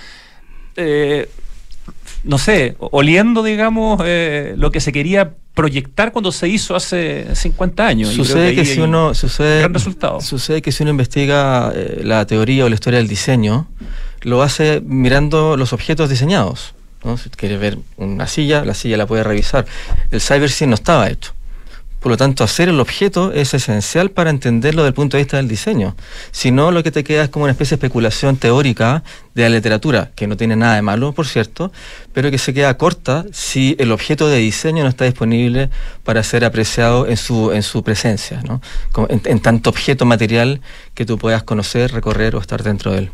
Eh, 0.76 1.28
no 2.24 2.38
sé, 2.38 2.76
oliendo, 2.78 3.42
digamos, 3.42 4.00
eh, 4.04 4.54
lo 4.56 4.70
que 4.70 4.80
se 4.80 4.92
quería 4.92 5.34
proyectar 5.54 6.12
cuando 6.12 6.32
se 6.32 6.48
hizo 6.48 6.76
hace 6.76 7.34
50 7.34 7.86
años. 7.86 8.10
Sucede 8.10 8.54
que, 8.54 8.64
si 8.64 8.80
uno 8.80 9.14
sucede, 9.14 9.68
resultado. 9.68 10.20
sucede 10.20 10.62
que 10.62 10.72
si 10.72 10.82
uno 10.82 10.90
investiga 10.90 11.72
eh, 11.74 12.00
la 12.04 12.26
teoría 12.26 12.64
o 12.64 12.68
la 12.68 12.74
historia 12.74 12.98
del 12.98 13.08
diseño, 13.08 13.68
lo 14.22 14.42
hace 14.42 14.80
mirando 14.84 15.56
los 15.56 15.72
objetos 15.72 16.08
diseñados. 16.08 16.74
¿no? 17.04 17.18
Si 17.18 17.28
quiere 17.30 17.58
ver 17.58 17.78
una 17.96 18.26
silla, 18.28 18.64
la 18.64 18.74
silla 18.74 18.96
la 18.96 19.06
puede 19.06 19.24
revisar. 19.24 19.66
El 20.10 20.20
CyberSyn 20.20 20.70
no 20.70 20.74
estaba 20.74 21.10
hecho. 21.10 21.34
Por 22.02 22.10
lo 22.10 22.16
tanto, 22.16 22.42
hacer 22.42 22.68
el 22.68 22.80
objeto 22.80 23.32
es 23.32 23.54
esencial 23.54 24.10
para 24.10 24.30
entenderlo 24.30 24.82
desde 24.82 24.88
el 24.88 24.94
punto 24.94 25.16
de 25.16 25.22
vista 25.22 25.36
del 25.36 25.46
diseño. 25.46 25.94
Si 26.32 26.50
no, 26.50 26.72
lo 26.72 26.82
que 26.82 26.90
te 26.90 27.04
queda 27.04 27.22
es 27.22 27.28
como 27.28 27.44
una 27.44 27.52
especie 27.52 27.76
de 27.76 27.86
especulación 27.86 28.36
teórica 28.36 29.04
de 29.34 29.42
la 29.44 29.50
literatura, 29.50 30.10
que 30.16 30.26
no 30.26 30.36
tiene 30.36 30.56
nada 30.56 30.74
de 30.74 30.82
malo, 30.82 31.12
por 31.12 31.28
cierto, 31.28 31.70
pero 32.12 32.32
que 32.32 32.38
se 32.38 32.52
queda 32.52 32.76
corta 32.76 33.24
si 33.32 33.76
el 33.78 33.92
objeto 33.92 34.26
de 34.26 34.38
diseño 34.38 34.82
no 34.82 34.88
está 34.88 35.04
disponible 35.04 35.70
para 36.02 36.24
ser 36.24 36.44
apreciado 36.44 37.06
en 37.06 37.16
su, 37.16 37.52
en 37.52 37.62
su 37.62 37.84
presencia, 37.84 38.42
¿no? 38.42 38.60
en, 39.08 39.22
en 39.24 39.38
tanto 39.38 39.70
objeto 39.70 40.04
material 40.04 40.60
que 40.94 41.06
tú 41.06 41.18
puedas 41.18 41.44
conocer, 41.44 41.92
recorrer 41.92 42.34
o 42.34 42.40
estar 42.40 42.64
dentro 42.64 42.90
de 42.90 42.98
él. 42.98 43.10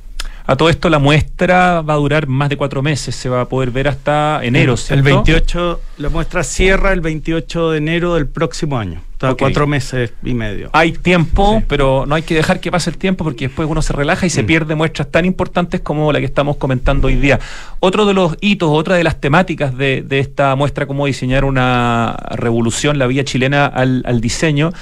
A 0.49 0.57
todo 0.57 0.71
esto 0.71 0.89
la 0.89 0.99
muestra 0.99 1.83
va 1.83 1.93
a 1.93 1.97
durar 1.99 2.27
más 2.27 2.49
de 2.49 2.57
cuatro 2.57 2.81
meses, 2.81 3.15
se 3.15 3.29
va 3.29 3.43
a 3.43 3.49
poder 3.51 3.71
ver 3.71 3.87
hasta 3.87 4.41
enero. 4.43 4.79
¿cierto? 4.79 5.07
El 5.07 5.15
28, 5.15 5.81
la 5.99 6.09
muestra 6.09 6.43
cierra 6.43 6.95
el 6.95 7.03
28 7.03 7.73
de 7.73 7.77
enero 7.77 8.15
del 8.15 8.29
próximo 8.29 8.79
año. 8.79 9.03
Está 9.13 9.33
okay. 9.33 9.45
cuatro 9.45 9.67
meses 9.67 10.15
y 10.25 10.33
medio. 10.33 10.71
Hay 10.73 10.93
tiempo, 10.93 11.59
sí. 11.59 11.67
pero 11.69 12.07
no 12.07 12.15
hay 12.15 12.23
que 12.23 12.35
dejar 12.35 12.61
que 12.61 12.71
pase 12.71 12.89
el 12.89 12.97
tiempo 12.97 13.25
porque 13.25 13.49
después 13.49 13.69
uno 13.69 13.83
se 13.83 13.93
relaja 13.93 14.25
y 14.25 14.31
se 14.31 14.43
mm. 14.43 14.47
pierde 14.47 14.75
muestras 14.75 15.11
tan 15.11 15.27
importantes 15.27 15.83
como 15.83 16.11
la 16.15 16.19
que 16.19 16.25
estamos 16.25 16.57
comentando 16.57 17.09
hoy 17.09 17.17
día. 17.17 17.39
Otro 17.81 18.07
de 18.07 18.15
los 18.15 18.39
hitos, 18.41 18.71
otra 18.71 18.97
de 18.97 19.05
las 19.05 19.21
temáticas 19.21 19.77
de, 19.77 20.01
de 20.01 20.19
esta 20.19 20.57
muestra, 20.57 20.87
cómo 20.87 21.05
diseñar 21.05 21.45
una 21.45 22.17
revolución, 22.31 22.99
la 22.99 23.07
vía 23.07 23.23
chilena 23.23 23.67
al, 23.67 24.03
al 24.07 24.23
diseño, 24.23 24.73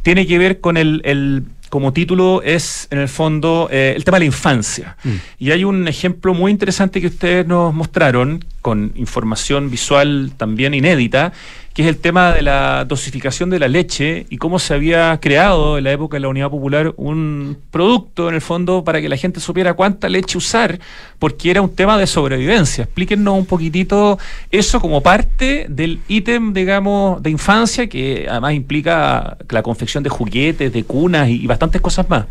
tiene 0.00 0.26
que 0.26 0.38
ver 0.38 0.60
con 0.60 0.78
el, 0.78 1.02
el 1.04 1.44
como 1.70 1.92
título 1.92 2.42
es, 2.42 2.88
en 2.90 2.98
el 2.98 3.08
fondo, 3.08 3.68
eh, 3.70 3.94
el 3.96 4.04
tema 4.04 4.16
de 4.16 4.20
la 4.20 4.26
infancia. 4.26 4.96
Mm. 5.02 5.14
Y 5.38 5.50
hay 5.52 5.64
un 5.64 5.88
ejemplo 5.88 6.34
muy 6.34 6.50
interesante 6.50 7.00
que 7.00 7.06
ustedes 7.06 7.46
nos 7.46 7.72
mostraron, 7.72 8.44
con 8.60 8.92
información 8.96 9.70
visual 9.70 10.32
también 10.36 10.74
inédita, 10.74 11.32
es 11.80 11.86
el 11.86 11.96
tema 11.96 12.32
de 12.32 12.42
la 12.42 12.84
dosificación 12.84 13.50
de 13.50 13.58
la 13.58 13.68
leche 13.68 14.26
y 14.30 14.36
cómo 14.38 14.58
se 14.58 14.74
había 14.74 15.18
creado 15.20 15.78
en 15.78 15.84
la 15.84 15.92
época 15.92 16.16
de 16.16 16.20
la 16.20 16.28
Unidad 16.28 16.50
Popular 16.50 16.92
un 16.96 17.58
producto, 17.70 18.28
en 18.28 18.34
el 18.34 18.40
fondo, 18.40 18.84
para 18.84 19.00
que 19.00 19.08
la 19.08 19.16
gente 19.16 19.40
supiera 19.40 19.74
cuánta 19.74 20.08
leche 20.08 20.38
usar, 20.38 20.78
porque 21.18 21.50
era 21.50 21.62
un 21.62 21.74
tema 21.74 21.98
de 21.98 22.06
sobrevivencia. 22.06 22.84
Explíquenos 22.84 23.38
un 23.38 23.46
poquitito 23.46 24.18
eso 24.50 24.80
como 24.80 25.00
parte 25.00 25.66
del 25.68 26.00
ítem, 26.08 26.52
digamos, 26.52 27.22
de 27.22 27.30
infancia, 27.30 27.88
que 27.88 28.26
además 28.28 28.54
implica 28.54 29.36
la 29.48 29.62
confección 29.62 30.02
de 30.02 30.10
juguetes, 30.10 30.72
de 30.72 30.84
cunas 30.84 31.28
y, 31.28 31.42
y 31.42 31.46
bastantes 31.46 31.80
cosas 31.80 32.08
más. 32.08 32.26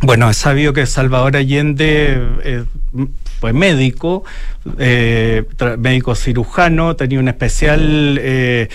Bueno, 0.00 0.30
es 0.30 0.36
sabido 0.36 0.72
que 0.72 0.86
Salvador 0.86 1.36
Allende 1.36 2.22
eh, 2.44 2.64
fue 3.40 3.52
médico, 3.52 4.24
eh, 4.78 5.44
médico 5.78 6.14
cirujano, 6.14 6.96
tenía 6.96 7.20
un 7.20 7.28
especial 7.28 8.18
eh, 8.20 8.68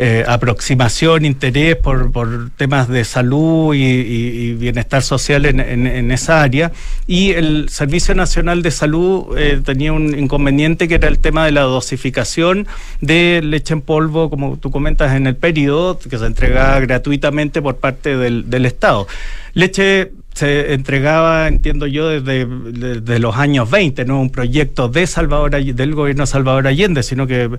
eh, 0.00 0.24
aproximación, 0.26 1.24
interés 1.24 1.76
por, 1.76 2.12
por, 2.12 2.50
temas 2.56 2.88
de 2.88 3.04
salud 3.04 3.74
y, 3.74 4.54
bienestar 4.54 5.02
social 5.02 5.46
en, 5.46 5.60
en, 5.60 6.10
esa 6.10 6.42
área. 6.42 6.72
Y 7.06 7.32
el 7.32 7.68
Servicio 7.68 8.14
Nacional 8.14 8.62
de 8.62 8.70
Salud 8.70 9.36
tenía 9.64 9.92
un 9.92 10.18
inconveniente 10.18 10.88
que 10.88 10.96
era 10.96 11.08
el 11.08 11.18
tema 11.18 11.44
de 11.44 11.52
la 11.52 11.62
dosificación 11.62 12.66
de 13.00 13.40
leche 13.42 13.74
en 13.74 13.80
polvo, 13.80 14.30
como 14.30 14.56
tú 14.56 14.70
comentas, 14.70 15.14
en 15.14 15.26
el 15.26 15.36
periodo, 15.36 15.98
que 15.98 16.18
se 16.18 16.26
entregaba 16.26 16.78
gratuitamente 16.80 17.60
por 17.60 17.76
parte 17.76 18.16
del, 18.16 18.50
del 18.50 18.66
Estado. 18.66 19.08
Leche 19.54 20.12
se 20.34 20.72
entregaba, 20.72 21.48
entiendo 21.48 21.86
yo, 21.86 22.08
desde, 22.08 23.18
los 23.18 23.36
años 23.36 23.68
20, 23.70 24.04
no 24.04 24.20
un 24.20 24.30
proyecto 24.30 24.88
de 24.88 25.06
Salvador 25.06 25.50
del 25.50 25.94
gobierno 25.94 26.22
de 26.22 26.26
Salvador 26.28 26.66
Allende, 26.68 27.02
sino 27.02 27.26
que 27.26 27.50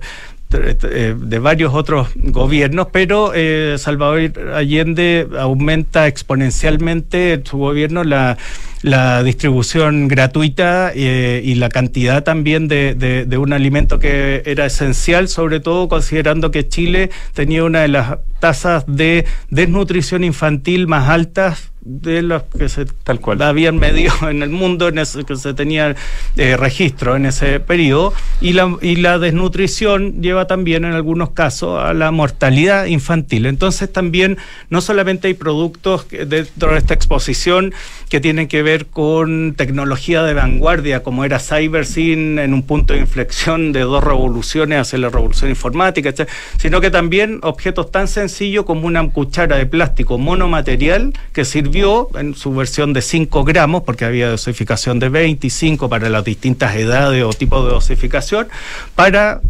de, 0.48 1.14
de 1.14 1.38
varios 1.38 1.74
otros 1.74 2.08
gobiernos, 2.16 2.88
pero 2.90 3.32
eh, 3.34 3.76
Salvador 3.78 4.32
Allende 4.54 5.28
aumenta 5.38 6.06
exponencialmente 6.06 7.34
en 7.34 7.46
su 7.46 7.58
gobierno 7.58 8.02
la, 8.02 8.36
la 8.82 9.22
distribución 9.22 10.08
gratuita 10.08 10.92
eh, 10.94 11.42
y 11.44 11.54
la 11.56 11.68
cantidad 11.68 12.24
también 12.24 12.66
de, 12.66 12.94
de, 12.94 13.38
un 13.38 13.52
alimento 13.52 13.98
que 13.98 14.42
era 14.46 14.66
esencial, 14.66 15.28
sobre 15.28 15.60
todo 15.60 15.88
considerando 15.88 16.50
que 16.50 16.66
Chile 16.66 17.10
tenía 17.34 17.62
una 17.64 17.80
de 17.80 17.88
las 17.88 18.18
tasas 18.40 18.84
de 18.86 19.26
desnutrición 19.50 20.24
infantil 20.24 20.86
más 20.86 21.08
altas 21.08 21.72
de 21.82 22.20
las 22.20 22.42
que 22.42 22.68
se 22.68 22.84
tal 22.84 23.20
cual 23.20 23.40
habían 23.40 23.78
medido 23.78 24.12
en 24.28 24.42
el 24.42 24.50
mundo 24.50 24.88
en 24.88 24.98
ese, 24.98 25.24
que 25.24 25.36
se 25.36 25.54
tenía 25.54 25.96
eh, 26.36 26.56
registro 26.56 27.16
en 27.16 27.26
ese 27.26 27.58
periodo 27.58 28.12
y 28.40 28.52
la, 28.52 28.76
y 28.82 28.96
la 28.96 29.18
desnutrición 29.18 30.20
lleva 30.20 30.46
también 30.46 30.84
en 30.84 30.92
algunos 30.92 31.30
casos 31.30 31.82
a 31.82 31.94
la 31.94 32.10
mortalidad 32.10 32.84
infantil 32.84 33.46
entonces 33.46 33.90
también 33.90 34.36
no 34.68 34.82
solamente 34.82 35.28
hay 35.28 35.34
productos 35.34 36.06
dentro 36.10 36.72
de 36.72 36.78
esta 36.78 36.92
exposición 36.92 37.72
que 38.10 38.20
tienen 38.20 38.46
que 38.46 38.62
ver 38.62 38.86
con 38.86 39.54
tecnología 39.56 40.22
de 40.22 40.34
vanguardia 40.34 41.02
como 41.02 41.24
era 41.24 41.38
CyberSyn 41.38 42.38
en 42.38 42.52
un 42.52 42.62
punto 42.62 42.92
de 42.92 43.00
inflexión 43.00 43.72
de 43.72 43.80
dos 43.80 44.04
revoluciones 44.04 44.80
hacia 44.80 44.98
la 44.98 45.08
revolución 45.08 45.48
informática 45.48 46.10
etc., 46.10 46.28
sino 46.58 46.82
que 46.82 46.90
también 46.90 47.40
objetos 47.42 47.90
tan 47.90 48.06
sencillos 48.06 48.66
como 48.66 48.86
una 48.86 49.08
cuchara 49.10 49.56
de 49.56 49.64
plástico 49.64 50.18
monomaterial 50.18 51.14
que 51.32 51.46
sirve 51.46 51.69
en 52.14 52.34
su 52.34 52.54
versión 52.54 52.92
de 52.92 53.02
5 53.02 53.44
gramos, 53.44 53.82
porque 53.82 54.04
había 54.04 54.28
dosificación 54.28 54.98
de 54.98 55.08
25 55.08 55.88
para 55.88 56.08
las 56.08 56.24
distintas 56.24 56.74
edades 56.76 57.24
o 57.24 57.30
tipos 57.32 57.64
de 57.64 57.70
dosificación, 57.70 58.48
para 58.94 59.40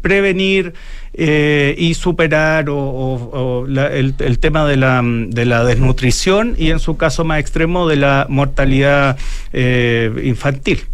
prevenir 0.00 0.74
eh, 1.14 1.74
y 1.78 1.94
superar 1.94 2.66
o, 2.68 3.64
la, 3.68 3.88
el, 3.88 4.14
el, 4.18 4.38
tema 4.38 4.66
de 4.66 4.76
la, 4.76 5.02
de 5.02 5.44
la, 5.44 5.64
desnutrición 5.64 6.54
y 6.56 6.70
en 6.70 6.78
su 6.78 6.96
caso 6.96 7.24
más 7.24 7.40
extremo 7.40 7.88
de 7.88 7.96
la 7.96 8.26
mortalidad 8.28 9.16
eh, 9.52 10.12
infantil. 10.22 10.84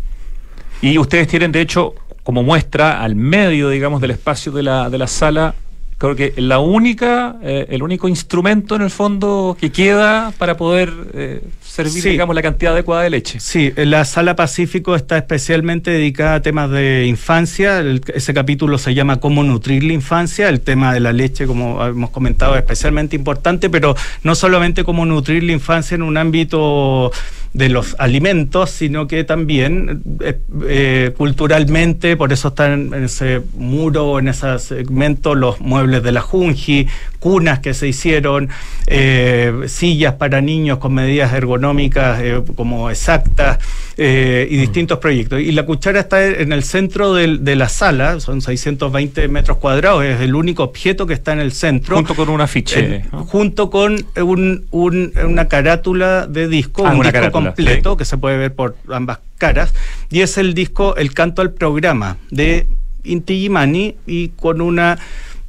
Y 0.80 0.98
ustedes 0.98 1.28
tienen, 1.28 1.52
de 1.52 1.60
hecho, 1.60 1.94
como 2.22 2.42
muestra 2.42 3.02
al 3.02 3.14
medio, 3.14 3.68
digamos, 3.68 4.00
del 4.00 4.12
espacio 4.12 4.52
de 4.52 4.62
la, 4.62 4.88
de 4.88 4.98
la 4.98 5.06
sala, 5.06 5.54
creo 6.02 6.16
que 6.16 6.34
la 6.36 6.58
única, 6.58 7.36
eh, 7.42 7.66
el 7.70 7.80
único 7.80 8.08
instrumento 8.08 8.74
en 8.74 8.82
el 8.82 8.90
fondo 8.90 9.56
que 9.60 9.70
queda 9.70 10.32
para 10.36 10.56
poder 10.56 10.92
eh, 11.14 11.44
servir, 11.62 12.02
sí. 12.02 12.08
digamos, 12.08 12.34
la 12.34 12.42
cantidad 12.42 12.72
adecuada 12.72 13.04
de 13.04 13.10
leche. 13.10 13.38
Sí, 13.38 13.72
la 13.76 14.04
sala 14.04 14.34
Pacífico 14.34 14.96
está 14.96 15.16
especialmente 15.16 15.92
dedicada 15.92 16.34
a 16.34 16.42
temas 16.42 16.70
de 16.70 17.06
infancia. 17.06 17.78
El, 17.78 18.00
ese 18.12 18.34
capítulo 18.34 18.78
se 18.78 18.94
llama 18.94 19.20
Cómo 19.20 19.44
nutrir 19.44 19.84
la 19.84 19.92
infancia. 19.92 20.48
El 20.48 20.60
tema 20.60 20.92
de 20.92 20.98
la 20.98 21.12
leche, 21.12 21.46
como 21.46 21.84
hemos 21.86 22.10
comentado, 22.10 22.54
es 22.56 22.62
especialmente 22.62 23.14
importante, 23.14 23.70
pero 23.70 23.94
no 24.24 24.34
solamente 24.34 24.82
cómo 24.82 25.06
nutrir 25.06 25.44
la 25.44 25.52
infancia 25.52 25.94
en 25.94 26.02
un 26.02 26.16
ámbito 26.16 27.12
de 27.52 27.68
los 27.68 27.96
alimentos, 27.98 28.70
sino 28.70 29.06
que 29.06 29.24
también 29.24 30.02
eh, 30.20 30.40
eh, 30.66 31.12
culturalmente, 31.16 32.16
por 32.16 32.32
eso 32.32 32.48
están 32.48 32.94
en 32.94 33.04
ese 33.04 33.42
muro, 33.56 34.18
en 34.18 34.28
ese 34.28 34.58
segmento, 34.58 35.34
los 35.34 35.60
muebles 35.60 35.91
de 36.00 36.12
la 36.12 36.20
Junji, 36.20 36.86
cunas 37.18 37.60
que 37.60 37.74
se 37.74 37.88
hicieron, 37.88 38.48
eh, 38.86 39.52
sillas 39.66 40.14
para 40.14 40.40
niños 40.40 40.78
con 40.78 40.94
medidas 40.94 41.32
ergonómicas 41.32 42.20
eh, 42.22 42.42
como 42.56 42.90
exactas 42.90 43.58
eh, 43.96 44.48
y 44.50 44.56
distintos 44.56 44.98
proyectos. 44.98 45.40
Y 45.40 45.52
la 45.52 45.64
cuchara 45.64 46.00
está 46.00 46.24
en 46.24 46.52
el 46.52 46.64
centro 46.64 47.14
del, 47.14 47.44
de 47.44 47.56
la 47.56 47.68
sala, 47.68 48.18
son 48.20 48.40
620 48.40 49.28
metros 49.28 49.58
cuadrados, 49.58 50.04
es 50.04 50.20
el 50.20 50.34
único 50.34 50.64
objeto 50.64 51.06
que 51.06 51.14
está 51.14 51.32
en 51.32 51.40
el 51.40 51.52
centro. 51.52 51.96
Junto 51.96 52.14
con 52.14 52.28
un 52.28 52.40
afiche. 52.40 53.04
¿no? 53.12 53.24
Junto 53.24 53.70
con 53.70 54.04
un, 54.16 54.66
un, 54.70 55.12
una 55.24 55.48
carátula 55.48 56.26
de 56.26 56.48
disco, 56.48 56.86
ah, 56.86 56.90
un 56.90 57.02
disco 57.02 57.12
carátula, 57.12 57.54
completo 57.54 57.92
sí. 57.92 57.98
que 57.98 58.04
se 58.04 58.18
puede 58.18 58.36
ver 58.36 58.54
por 58.54 58.76
ambas 58.90 59.18
caras, 59.38 59.74
y 60.10 60.20
es 60.20 60.38
el 60.38 60.54
disco 60.54 60.96
El 60.96 61.14
canto 61.14 61.42
al 61.42 61.52
programa 61.52 62.16
de 62.30 62.66
Inti 63.04 63.40
Gimani 63.40 63.96
y 64.06 64.28
con 64.28 64.60
una 64.60 64.98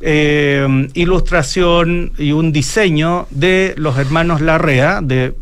eh, 0.05 0.89
ilustración 0.93 2.11
y 2.17 2.33
un 2.33 2.51
diseño 2.51 3.25
de 3.29 3.73
los 3.77 3.97
hermanos 3.97 4.41
Larrea, 4.41 4.99
de 5.01 5.33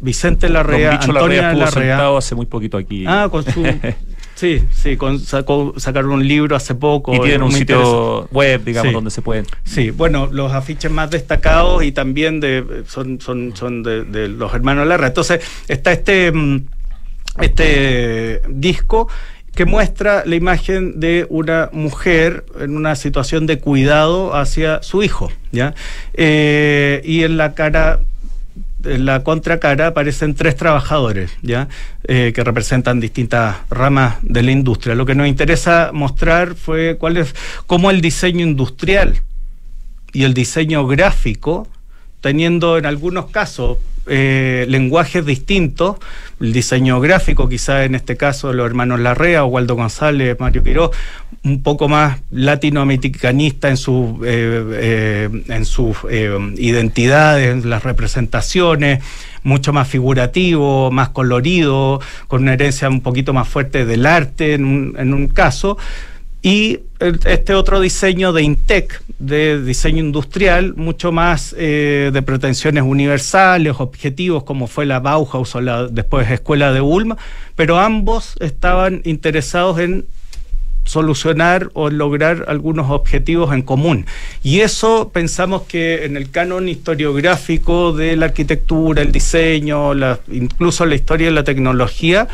Vicente 0.00 0.48
Larrea, 0.48 0.98
Don 0.98 1.16
Antonia 1.16 1.52
Larrea, 1.52 1.96
Larrea. 1.96 2.16
hace 2.16 2.34
muy 2.34 2.46
poquito 2.46 2.78
aquí. 2.78 3.04
Ah, 3.06 3.28
con 3.30 3.44
su 3.44 3.62
Sí, 4.36 4.62
sí, 4.70 4.98
con, 4.98 5.18
sacó, 5.18 5.72
sacaron 5.78 6.12
un 6.12 6.28
libro 6.28 6.56
hace 6.56 6.74
poco. 6.74 7.14
Y 7.14 7.20
tienen 7.20 7.42
un 7.42 7.52
sitio 7.52 8.28
web, 8.30 8.62
digamos, 8.64 8.90
sí. 8.90 8.94
donde 8.94 9.10
se 9.10 9.22
pueden. 9.22 9.46
Sí, 9.64 9.90
bueno, 9.90 10.28
los 10.30 10.52
afiches 10.52 10.90
más 10.90 11.10
destacados 11.10 11.82
y 11.82 11.92
también 11.92 12.40
de 12.40 12.84
son, 12.86 13.18
son, 13.18 13.56
son 13.56 13.82
de, 13.82 14.04
de 14.04 14.28
los 14.28 14.52
hermanos 14.52 14.86
Larra. 14.86 15.06
Entonces, 15.06 15.40
está 15.68 15.92
este, 15.92 16.32
este 17.40 18.42
disco 18.48 19.08
que 19.56 19.64
muestra 19.64 20.22
la 20.24 20.36
imagen 20.36 21.00
de 21.00 21.26
una 21.28 21.70
mujer 21.72 22.44
en 22.60 22.76
una 22.76 22.94
situación 22.94 23.46
de 23.46 23.58
cuidado 23.58 24.36
hacia 24.36 24.82
su 24.82 25.02
hijo, 25.02 25.32
¿ya? 25.50 25.74
Eh, 26.14 27.02
y 27.04 27.24
en 27.24 27.36
la 27.36 27.54
cara 27.54 28.00
en 28.84 29.04
la 29.04 29.24
contracara 29.24 29.88
aparecen 29.88 30.36
tres 30.36 30.54
trabajadores 30.54 31.32
ya 31.42 31.66
eh, 32.06 32.30
que 32.32 32.44
representan 32.44 33.00
distintas 33.00 33.56
ramas 33.68 34.18
de 34.22 34.44
la 34.44 34.52
industria 34.52 34.94
lo 34.94 35.06
que 35.06 35.16
nos 35.16 35.26
interesa 35.26 35.90
mostrar 35.92 36.54
fue 36.54 36.96
cuál 36.96 37.16
es 37.16 37.34
cómo 37.66 37.90
el 37.90 38.00
diseño 38.00 38.46
industrial 38.46 39.22
y 40.16 40.24
el 40.24 40.32
diseño 40.32 40.86
gráfico, 40.86 41.68
teniendo 42.22 42.78
en 42.78 42.86
algunos 42.86 43.26
casos 43.26 43.76
eh, 44.06 44.66
lenguajes 44.68 45.24
distintos, 45.26 45.96
el 46.40 46.52
diseño 46.52 47.00
gráfico, 47.00 47.48
quizá 47.48 47.84
en 47.84 47.94
este 47.94 48.16
caso 48.16 48.52
los 48.52 48.66
hermanos 48.66 49.00
Larrea, 49.00 49.44
Waldo 49.44 49.74
González, 49.74 50.36
Mario 50.38 50.62
Quiroz, 50.62 50.90
un 51.44 51.62
poco 51.62 51.88
más 51.88 52.20
latinoamericanista 52.30 53.68
en, 53.68 53.76
su, 53.76 54.20
eh, 54.24 54.64
eh, 54.72 55.42
en 55.48 55.64
sus 55.64 55.96
identidades, 56.56 57.52
en 57.52 57.68
las 57.68 57.84
representaciones, 57.84 59.02
mucho 59.42 59.72
más 59.72 59.88
figurativo, 59.88 60.90
más 60.90 61.08
colorido, 61.10 62.00
con 62.28 62.42
una 62.42 62.54
herencia 62.54 62.88
un 62.88 63.00
poquito 63.00 63.32
más 63.32 63.48
fuerte 63.48 63.86
del 63.86 64.06
arte 64.06 64.54
en 64.54 64.64
un, 64.64 64.96
en 64.98 65.14
un 65.14 65.28
caso 65.28 65.78
y 66.42 66.80
este 67.24 67.54
otro 67.54 67.80
diseño 67.80 68.32
de 68.32 68.42
INTEC, 68.42 69.02
de 69.18 69.62
diseño 69.62 69.98
industrial, 69.98 70.74
mucho 70.76 71.10
más 71.10 71.54
eh, 71.58 72.10
de 72.12 72.22
pretensiones 72.22 72.84
universales, 72.84 73.74
objetivos, 73.78 74.44
como 74.44 74.66
fue 74.66 74.86
la 74.86 75.00
Bauhaus 75.00 75.54
o 75.54 75.60
la 75.60 75.86
después 75.88 76.30
Escuela 76.30 76.72
de 76.72 76.80
Ulm, 76.80 77.16
pero 77.56 77.78
ambos 77.78 78.36
estaban 78.40 79.00
interesados 79.04 79.80
en 79.80 80.06
solucionar 80.86 81.70
o 81.74 81.90
lograr 81.90 82.44
algunos 82.48 82.90
objetivos 82.90 83.52
en 83.52 83.62
común. 83.62 84.06
Y 84.42 84.60
eso 84.60 85.10
pensamos 85.12 85.62
que 85.62 86.04
en 86.04 86.16
el 86.16 86.30
canon 86.30 86.68
historiográfico 86.68 87.92
de 87.92 88.16
la 88.16 88.26
arquitectura, 88.26 89.02
el 89.02 89.12
diseño, 89.12 89.92
incluso 90.30 90.86
la 90.86 90.94
historia 90.94 91.26
de 91.26 91.32
la 91.32 91.44
tecnología, 91.44 92.28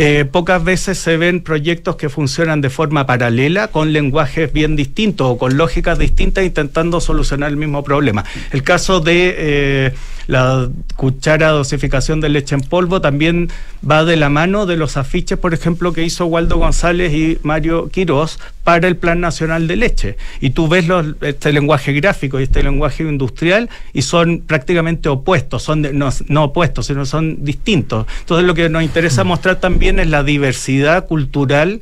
eh, 0.00 0.24
pocas 0.24 0.62
veces 0.62 0.96
se 0.96 1.16
ven 1.16 1.40
proyectos 1.40 1.96
que 1.96 2.08
funcionan 2.08 2.60
de 2.60 2.70
forma 2.70 3.04
paralela 3.04 3.66
con 3.66 3.92
lenguajes 3.92 4.52
bien 4.52 4.76
distintos 4.76 5.26
o 5.26 5.38
con 5.38 5.56
lógicas 5.56 5.98
distintas 5.98 6.44
intentando 6.44 7.00
solucionar 7.00 7.50
el 7.50 7.56
mismo 7.56 7.82
problema. 7.82 8.24
El 8.52 8.62
caso 8.62 9.00
de 9.00 9.34
eh, 9.36 9.94
la 10.28 10.68
cuchara 10.94 11.48
dosificación 11.48 12.20
de 12.20 12.28
leche 12.28 12.54
en 12.54 12.60
polvo 12.60 13.00
también 13.00 13.48
va 13.88 14.04
de 14.04 14.16
la 14.16 14.28
mano 14.28 14.66
de 14.66 14.76
los 14.76 14.98
afiches, 14.98 15.38
por 15.38 15.54
ejemplo, 15.54 15.94
que 15.94 16.04
hizo 16.04 16.26
Waldo 16.26 16.58
González 16.58 17.14
y 17.14 17.38
Mario 17.42 17.88
Quirós 17.88 18.38
para 18.62 18.88
el 18.88 18.96
Plan 18.96 19.20
Nacional 19.20 19.66
de 19.66 19.76
Leche. 19.76 20.16
Y 20.40 20.50
tú 20.50 20.68
ves 20.68 20.84
este 21.22 21.50
lenguaje 21.50 21.94
gráfico 21.94 22.38
y 22.38 22.42
este 22.42 22.62
lenguaje 22.62 23.04
industrial 23.04 23.70
y 23.94 24.02
son 24.02 24.42
prácticamente 24.46 25.08
opuestos, 25.08 25.62
son 25.62 25.82
no, 25.98 26.10
no 26.28 26.44
opuestos, 26.44 26.86
sino 26.86 27.06
son 27.06 27.42
distintos. 27.42 28.06
Entonces 28.20 28.46
lo 28.46 28.52
que 28.52 28.68
nos 28.68 28.82
interesa 28.82 29.24
mostrar 29.24 29.56
también 29.56 29.98
es 29.98 30.08
la 30.08 30.24
diversidad 30.24 31.06
cultural 31.06 31.80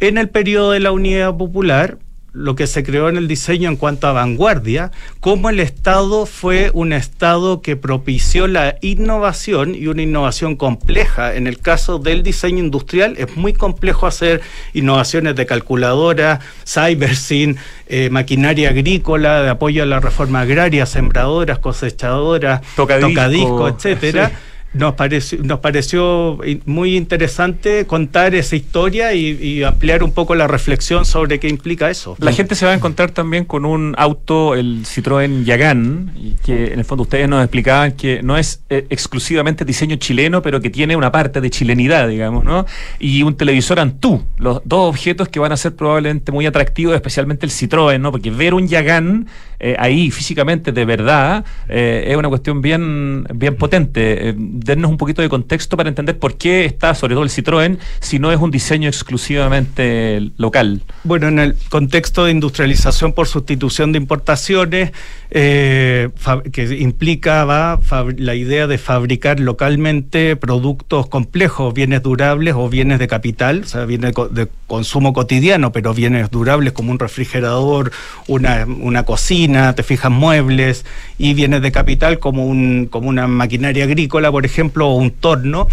en 0.00 0.16
el 0.16 0.30
periodo 0.30 0.70
de 0.70 0.80
la 0.80 0.90
Unidad 0.90 1.36
Popular, 1.36 1.98
lo 2.34 2.56
que 2.56 2.66
se 2.66 2.82
creó 2.82 3.08
en 3.08 3.16
el 3.16 3.28
diseño 3.28 3.70
en 3.70 3.76
cuanto 3.76 4.08
a 4.08 4.12
vanguardia, 4.12 4.90
cómo 5.20 5.50
el 5.50 5.60
Estado 5.60 6.26
fue 6.26 6.70
un 6.74 6.92
Estado 6.92 7.62
que 7.62 7.76
propició 7.76 8.48
la 8.48 8.76
innovación 8.82 9.74
y 9.74 9.86
una 9.86 10.02
innovación 10.02 10.56
compleja. 10.56 11.34
En 11.34 11.46
el 11.46 11.58
caso 11.60 12.00
del 12.00 12.24
diseño 12.24 12.58
industrial 12.58 13.14
es 13.18 13.36
muy 13.36 13.52
complejo 13.52 14.06
hacer 14.06 14.42
innovaciones 14.74 15.36
de 15.36 15.46
calculadora, 15.46 16.40
cybersyn, 16.66 17.56
eh, 17.86 18.10
maquinaria 18.10 18.70
agrícola, 18.70 19.42
de 19.42 19.50
apoyo 19.50 19.84
a 19.84 19.86
la 19.86 20.00
reforma 20.00 20.40
agraria, 20.40 20.86
sembradoras, 20.86 21.60
cosechadoras, 21.60 22.62
tocadisco, 22.74 23.68
etcétera 23.68 24.32
nos 24.74 24.94
pareció, 24.94 25.38
nos 25.42 25.60
pareció 25.60 26.38
muy 26.66 26.96
interesante 26.96 27.86
contar 27.86 28.34
esa 28.34 28.56
historia 28.56 29.14
y, 29.14 29.62
ampliar 29.64 30.02
un 30.02 30.12
poco 30.12 30.34
la 30.34 30.46
reflexión 30.46 31.04
sobre 31.04 31.38
qué 31.38 31.48
implica 31.48 31.90
eso. 31.90 32.16
La 32.18 32.32
gente 32.32 32.54
se 32.54 32.66
va 32.66 32.72
a 32.72 32.74
encontrar 32.74 33.12
también 33.12 33.44
con 33.44 33.64
un 33.64 33.94
auto, 33.96 34.54
el 34.54 34.84
Citroën 34.84 35.44
Yagan, 35.44 36.12
y 36.16 36.32
que 36.44 36.72
en 36.72 36.78
el 36.80 36.84
fondo 36.84 37.02
ustedes 37.02 37.28
nos 37.28 37.42
explicaban 37.42 37.92
que 37.92 38.22
no 38.22 38.36
es 38.36 38.62
eh, 38.68 38.86
exclusivamente 38.90 39.64
diseño 39.64 39.96
chileno, 39.96 40.42
pero 40.42 40.60
que 40.60 40.70
tiene 40.70 40.96
una 40.96 41.12
parte 41.12 41.40
de 41.40 41.50
chilenidad, 41.50 42.08
digamos, 42.08 42.44
¿no? 42.44 42.66
Y 42.98 43.22
un 43.22 43.36
televisor 43.36 43.80
Antú, 43.80 44.24
los 44.38 44.60
dos 44.64 44.88
objetos 44.88 45.28
que 45.28 45.38
van 45.38 45.52
a 45.52 45.56
ser 45.56 45.74
probablemente 45.76 46.32
muy 46.32 46.46
atractivos, 46.46 46.94
especialmente 46.94 47.46
el 47.46 47.52
Citroën, 47.52 48.00
¿no? 48.00 48.10
Porque 48.10 48.30
ver 48.30 48.54
un 48.54 48.66
Yagan 48.66 49.28
eh, 49.60 49.76
ahí 49.78 50.10
físicamente 50.10 50.72
de 50.72 50.84
verdad 50.84 51.44
eh, 51.68 52.04
es 52.08 52.16
una 52.16 52.28
cuestión 52.28 52.60
bien, 52.60 53.24
bien 53.34 53.56
potente 53.56 54.34
darnos 54.64 54.90
un 54.90 54.96
poquito 54.96 55.22
de 55.22 55.28
contexto 55.28 55.76
para 55.76 55.88
entender 55.88 56.18
por 56.18 56.36
qué 56.36 56.64
está, 56.64 56.94
sobre 56.94 57.14
todo 57.14 57.24
el 57.24 57.30
Citroën, 57.30 57.78
si 58.00 58.18
no 58.18 58.32
es 58.32 58.40
un 58.40 58.50
diseño 58.50 58.88
exclusivamente 58.88 60.30
local. 60.36 60.82
Bueno, 61.04 61.28
en 61.28 61.38
el 61.38 61.56
contexto 61.68 62.24
de 62.24 62.32
industrialización 62.32 63.12
por 63.12 63.26
sustitución 63.26 63.92
de 63.92 63.98
importaciones, 63.98 64.92
eh, 65.30 66.10
que 66.52 66.64
implicaba 66.80 67.80
la 68.16 68.34
idea 68.34 68.66
de 68.66 68.78
fabricar 68.78 69.40
localmente 69.40 70.36
productos 70.36 71.08
complejos, 71.08 71.74
bienes 71.74 72.02
durables 72.02 72.54
o 72.56 72.68
bienes 72.68 72.98
de 72.98 73.08
capital, 73.08 73.62
o 73.64 73.66
sea, 73.66 73.84
bienes 73.84 74.14
de 74.30 74.48
consumo 74.66 75.12
cotidiano, 75.12 75.72
pero 75.72 75.92
bienes 75.92 76.30
durables 76.30 76.72
como 76.72 76.92
un 76.92 76.98
refrigerador, 76.98 77.90
una, 78.26 78.64
una 78.64 79.04
cocina, 79.04 79.74
te 79.74 79.82
fijas 79.82 80.10
muebles, 80.10 80.84
y 81.18 81.34
bienes 81.34 81.62
de 81.62 81.72
capital 81.72 82.18
como, 82.18 82.46
un, 82.46 82.86
como 82.90 83.08
una 83.08 83.26
maquinaria 83.26 83.84
agrícola, 83.84 84.30
por 84.30 84.44
ejemplo, 84.44 84.53
o 84.60 84.94
un 84.94 85.10
torno. 85.10 85.68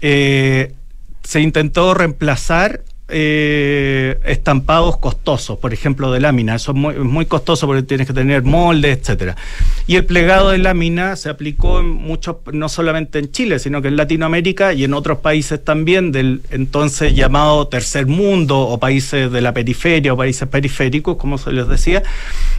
Eh, 0.00 0.72
se 1.22 1.40
intentó 1.40 1.94
reemplazar 1.94 2.82
eh, 3.08 4.18
estampados 4.24 4.96
costosos, 4.96 5.58
por 5.58 5.74
ejemplo, 5.74 6.10
de 6.10 6.20
lámina. 6.20 6.54
Eso 6.54 6.72
es 6.72 6.98
muy, 6.98 7.26
costoso 7.26 7.66
porque 7.66 7.82
tienes 7.82 8.06
que 8.06 8.14
tener 8.14 8.42
moldes, 8.42 8.98
etcétera. 8.98 9.36
Y 9.86 9.96
el 9.96 10.06
plegado 10.06 10.50
de 10.50 10.58
lámina 10.58 11.14
se 11.16 11.28
aplicó 11.28 11.80
en 11.80 11.90
muchos, 11.90 12.36
no 12.52 12.68
solamente 12.70 13.18
en 13.18 13.30
Chile, 13.30 13.58
sino 13.58 13.82
que 13.82 13.88
en 13.88 13.96
Latinoamérica 13.96 14.72
y 14.72 14.84
en 14.84 14.94
otros 14.94 15.18
países 15.18 15.62
también 15.62 16.12
del 16.12 16.40
entonces 16.50 17.14
llamado 17.14 17.68
tercer 17.68 18.06
mundo 18.06 18.60
o 18.60 18.78
países 18.78 19.30
de 19.30 19.40
la 19.42 19.52
periferia 19.52 20.14
o 20.14 20.16
países 20.16 20.48
periféricos, 20.48 21.16
como 21.16 21.36
se 21.36 21.52
les 21.52 21.68
decía. 21.68 22.02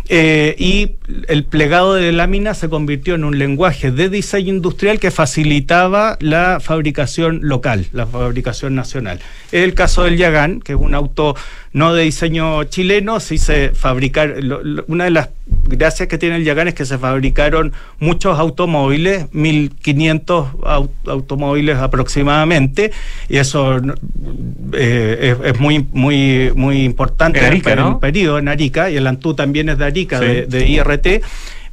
Eh, 0.08 0.56
y 0.60 0.98
el 1.28 1.46
plegado 1.46 1.96
de 1.96 2.12
lámina 2.12 2.54
se 2.54 2.70
convirtió 2.70 3.16
en 3.16 3.24
un 3.24 3.40
lenguaje 3.40 3.92
de 3.92 4.10
diseño 4.10 4.54
industrial 4.54 5.00
que 5.00 5.10
facilitaba 5.10 6.18
la 6.20 6.60
fabricación 6.60 7.40
local, 7.42 7.88
la 7.92 8.06
fabricación 8.06 8.76
nacional. 8.76 9.20
El 9.52 9.74
caso 9.74 10.04
del 10.04 10.18
Yagan, 10.18 10.62
que 10.62 10.74
es 10.74 10.80
un 10.80 10.94
auto 10.94 11.36
no 11.76 11.94
de 11.94 12.04
diseño 12.04 12.64
chileno, 12.64 13.20
sí 13.20 13.38
se 13.38 13.72
fabricaron, 13.72 14.84
una 14.88 15.04
de 15.04 15.10
las 15.10 15.30
gracias 15.46 16.08
que 16.08 16.18
tiene 16.18 16.38
el 16.38 16.46
Yagan 16.46 16.70
es 16.70 16.74
que 16.74 16.86
se 16.86 16.98
fabricaron 16.98 17.74
muchos 18.00 18.40
automóviles, 18.40 19.26
1500 19.34 20.48
automóviles 21.06 21.76
aproximadamente, 21.76 22.94
y 23.28 23.36
eso 23.40 23.82
eh, 24.72 25.36
es, 25.44 25.60
muy 25.60 25.86
muy 25.92 26.54
muy 26.56 26.84
importante 26.84 27.40
en, 27.40 27.46
Arica, 27.46 27.74
el 27.74 27.98
periodo 28.00 28.40
en 28.40 28.48
Arica, 28.48 28.90
y 28.90 28.96
el 28.96 29.06
Antú 29.06 29.34
también 29.34 29.68
es 29.68 29.78
de 29.78 29.86
Arica, 29.86 30.22
de, 30.22 30.46
de 30.46 30.66
IRT. 30.70 31.24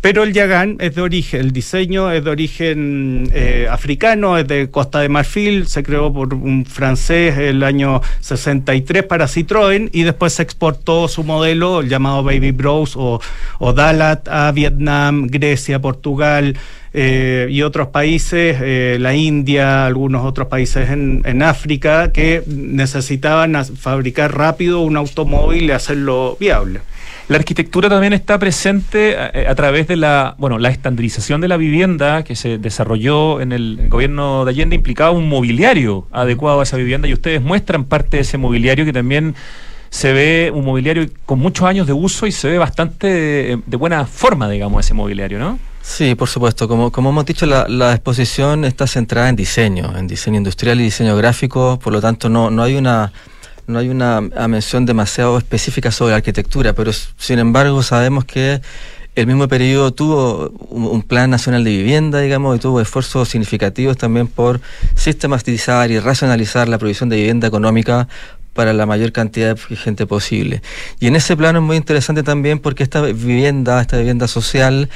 Pero 0.03 0.25
el 0.25 0.33
Yagán 0.33 0.79
es 0.81 0.97
de 0.97 1.01
origen, 1.01 1.41
el 1.41 1.53
diseño 1.53 2.11
es 2.11 2.25
de 2.25 2.31
origen 2.31 3.31
eh, 3.33 3.69
africano, 3.71 4.37
es 4.37 4.49
de 4.49 4.69
Costa 4.69 4.99
de 4.99 5.09
Marfil, 5.09 5.69
se 5.69 5.85
creó 5.85 6.13
por 6.13 6.35
un 6.35 6.67
francés 6.67 7.39
el 7.39 7.63
año 7.63 8.03
63 8.19 9.05
para 9.05 9.29
Citroën 9.29 9.91
y 9.93 10.03
después 10.03 10.33
se 10.33 10.43
exportó 10.43 11.07
su 11.07 11.23
modelo, 11.23 11.83
llamado 11.83 12.25
Baby 12.25 12.51
Bros 12.51 12.97
o, 12.97 13.21
o 13.61 13.73
Dalat, 13.73 14.27
a 14.27 14.51
Vietnam, 14.51 15.29
Grecia, 15.29 15.81
Portugal. 15.81 16.57
Eh, 16.95 17.49
y 17.51 17.63
otros 17.63 17.89
países, 17.89 18.59
eh, 18.61 18.99
la 19.01 19.15
India, 19.15 19.87
algunos 19.87 20.25
otros 20.25 20.49
países 20.49 20.91
en, 20.91 21.23
en 21.25 21.43
África, 21.43 22.13
que 22.13 22.43
necesitaban 22.47 23.65
fabricar 23.65 24.37
rápido 24.37 24.81
un 24.81 24.97
automóvil 24.97 25.65
y 25.65 25.71
hacerlo 25.71 26.37
viable. 26.39 26.81
La 27.29 27.39
arquitectura 27.39 27.89
también 27.89 28.13
está 28.13 28.39
presente 28.39 29.15
eh, 29.15 29.47
a, 29.49 29.55
través 29.55 29.87
de 29.87 29.97
la, 29.97 30.35
bueno, 30.39 30.59
la 30.59 30.71
estandarización 30.71 31.41
de 31.41 31.49
la 31.49 31.57
vivienda 31.57 32.25
que 32.25 32.37
se 32.37 32.59
desarrolló 32.59 33.41
en 33.41 33.53
el 33.53 33.89
gobierno 33.89 34.45
de 34.45 34.51
Allende 34.51 34.77
implicaba 34.77 35.13
un 35.13 35.29
mobiliario 35.29 36.07
adecuado 36.11 36.61
a 36.61 36.65
esa 36.65 36.77
vivienda 36.77 37.09
y 37.09 37.15
ustedes 37.15 37.41
muestran 37.41 37.85
parte 37.85 38.19
de 38.19 38.23
ese 38.23 38.39
mobiliario 38.39 38.85
que 38.85 38.93
también 38.93 39.35
se 39.89 40.13
ve 40.13 40.51
un 40.53 40.65
mobiliario 40.65 41.07
con 41.25 41.39
muchos 41.39 41.67
años 41.67 41.87
de 41.87 41.93
uso 41.93 42.27
y 42.27 42.33
se 42.33 42.49
ve 42.49 42.59
bastante 42.59 43.07
de, 43.65 43.77
buena 43.77 44.05
forma, 44.05 44.49
digamos, 44.49 44.85
ese 44.85 44.95
mobiliario, 44.95 45.39
¿no? 45.39 45.59
Sí, 45.83 46.15
por 46.15 46.29
supuesto. 46.29 46.69
Como, 46.69 46.93
hemos 46.97 47.25
dicho, 47.27 47.45
la, 47.45 47.67
la, 47.69 47.93
exposición 47.93 48.65
está 48.65 48.87
centrada 48.87 49.29
en 49.29 49.37
diseño, 49.37 49.97
en 49.99 50.07
diseño 50.07 50.39
industrial 50.39 50.81
y 50.81 50.85
diseño 50.85 51.17
gráfico, 51.17 51.79
por 51.83 51.93
lo 51.93 52.01
tanto 52.01 52.29
no, 52.29 52.51
no 52.51 52.63
hay 52.63 52.77
una 52.77 53.13
no 53.67 53.79
hay 53.79 53.89
una 53.89 54.21
mención 54.21 54.87
demasiado 54.87 55.39
específica 55.39 55.91
sobre 55.91 56.15
arquitectura, 56.15 56.73
pero 56.73 56.93
sin 57.17 57.39
embargo 57.39 57.83
sabemos 57.83 58.25
que 58.25 58.61
el 59.15 59.27
mismo 59.27 59.47
periodo 59.47 59.93
tuvo 59.93 60.51
un, 60.71 61.03
plan 61.03 61.29
nacional 61.31 61.65
de 61.65 61.71
vivienda, 61.71 62.21
digamos, 62.21 62.57
y 62.57 62.61
tuvo 62.61 62.81
esfuerzos 62.81 63.29
significativos 63.29 63.99
también 63.99 64.27
por 64.27 64.61
sistematizar 64.95 65.91
y 65.91 65.99
racionalizar 65.99 66.67
la 66.69 66.79
provisión 66.79 67.11
de 67.11 67.17
vivienda 67.17 67.47
económica 67.47 68.09
para 68.55 68.73
la 68.73 68.87
mayor 68.87 69.13
cantidad 69.13 69.55
de 69.55 69.77
gente 69.77 70.07
posible. 70.07 70.63
Y 70.99 71.09
en 71.09 71.17
ese 71.17 71.37
plano 71.37 71.59
es 71.59 71.65
muy 71.65 71.77
interesante 71.77 72.23
también 72.23 72.59
porque 72.59 72.83
esta 72.83 73.03
vivienda, 73.03 73.83
esta 73.83 73.99
vivienda 73.99 74.29
social, 74.29 74.89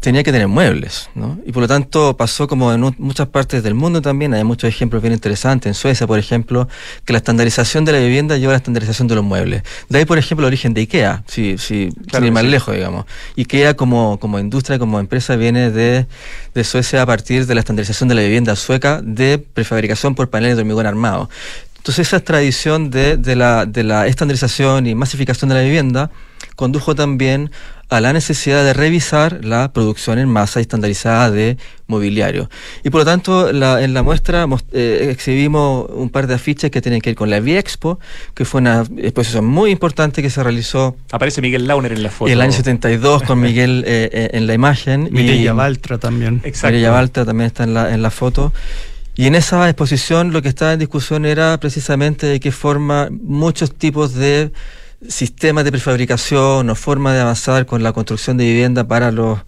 tenía 0.00 0.22
que 0.22 0.32
tener 0.32 0.48
muebles, 0.48 1.10
¿no? 1.14 1.38
Y 1.44 1.52
por 1.52 1.62
lo 1.62 1.68
tanto 1.68 2.16
pasó 2.16 2.48
como 2.48 2.72
en 2.72 2.94
muchas 2.98 3.28
partes 3.28 3.62
del 3.62 3.74
mundo 3.74 4.00
también, 4.00 4.32
hay 4.32 4.44
muchos 4.44 4.68
ejemplos 4.68 5.02
bien 5.02 5.12
interesantes, 5.12 5.68
en 5.68 5.74
Suecia, 5.74 6.06
por 6.06 6.18
ejemplo, 6.18 6.68
que 7.04 7.12
la 7.12 7.18
estandarización 7.18 7.84
de 7.84 7.92
la 7.92 7.98
vivienda 7.98 8.38
lleva 8.38 8.52
a 8.52 8.54
la 8.54 8.58
estandarización 8.58 9.08
de 9.08 9.14
los 9.14 9.24
muebles. 9.24 9.62
De 9.90 9.98
ahí, 9.98 10.06
por 10.06 10.16
ejemplo, 10.16 10.46
el 10.46 10.52
origen 10.52 10.72
de 10.72 10.80
IKEA, 10.80 11.22
si, 11.26 11.58
si 11.58 11.90
sin 12.10 12.24
ir 12.24 12.32
más 12.32 12.44
lejos, 12.44 12.74
digamos. 12.74 13.04
IKEA 13.36 13.74
como, 13.74 14.18
como 14.18 14.38
industria, 14.38 14.78
como 14.78 14.98
empresa, 14.98 15.36
viene 15.36 15.70
de, 15.70 16.06
de 16.54 16.64
Suecia 16.64 17.02
a 17.02 17.06
partir 17.06 17.46
de 17.46 17.54
la 17.54 17.60
estandarización 17.60 18.08
de 18.08 18.14
la 18.14 18.22
vivienda 18.22 18.56
sueca 18.56 19.02
de 19.02 19.38
prefabricación 19.38 20.14
por 20.14 20.30
paneles 20.30 20.56
de 20.56 20.62
hormigón 20.62 20.86
armado. 20.86 21.28
Entonces 21.76 22.08
esa 22.08 22.20
tradición 22.20 22.90
de, 22.90 23.16
de, 23.16 23.36
la, 23.36 23.66
de 23.66 23.84
la 23.84 24.06
estandarización 24.06 24.86
y 24.86 24.94
masificación 24.94 25.48
de 25.48 25.54
la 25.54 25.62
vivienda 25.62 26.10
condujo 26.54 26.94
también 26.94 27.50
a 27.90 28.00
la 28.00 28.12
necesidad 28.12 28.64
de 28.64 28.72
revisar 28.72 29.44
la 29.44 29.72
producción 29.72 30.18
en 30.18 30.28
masa 30.28 30.60
estandarizada 30.60 31.30
de 31.30 31.58
mobiliario. 31.88 32.48
Y 32.84 32.90
por 32.90 33.00
lo 33.00 33.04
tanto, 33.04 33.52
la, 33.52 33.82
en 33.82 33.94
la 33.94 34.04
muestra 34.04 34.46
eh, 34.72 35.08
exhibimos 35.10 35.90
un 35.90 36.08
par 36.08 36.28
de 36.28 36.34
afiches 36.34 36.70
que 36.70 36.80
tienen 36.80 37.00
que 37.00 37.10
ver 37.10 37.16
con 37.16 37.30
la 37.30 37.40
Viexpo, 37.40 37.98
que 38.34 38.44
fue 38.44 38.60
una 38.60 38.84
exposición 38.96 39.44
muy 39.44 39.72
importante 39.72 40.22
que 40.22 40.30
se 40.30 40.40
realizó. 40.42 40.96
Aparece 41.10 41.42
Miguel 41.42 41.66
Launer 41.66 41.92
en 41.92 42.04
la 42.04 42.10
foto. 42.10 42.30
El 42.30 42.40
año 42.40 42.52
72 42.52 43.24
con 43.24 43.40
Miguel 43.40 43.82
eh, 43.86 44.08
eh, 44.12 44.30
en 44.34 44.46
la 44.46 44.54
imagen. 44.54 45.08
Mireya 45.10 45.52
Baltra 45.52 45.98
también. 45.98 46.40
Exacto. 46.44 46.68
Mireya 46.68 46.92
Baltra 46.92 47.24
también 47.24 47.48
está 47.48 47.64
en 47.64 47.74
la, 47.74 47.92
en 47.92 48.02
la 48.02 48.10
foto. 48.10 48.52
Y 49.16 49.26
en 49.26 49.34
esa 49.34 49.68
exposición 49.68 50.32
lo 50.32 50.42
que 50.42 50.48
estaba 50.48 50.74
en 50.74 50.78
discusión 50.78 51.26
era 51.26 51.58
precisamente 51.58 52.26
de 52.26 52.38
qué 52.38 52.52
forma 52.52 53.08
muchos 53.10 53.74
tipos 53.74 54.14
de 54.14 54.52
sistemas 55.08 55.64
de 55.64 55.72
prefabricación 55.72 56.68
o 56.68 56.74
forma 56.74 57.14
de 57.14 57.20
avanzar 57.20 57.66
con 57.66 57.82
la 57.82 57.92
construcción 57.92 58.36
de 58.36 58.44
vivienda 58.44 58.86
para 58.86 59.10
los 59.10 59.40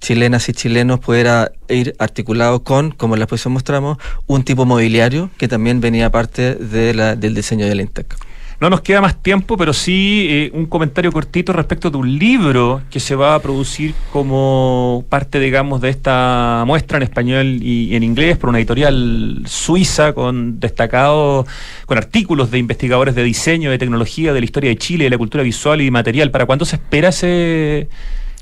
chilenas 0.00 0.48
y 0.48 0.52
chilenos 0.52 1.00
pudiera 1.00 1.52
ir 1.68 1.94
articulado 1.98 2.62
con, 2.62 2.92
como 2.92 3.14
en 3.14 3.20
la 3.20 3.24
exposición 3.24 3.52
mostramos, 3.52 3.98
un 4.26 4.44
tipo 4.44 4.64
mobiliario 4.64 5.30
que 5.38 5.48
también 5.48 5.80
venía 5.80 6.10
parte 6.10 6.54
de 6.54 6.94
la, 6.94 7.16
del 7.16 7.34
diseño 7.34 7.66
del 7.66 7.80
INTEC. 7.80 8.27
No 8.60 8.70
nos 8.70 8.80
queda 8.80 9.00
más 9.00 9.22
tiempo, 9.22 9.56
pero 9.56 9.72
sí 9.72 10.26
eh, 10.28 10.50
un 10.52 10.66
comentario 10.66 11.12
cortito 11.12 11.52
respecto 11.52 11.90
de 11.90 11.96
un 11.96 12.18
libro 12.18 12.82
que 12.90 12.98
se 12.98 13.14
va 13.14 13.36
a 13.36 13.38
producir 13.40 13.94
como 14.12 15.04
parte, 15.08 15.38
digamos, 15.38 15.80
de 15.80 15.90
esta 15.90 16.64
muestra 16.66 16.96
en 16.96 17.04
español 17.04 17.62
y 17.62 17.94
en 17.94 18.02
inglés 18.02 18.36
por 18.36 18.48
una 18.48 18.58
editorial 18.58 19.44
suiza 19.46 20.12
con 20.12 20.58
destacados, 20.58 21.46
con 21.86 21.98
artículos 21.98 22.50
de 22.50 22.58
investigadores 22.58 23.14
de 23.14 23.22
diseño, 23.22 23.70
de 23.70 23.78
tecnología, 23.78 24.32
de 24.32 24.40
la 24.40 24.44
historia 24.44 24.70
de 24.70 24.76
Chile, 24.76 25.04
de 25.04 25.10
la 25.10 25.18
cultura 25.18 25.44
visual 25.44 25.80
y 25.80 25.92
material. 25.92 26.32
¿Para 26.32 26.44
cuándo 26.44 26.64
se 26.64 26.76
espera 26.76 27.10
ese, 27.10 27.88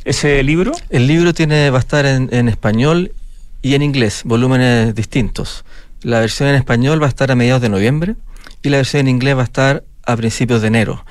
ese 0.06 0.42
libro? 0.42 0.72
El 0.88 1.06
libro 1.08 1.34
tiene, 1.34 1.68
va 1.68 1.76
a 1.76 1.80
estar 1.80 2.06
en, 2.06 2.30
en 2.32 2.48
español 2.48 3.12
y 3.60 3.74
en 3.74 3.82
inglés, 3.82 4.22
volúmenes 4.24 4.94
distintos. 4.94 5.66
La 6.00 6.20
versión 6.20 6.48
en 6.48 6.54
español 6.54 7.02
va 7.02 7.06
a 7.06 7.10
estar 7.10 7.30
a 7.30 7.34
mediados 7.34 7.60
de 7.60 7.68
noviembre 7.68 8.14
y 8.62 8.70
la 8.70 8.78
versión 8.78 9.00
en 9.00 9.08
inglés 9.08 9.36
va 9.36 9.42
a 9.42 9.44
estar 9.44 9.84
a 10.06 10.16
principios 10.16 10.62
de 10.62 10.68
enero, 10.68 11.04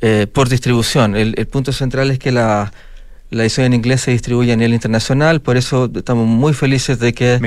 eh, 0.00 0.26
por 0.32 0.48
distribución. 0.48 1.16
El, 1.16 1.34
punto 1.46 1.72
central 1.72 2.10
es 2.10 2.18
que 2.18 2.32
la, 2.32 2.72
la 3.30 3.42
edición 3.42 3.66
en 3.66 3.74
inglés 3.74 4.02
se 4.02 4.12
distribuye 4.12 4.52
a 4.52 4.56
nivel 4.56 4.74
internacional, 4.74 5.40
por 5.40 5.56
eso 5.56 5.90
estamos 5.94 6.26
muy 6.26 6.54
felices 6.54 6.98
de 6.98 7.12
que, 7.12 7.38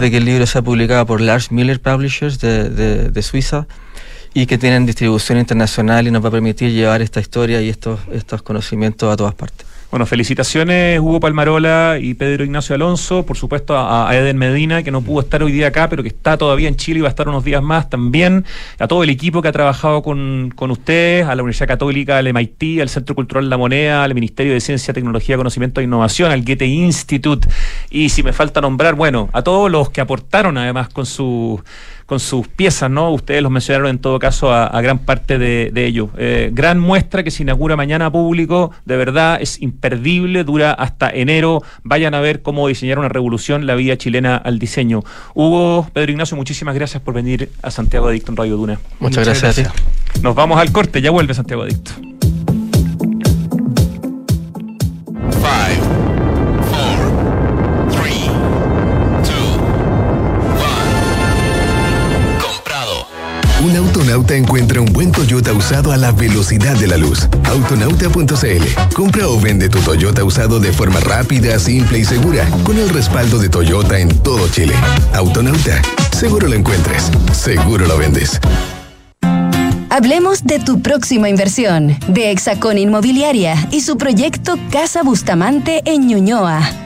De 0.00 0.10
que 0.10 0.16
el 0.18 0.24
libro 0.24 0.46
sea 0.46 0.62
publicado 0.62 1.04
por 1.06 1.20
Lars 1.20 1.52
Miller 1.52 1.80
Publishers 1.80 2.38
de, 2.38 2.70
de, 2.70 3.10
de 3.10 3.22
Suiza 3.22 3.66
y 4.34 4.46
que 4.46 4.58
tienen 4.58 4.84
distribución 4.86 5.38
internacional 5.38 6.06
y 6.06 6.10
nos 6.10 6.22
va 6.22 6.28
a 6.28 6.32
permitir 6.32 6.70
llevar 6.70 7.00
esta 7.00 7.20
historia 7.20 7.62
y 7.62 7.70
estos, 7.70 8.00
estos 8.12 8.42
conocimientos 8.42 9.12
a 9.12 9.16
todas 9.16 9.34
partes. 9.34 9.66
Bueno, 9.88 10.04
felicitaciones 10.04 10.98
Hugo 10.98 11.20
Palmarola 11.20 11.98
y 12.00 12.14
Pedro 12.14 12.42
Ignacio 12.42 12.74
Alonso, 12.74 13.24
por 13.24 13.36
supuesto 13.36 13.78
a, 13.78 14.14
Eden 14.16 14.36
Medina, 14.36 14.82
que 14.82 14.90
no 14.90 15.00
pudo 15.00 15.20
estar 15.20 15.44
hoy 15.44 15.52
día 15.52 15.68
acá, 15.68 15.88
pero 15.88 16.02
que 16.02 16.08
está 16.08 16.36
todavía 16.36 16.68
en 16.68 16.74
Chile 16.74 16.98
y 16.98 17.02
va 17.02 17.08
a 17.08 17.10
estar 17.10 17.28
unos 17.28 17.44
días 17.44 17.62
más 17.62 17.88
también, 17.88 18.44
a 18.80 18.88
todo 18.88 19.04
el 19.04 19.10
equipo 19.10 19.42
que 19.42 19.48
ha 19.48 19.52
trabajado 19.52 20.02
con, 20.02 20.52
con 20.56 20.72
ustedes, 20.72 21.24
a 21.26 21.36
la 21.36 21.42
Universidad 21.42 21.68
Católica, 21.68 22.18
al 22.18 22.32
MIT, 22.34 22.80
al 22.80 22.88
Centro 22.88 23.14
Cultural 23.14 23.48
La 23.48 23.56
Moneda, 23.56 24.02
al 24.02 24.12
Ministerio 24.12 24.54
de 24.54 24.60
Ciencia, 24.60 24.92
Tecnología, 24.92 25.36
Conocimiento 25.36 25.80
e 25.80 25.84
Innovación, 25.84 26.32
al 26.32 26.42
Goethe 26.42 26.66
Institute, 26.66 27.48
y 27.88 28.08
si 28.08 28.24
me 28.24 28.32
falta 28.32 28.60
nombrar, 28.60 28.96
bueno, 28.96 29.30
a 29.32 29.42
todos 29.42 29.70
los 29.70 29.90
que 29.90 30.00
aportaron 30.00 30.58
además 30.58 30.88
con 30.88 31.06
su 31.06 31.62
con 32.06 32.20
sus 32.20 32.46
piezas, 32.46 32.90
¿no? 32.90 33.10
Ustedes 33.10 33.42
los 33.42 33.50
mencionaron 33.50 33.90
en 33.90 33.98
todo 33.98 34.18
caso 34.18 34.52
a, 34.52 34.80
gran 34.80 35.00
parte 35.00 35.38
de, 35.38 35.86
ellos. 35.86 36.08
Eh, 36.16 36.50
gran 36.52 36.78
muestra 36.78 37.22
que 37.22 37.30
se 37.30 37.42
inaugura 37.42 37.76
mañana 37.76 38.10
público, 38.10 38.70
de 38.84 38.96
verdad 38.96 39.38
es 39.40 39.60
imperdible, 39.60 40.44
dura 40.44 40.72
hasta 40.72 41.10
enero. 41.10 41.62
Vayan 41.82 42.14
a 42.14 42.20
ver 42.20 42.42
cómo 42.42 42.68
diseñar 42.68 42.98
una 42.98 43.08
revolución 43.08 43.66
la 43.66 43.74
vía 43.74 43.98
chilena 43.98 44.36
al 44.36 44.58
diseño. 44.58 45.02
Hugo, 45.34 45.88
Pedro 45.92 46.12
Ignacio, 46.12 46.36
muchísimas 46.36 46.74
gracias 46.74 47.02
por 47.02 47.14
venir 47.14 47.50
a 47.62 47.70
Santiago 47.70 48.08
Adicto 48.08 48.30
en 48.30 48.36
Radio 48.36 48.56
Duna. 48.56 48.80
Muchas, 49.00 49.24
gracias, 49.24 49.56
gracias. 49.56 50.22
Nos 50.22 50.34
vamos 50.34 50.58
al 50.58 50.72
corte, 50.72 51.02
ya 51.02 51.10
vuelve 51.10 51.34
Santiago 51.34 51.62
Adicto. 51.62 52.15
Un 63.66 63.74
autonauta 63.74 64.36
encuentra 64.36 64.80
un 64.80 64.92
buen 64.92 65.10
Toyota 65.10 65.52
usado 65.52 65.90
a 65.90 65.96
la 65.96 66.12
velocidad 66.12 66.76
de 66.76 66.86
la 66.86 66.96
luz. 66.96 67.28
Autonauta.cl. 67.50 68.94
Compra 68.94 69.26
o 69.26 69.40
vende 69.40 69.68
tu 69.68 69.80
Toyota 69.80 70.22
usado 70.22 70.60
de 70.60 70.72
forma 70.72 71.00
rápida, 71.00 71.58
simple 71.58 71.98
y 71.98 72.04
segura, 72.04 72.48
con 72.62 72.78
el 72.78 72.88
respaldo 72.90 73.40
de 73.40 73.48
Toyota 73.48 73.98
en 73.98 74.16
todo 74.22 74.46
Chile. 74.50 74.72
Autonauta. 75.14 75.82
Seguro 76.16 76.46
lo 76.46 76.54
encuentres. 76.54 77.10
Seguro 77.32 77.88
lo 77.88 77.98
vendes. 77.98 78.38
Hablemos 79.90 80.44
de 80.44 80.60
tu 80.60 80.80
próxima 80.80 81.28
inversión, 81.28 81.98
de 82.06 82.30
Hexacón 82.30 82.78
Inmobiliaria 82.78 83.56
y 83.72 83.80
su 83.80 83.96
proyecto 83.96 84.56
Casa 84.70 85.02
Bustamante 85.02 85.82
en 85.86 86.06
Ñuñoa. 86.06 86.85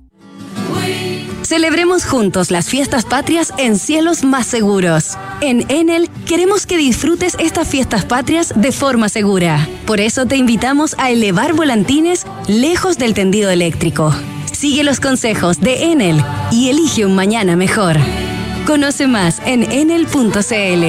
Celebremos 1.51 2.05
juntos 2.05 2.49
las 2.49 2.69
fiestas 2.69 3.03
patrias 3.03 3.53
en 3.57 3.77
cielos 3.77 4.23
más 4.23 4.47
seguros. 4.47 5.17
En 5.41 5.69
Enel 5.69 6.09
queremos 6.25 6.65
que 6.65 6.77
disfrutes 6.77 7.35
estas 7.39 7.67
fiestas 7.67 8.05
patrias 8.05 8.53
de 8.55 8.71
forma 8.71 9.09
segura. 9.09 9.67
Por 9.85 9.99
eso 9.99 10.25
te 10.25 10.37
invitamos 10.37 10.95
a 10.97 11.11
elevar 11.11 11.51
volantines 11.51 12.25
lejos 12.47 12.97
del 12.97 13.13
tendido 13.13 13.49
eléctrico. 13.49 14.15
Sigue 14.49 14.85
los 14.85 15.01
consejos 15.01 15.59
de 15.59 15.91
Enel 15.91 16.23
y 16.51 16.69
elige 16.69 17.05
un 17.05 17.15
mañana 17.15 17.57
mejor. 17.57 17.97
Conoce 18.65 19.07
más 19.07 19.41
en 19.45 19.69
enel.cl. 19.69 20.85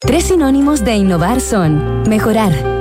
Tres 0.00 0.24
sinónimos 0.24 0.84
de 0.84 0.96
innovar 0.96 1.40
son 1.40 2.02
mejorar 2.08 2.75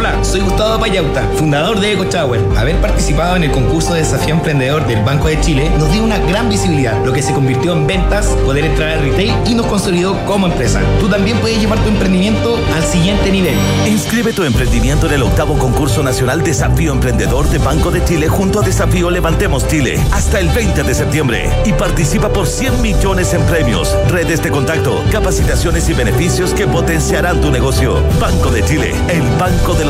Hola, 0.00 0.24
soy 0.24 0.40
Gustavo 0.40 0.80
Payauta, 0.80 1.28
fundador 1.36 1.78
de 1.78 1.92
EcoChower. 1.92 2.40
Haber 2.56 2.80
participado 2.80 3.36
en 3.36 3.44
el 3.44 3.50
concurso 3.50 3.92
de 3.92 4.00
desafío 4.00 4.32
emprendedor 4.34 4.86
del 4.86 5.04
Banco 5.04 5.28
de 5.28 5.38
Chile 5.42 5.70
nos 5.78 5.92
dio 5.92 6.02
una 6.02 6.16
gran 6.16 6.48
visibilidad, 6.48 7.04
lo 7.04 7.12
que 7.12 7.20
se 7.20 7.34
convirtió 7.34 7.74
en 7.74 7.86
ventas, 7.86 8.28
poder 8.46 8.64
entrar 8.64 8.92
al 8.92 9.00
retail 9.02 9.34
y 9.46 9.54
nos 9.54 9.66
consolidó 9.66 10.16
como 10.24 10.46
empresa. 10.46 10.80
Tú 11.00 11.08
también 11.10 11.36
puedes 11.40 11.60
llevar 11.60 11.78
tu 11.80 11.90
emprendimiento 11.90 12.58
al 12.74 12.82
siguiente 12.82 13.30
nivel. 13.30 13.54
Inscribe 13.86 14.32
tu 14.32 14.42
emprendimiento 14.42 15.04
en 15.04 15.12
el 15.12 15.22
octavo 15.22 15.58
concurso 15.58 16.02
nacional 16.02 16.42
Desafío 16.42 16.92
Emprendedor 16.92 17.46
de 17.50 17.58
Banco 17.58 17.90
de 17.90 18.02
Chile 18.02 18.26
junto 18.26 18.60
a 18.60 18.62
Desafío 18.62 19.10
Levantemos 19.10 19.68
Chile 19.68 20.00
hasta 20.12 20.40
el 20.40 20.48
20 20.48 20.82
de 20.82 20.94
septiembre 20.94 21.50
y 21.66 21.74
participa 21.74 22.30
por 22.30 22.46
100 22.46 22.80
millones 22.80 23.34
en 23.34 23.42
premios, 23.42 23.94
redes 24.08 24.42
de 24.42 24.50
contacto, 24.50 25.04
capacitaciones 25.12 25.90
y 25.90 25.92
beneficios 25.92 26.54
que 26.54 26.66
potenciarán 26.66 27.42
tu 27.42 27.50
negocio. 27.50 28.02
Banco 28.18 28.50
de 28.50 28.64
Chile, 28.64 28.94
el 29.10 29.28
banco 29.38 29.74
de 29.74 29.89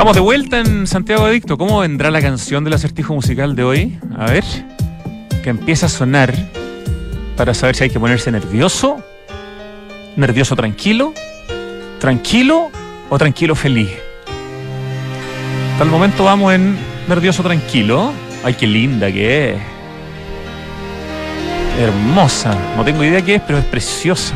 Estamos 0.00 0.16
de 0.16 0.22
vuelta 0.22 0.60
en 0.60 0.86
Santiago 0.86 1.26
Adicto. 1.26 1.58
¿Cómo 1.58 1.80
vendrá 1.80 2.10
la 2.10 2.22
canción 2.22 2.64
del 2.64 2.72
acertijo 2.72 3.12
musical 3.12 3.54
de 3.54 3.64
hoy? 3.64 3.98
A 4.16 4.30
ver, 4.30 4.44
que 5.42 5.50
empieza 5.50 5.84
a 5.84 5.88
sonar 5.90 6.32
para 7.36 7.52
saber 7.52 7.76
si 7.76 7.84
hay 7.84 7.90
que 7.90 8.00
ponerse 8.00 8.32
nervioso, 8.32 9.04
nervioso 10.16 10.56
tranquilo, 10.56 11.12
tranquilo 11.98 12.70
o 13.10 13.18
tranquilo 13.18 13.54
feliz. 13.54 13.90
Hasta 15.72 15.84
el 15.84 15.90
momento 15.90 16.24
vamos 16.24 16.54
en 16.54 16.78
nervioso 17.06 17.42
tranquilo. 17.42 18.10
Ay, 18.42 18.54
qué 18.54 18.66
linda 18.66 19.12
que 19.12 19.50
es. 19.50 19.56
Hermosa. 21.78 22.56
No 22.74 22.86
tengo 22.86 23.04
idea 23.04 23.20
qué 23.20 23.34
es, 23.34 23.42
pero 23.42 23.58
es 23.58 23.66
preciosa. 23.66 24.32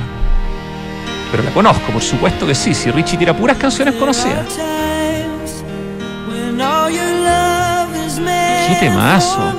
Pero 1.30 1.42
la 1.42 1.52
conozco, 1.52 1.90
por 1.90 2.02
supuesto 2.02 2.46
que 2.46 2.54
sí. 2.54 2.74
Si 2.74 2.90
Richie 2.90 3.16
tira 3.16 3.34
puras 3.34 3.56
canciones 3.56 3.94
conocidas. 3.94 4.58
¡Qué 8.66 8.74
temazo! 8.80 9.52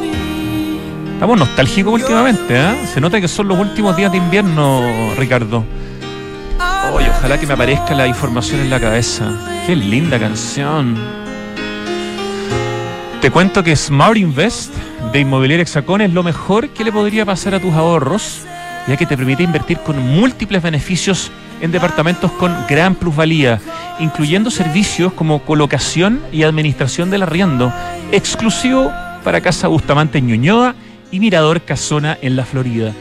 Estamos 1.13 1.37
nostálgicos 1.37 1.93
últimamente, 1.93 2.55
¿eh? 2.55 2.87
Se 2.93 2.99
nota 2.99 3.21
que 3.21 3.27
son 3.27 3.47
los 3.47 3.57
últimos 3.57 3.95
días 3.95 4.11
de 4.11 4.17
invierno, 4.17 5.13
Ricardo. 5.17 5.63
Ojalá 6.91 7.39
que 7.39 7.47
me 7.47 7.53
aparezca 7.53 7.93
la 7.95 8.07
información 8.07 8.61
en 8.61 8.69
la 8.69 8.79
cabeza. 8.79 9.31
¡Qué 9.65 9.75
linda 9.75 10.19
canción! 10.19 10.95
Te 13.21 13.31
cuento 13.31 13.63
que 13.63 13.75
Smart 13.75 14.17
Invest 14.17 14.73
de 15.11 15.19
Inmobiliaria 15.21 15.63
Hexacón 15.63 16.01
es 16.01 16.13
lo 16.13 16.21
mejor 16.21 16.69
que 16.69 16.83
le 16.83 16.91
podría 16.91 17.25
pasar 17.25 17.55
a 17.55 17.59
tus 17.59 17.73
ahorros, 17.73 18.41
ya 18.87 18.97
que 18.97 19.05
te 19.05 19.17
permite 19.17 19.41
invertir 19.41 19.79
con 19.79 19.97
múltiples 19.99 20.61
beneficios 20.61 21.31
en 21.65 21.71
departamentos 21.71 22.31
con 22.31 22.55
gran 22.69 22.95
plusvalía, 22.95 23.59
incluyendo 23.99 24.49
servicios 24.49 25.11
como 25.13 25.41
colocación 25.43 26.21
y 26.31 26.43
administración 26.43 27.09
del 27.09 27.23
arriendo, 27.23 27.73
exclusivo 28.11 28.91
para 29.23 29.41
Casa 29.41 29.67
Bustamante 29.67 30.19
en 30.19 30.27
Ñuñoa 30.27 30.75
y 31.11 31.19
Mirador 31.19 31.61
Casona 31.61 32.17
en 32.21 32.35
la 32.35 32.45
Florida. 32.45 32.93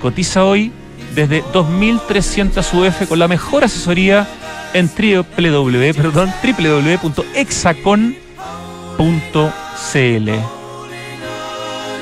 Cotiza 0.00 0.44
hoy 0.44 0.70
desde 1.14 1.42
2.300 1.44 2.74
UF 2.74 3.08
con 3.08 3.18
la 3.18 3.26
mejor 3.28 3.64
asesoría 3.64 4.28
en 4.72 4.88
www.exacon.cl. 4.88 5.90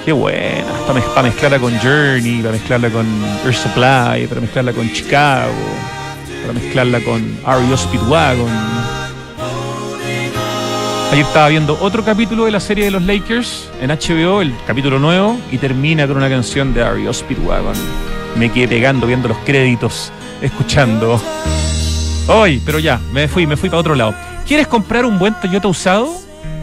Qué 0.05 0.13
buena, 0.13 0.65
para, 1.15 1.23
mezclarla 1.23 1.59
con 1.59 1.79
Journey, 1.79 2.41
para 2.41 2.53
mezclarla 2.53 2.91
con 2.91 3.07
Air 3.45 3.55
Supply, 3.55 4.27
para 4.27 4.41
mezclarla 4.41 4.73
con 4.73 4.91
Chicago, 4.91 5.53
para 6.49 6.61
mezclarla 6.61 7.01
con 7.01 7.23
REO 7.45 7.77
Speedwagon. 7.77 8.51
Ayer 11.13 11.25
estaba 11.25 11.49
viendo 11.49 11.79
otro 11.81 12.03
capítulo 12.03 12.47
de 12.47 12.51
la 12.51 12.61
serie 12.61 12.87
de 12.87 12.91
los 12.91 13.03
Lakers 13.03 13.69
en 13.83 13.91
HBO, 13.91 14.41
el 14.41 14.55
capítulo 14.67 14.99
nuevo, 14.99 15.39
y 15.53 15.59
termina 15.59 16.07
con 16.07 16.17
una 16.17 16.31
canción 16.31 16.73
de 16.73 16.89
REO 16.89 17.13
Speedwagon. 17.13 17.75
Me 18.37 18.51
quedé 18.51 18.67
pegando 18.67 19.07
viendo 19.07 19.29
los 19.29 19.37
créditos, 19.39 20.11
escuchando. 20.41 21.21
Hoy, 22.29 22.63
pero 22.65 22.79
ya, 22.79 22.99
me 23.13 23.29
fui, 23.29 23.47
me 23.47 23.57
fui 23.59 23.69
para 23.69 23.81
otro 23.81 23.95
lado. 23.95 24.15
¿Quieres 24.47 24.67
comprar 24.67 25.05
un 25.05 25.19
buen 25.19 25.35
Toyota 25.35 25.69
usado? 25.69 26.09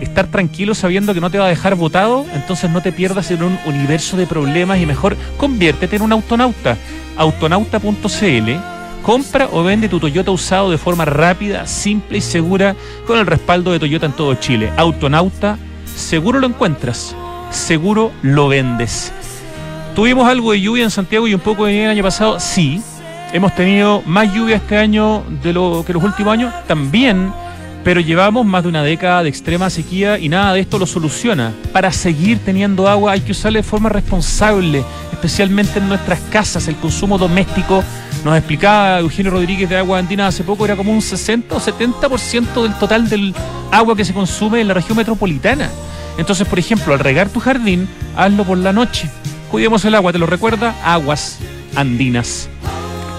Estar 0.01 0.27
tranquilo 0.27 0.73
sabiendo 0.73 1.13
que 1.13 1.21
no 1.21 1.29
te 1.29 1.37
va 1.37 1.45
a 1.45 1.49
dejar 1.49 1.75
botado, 1.75 2.25
entonces 2.33 2.71
no 2.71 2.81
te 2.81 2.91
pierdas 2.91 3.29
en 3.29 3.43
un 3.43 3.59
universo 3.65 4.17
de 4.17 4.25
problemas 4.25 4.79
y 4.79 4.87
mejor 4.87 5.15
conviértete 5.37 5.97
en 5.97 6.01
un 6.01 6.11
autonauta. 6.11 6.75
Autonauta.cl 7.17 8.74
Compra 9.05 9.49
o 9.51 9.63
vende 9.63 9.87
tu 9.87 9.99
Toyota 9.99 10.31
usado 10.31 10.71
de 10.71 10.79
forma 10.79 11.05
rápida, 11.05 11.67
simple 11.67 12.17
y 12.17 12.21
segura 12.21 12.75
con 13.05 13.19
el 13.19 13.27
respaldo 13.27 13.71
de 13.71 13.77
Toyota 13.77 14.07
en 14.07 14.13
todo 14.13 14.33
Chile. 14.33 14.73
Autonauta, 14.77 15.59
seguro 15.85 16.39
lo 16.39 16.47
encuentras, 16.47 17.15
seguro 17.51 18.11
lo 18.23 18.47
vendes. 18.47 19.13
¿Tuvimos 19.93 20.27
algo 20.27 20.53
de 20.53 20.61
lluvia 20.61 20.85
en 20.85 20.89
Santiago 20.89 21.27
y 21.27 21.35
un 21.35 21.39
poco 21.39 21.65
de 21.65 21.73
nieve 21.73 21.85
el 21.85 21.91
año 21.91 22.03
pasado? 22.03 22.39
Sí. 22.39 22.81
¿Hemos 23.31 23.53
tenido 23.53 24.01
más 24.07 24.33
lluvia 24.33 24.55
este 24.55 24.75
año 24.75 25.23
de 25.43 25.53
lo 25.53 25.83
que 25.85 25.93
los 25.93 26.03
últimos 26.03 26.33
años? 26.33 26.51
También. 26.67 27.31
Pero 27.85 28.01
llevamos 28.01 28.47
más 28.47 28.63
de 28.63 28.69
una 28.69 28.81
década 28.81 29.21
de 29.21 29.29
extrema 29.29 29.69
sequía 29.69 30.17
y 30.17 30.27
nada 30.27 30.53
de 30.53 30.59
esto 30.59 30.79
lo 30.79 30.87
soluciona. 30.87 31.53
Para 31.71 31.91
seguir 31.91 32.39
teniendo 32.39 32.89
agua 32.89 33.11
hay 33.11 33.21
que 33.21 33.31
usarla 33.31 33.59
de 33.59 33.63
forma 33.63 33.89
responsable, 33.89 34.83
especialmente 35.13 35.77
en 35.77 35.87
nuestras 35.87 36.19
casas. 36.31 36.67
El 36.67 36.77
consumo 36.77 37.19
doméstico, 37.19 37.83
nos 38.23 38.35
explicaba 38.35 38.99
Eugenio 38.99 39.33
Rodríguez 39.33 39.69
de 39.69 39.77
Agua 39.77 39.99
Andina 39.99 40.25
hace 40.25 40.43
poco, 40.43 40.65
era 40.65 40.75
como 40.75 40.91
un 40.91 41.01
60 41.03 41.55
o 41.55 41.59
70% 41.59 42.63
del 42.63 42.73
total 42.73 43.07
del 43.07 43.35
agua 43.71 43.95
que 43.95 44.03
se 44.03 44.15
consume 44.15 44.61
en 44.61 44.67
la 44.67 44.73
región 44.73 44.97
metropolitana. 44.97 45.69
Entonces, 46.17 46.47
por 46.47 46.57
ejemplo, 46.57 46.91
al 46.91 46.99
regar 46.99 47.29
tu 47.29 47.39
jardín, 47.39 47.87
hazlo 48.17 48.45
por 48.45 48.57
la 48.57 48.73
noche. 48.73 49.11
Cuidemos 49.51 49.85
el 49.85 49.93
agua, 49.93 50.11
¿te 50.11 50.17
lo 50.17 50.25
recuerda? 50.25 50.73
Aguas 50.83 51.37
andinas. 51.75 52.49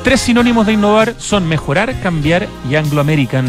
Tres 0.02 0.22
sinónimos 0.22 0.66
de 0.66 0.72
innovar 0.72 1.14
son 1.18 1.46
mejorar, 1.46 1.94
cambiar 2.00 2.48
y 2.68 2.74
Anglo 2.74 3.00
American 3.00 3.46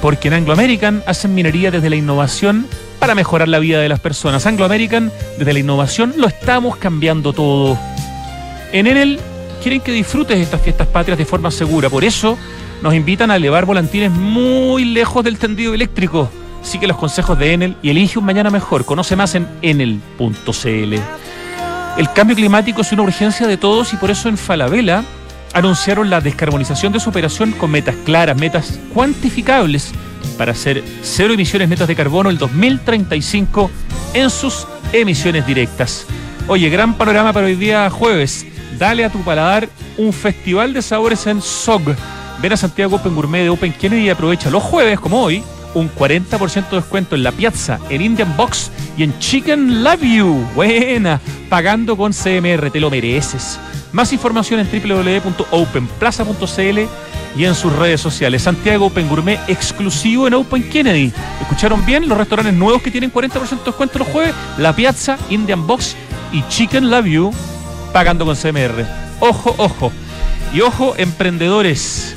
porque 0.00 0.28
en 0.28 0.34
Anglo 0.34 0.52
American 0.52 1.02
hacen 1.06 1.34
minería 1.34 1.70
desde 1.70 1.90
la 1.90 1.96
innovación 1.96 2.66
para 2.98 3.14
mejorar 3.14 3.48
la 3.48 3.58
vida 3.58 3.80
de 3.80 3.88
las 3.88 4.00
personas. 4.00 4.46
Anglo 4.46 4.64
American, 4.64 5.12
desde 5.38 5.52
la 5.52 5.58
innovación, 5.58 6.14
lo 6.16 6.26
estamos 6.26 6.76
cambiando 6.76 7.32
todo. 7.32 7.78
En 8.72 8.86
Enel 8.86 9.18
quieren 9.62 9.80
que 9.80 9.92
disfrutes 9.92 10.38
estas 10.38 10.60
fiestas 10.60 10.86
patrias 10.86 11.18
de 11.18 11.24
forma 11.24 11.50
segura, 11.50 11.88
por 11.90 12.04
eso 12.04 12.38
nos 12.82 12.94
invitan 12.94 13.30
a 13.30 13.36
elevar 13.36 13.66
volantines 13.66 14.10
muy 14.10 14.84
lejos 14.84 15.24
del 15.24 15.38
tendido 15.38 15.74
eléctrico. 15.74 16.30
Sigue 16.62 16.86
los 16.86 16.96
consejos 16.96 17.38
de 17.38 17.52
Enel 17.52 17.76
y 17.82 17.90
elige 17.90 18.18
un 18.18 18.24
mañana 18.24 18.50
mejor. 18.50 18.84
Conoce 18.84 19.16
más 19.16 19.34
en 19.34 19.48
enel.cl. 19.62 20.94
El 21.96 22.12
cambio 22.14 22.36
climático 22.36 22.82
es 22.82 22.92
una 22.92 23.02
urgencia 23.02 23.46
de 23.46 23.56
todos 23.56 23.92
y 23.92 23.96
por 23.96 24.10
eso 24.10 24.28
en 24.28 24.36
Falabella 24.38 25.04
anunciaron 25.52 26.10
la 26.10 26.20
descarbonización 26.20 26.92
de 26.92 27.00
su 27.00 27.10
operación 27.10 27.52
con 27.52 27.70
metas 27.70 27.96
claras, 28.04 28.36
metas 28.36 28.78
cuantificables 28.94 29.92
para 30.38 30.52
hacer 30.52 30.82
cero 31.02 31.34
emisiones 31.34 31.68
netas 31.68 31.88
de 31.88 31.96
carbono 31.96 32.30
el 32.30 32.38
2035 32.38 33.70
en 34.14 34.30
sus 34.30 34.66
emisiones 34.92 35.46
directas. 35.46 36.06
Oye, 36.48 36.68
gran 36.68 36.94
panorama 36.94 37.32
para 37.32 37.46
hoy 37.46 37.54
día 37.54 37.88
jueves. 37.90 38.46
Dale 38.78 39.04
a 39.04 39.10
tu 39.10 39.22
paladar 39.22 39.68
un 39.98 40.12
festival 40.12 40.72
de 40.72 40.82
sabores 40.82 41.26
en 41.26 41.42
SOG. 41.42 41.94
Ven 42.40 42.52
a 42.52 42.56
Santiago 42.56 42.96
Open 42.96 43.14
Gourmet 43.14 43.42
de 43.42 43.50
Open 43.50 43.72
Kennedy 43.72 44.06
y 44.06 44.10
aprovecha 44.10 44.50
los 44.50 44.62
jueves, 44.62 44.98
como 44.98 45.22
hoy, 45.22 45.42
un 45.74 45.90
40% 45.90 46.70
de 46.70 46.76
descuento 46.76 47.14
en 47.14 47.22
la 47.22 47.32
piazza, 47.32 47.78
en 47.90 48.00
Indian 48.00 48.34
Box 48.36 48.70
y 48.96 49.02
en 49.02 49.18
Chicken 49.18 49.84
Love 49.84 50.02
You. 50.02 50.46
Buena, 50.54 51.20
pagando 51.48 51.96
con 51.96 52.12
CMR, 52.12 52.70
te 52.70 52.80
lo 52.80 52.90
mereces. 52.90 53.58
Más 53.92 54.12
información 54.12 54.60
en 54.60 54.68
www.openplaza.cl 54.70 56.80
y 57.36 57.44
en 57.44 57.54
sus 57.54 57.72
redes 57.74 58.00
sociales. 58.00 58.42
Santiago 58.42 58.86
Open 58.86 59.08
Gourmet 59.08 59.38
exclusivo 59.48 60.26
en 60.26 60.34
Open 60.34 60.68
Kennedy. 60.68 61.12
¿Escucharon 61.40 61.84
bien? 61.84 62.08
Los 62.08 62.18
restaurantes 62.18 62.54
nuevos 62.54 62.82
que 62.82 62.90
tienen 62.90 63.12
40% 63.12 63.48
de 63.48 63.56
descuento 63.64 63.98
los 63.98 64.08
jueves, 64.08 64.34
La 64.58 64.74
Piazza, 64.74 65.18
Indian 65.28 65.66
Box 65.66 65.96
y 66.32 66.42
Chicken 66.48 66.90
Love 66.90 67.06
You, 67.06 67.32
pagando 67.92 68.24
con 68.24 68.36
CMR. 68.36 68.86
Ojo, 69.20 69.54
ojo. 69.58 69.92
Y 70.52 70.60
ojo, 70.60 70.94
emprendedores. 70.96 72.16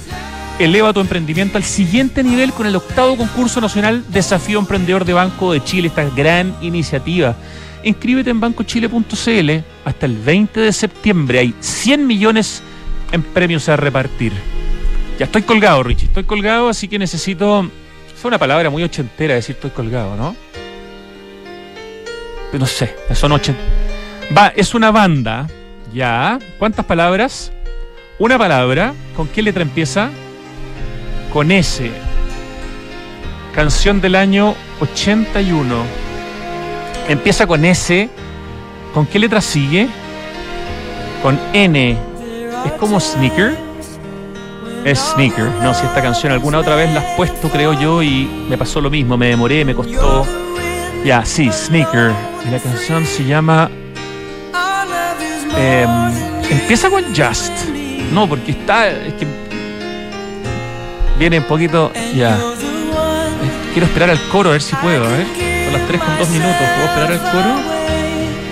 Eleva 0.60 0.94
tu 0.94 1.00
emprendimiento 1.00 1.58
al 1.58 1.64
siguiente 1.64 2.24
nivel 2.24 2.54
con 2.54 2.68
el 2.68 2.76
octavo 2.76 3.18
concurso 3.18 3.60
nacional 3.60 4.04
Desafío 4.10 4.60
Emprendedor 4.60 5.04
de 5.04 5.14
Banco 5.14 5.52
de 5.52 5.64
Chile, 5.64 5.88
esta 5.88 6.04
gran 6.04 6.56
iniciativa. 6.62 7.36
Inscríbete 7.84 8.30
en 8.30 8.40
bancochile.cl 8.40 9.52
hasta 9.86 10.06
el 10.06 10.18
20 10.18 10.60
de 10.60 10.74
septiembre. 10.74 11.40
Hay 11.40 11.54
100 11.60 12.08
millones 12.08 12.64
en 13.12 13.22
premios 13.22 13.68
a 13.70 13.76
repartir. 13.76 14.34
Ya 15.20 15.26
estoy 15.26 15.44
colgado, 15.44 15.84
Richie. 15.84 16.08
Estoy 16.08 16.24
colgado, 16.24 16.70
así 16.70 16.88
que 16.88 16.98
necesito. 16.98 17.70
Es 18.16 18.26
una 18.26 18.40
palabra 18.40 18.70
muy 18.70 18.84
ochentera 18.84 19.36
decir 19.36 19.56
estoy 19.56 19.72
colgado, 19.72 20.16
¿no? 20.16 20.36
No 22.54 22.66
sé, 22.66 22.96
son 23.14 23.32
ocho. 23.32 23.54
Va, 24.36 24.54
es 24.56 24.74
una 24.74 24.92
banda. 24.92 25.48
Ya. 25.94 26.40
¿Cuántas 26.58 26.86
palabras? 26.86 27.52
Una 28.20 28.38
palabra. 28.38 28.94
¿Con 29.16 29.28
qué 29.28 29.42
letra 29.42 29.64
empieza? 29.64 30.10
Con 31.32 31.52
S. 31.52 31.92
Canción 33.54 34.02
del 34.02 34.16
año 34.16 34.56
81. 34.80 36.13
Empieza 37.08 37.46
con 37.48 37.66
S. 37.66 38.10
¿Con 38.94 39.06
qué 39.06 39.20
letra 39.20 39.42
sigue? 39.42 39.88
Con 41.22 41.40
N. 41.54 41.98
Es 42.66 42.72
como 42.74 43.00
sneaker. 43.00 43.58
Es 44.86 45.00
sneaker. 45.00 45.46
No, 45.62 45.74
si 45.74 45.86
esta 45.86 46.02
canción 46.02 46.32
alguna 46.32 46.60
otra 46.60 46.76
vez 46.76 46.94
la 46.94 47.00
has 47.00 47.16
puesto, 47.16 47.50
creo 47.50 47.74
yo, 47.74 48.04
y 48.04 48.30
me 48.50 48.58
pasó 48.58 48.82
lo 48.82 48.90
mismo. 48.90 49.18
Me 49.18 49.28
demoré, 49.28 49.66
me 49.66 49.74
costó. 49.74 50.26
Ya, 51.06 51.26
sí, 51.26 51.50
sneaker. 51.52 52.12
Y 52.46 52.52
la 52.52 52.60
canción 52.60 53.06
se 53.06 53.26
llama. 53.26 53.70
em, 55.58 55.90
empieza 56.50 56.90
con 56.90 57.04
Just. 57.16 57.52
No, 58.12 58.28
porque 58.28 58.52
está. 58.52 58.90
Es 58.90 59.14
que. 59.14 59.28
Viene 61.18 61.40
un 61.40 61.46
poquito. 61.46 61.92
Ya. 62.16 62.38
Quiero 63.74 63.88
esperar 63.88 64.10
al 64.10 64.20
coro, 64.30 64.50
a 64.50 64.54
ver 64.54 64.62
si 64.62 64.76
puedo. 64.76 65.06
A 65.06 65.10
ver. 65.10 65.53
Las 65.74 65.88
3 65.88 66.02
con 66.02 66.18
2 66.20 66.30
minutos. 66.30 66.56
¿Puedo 66.58 66.88
esperar 66.88 67.12
al 67.12 67.32
coro? 67.32 67.84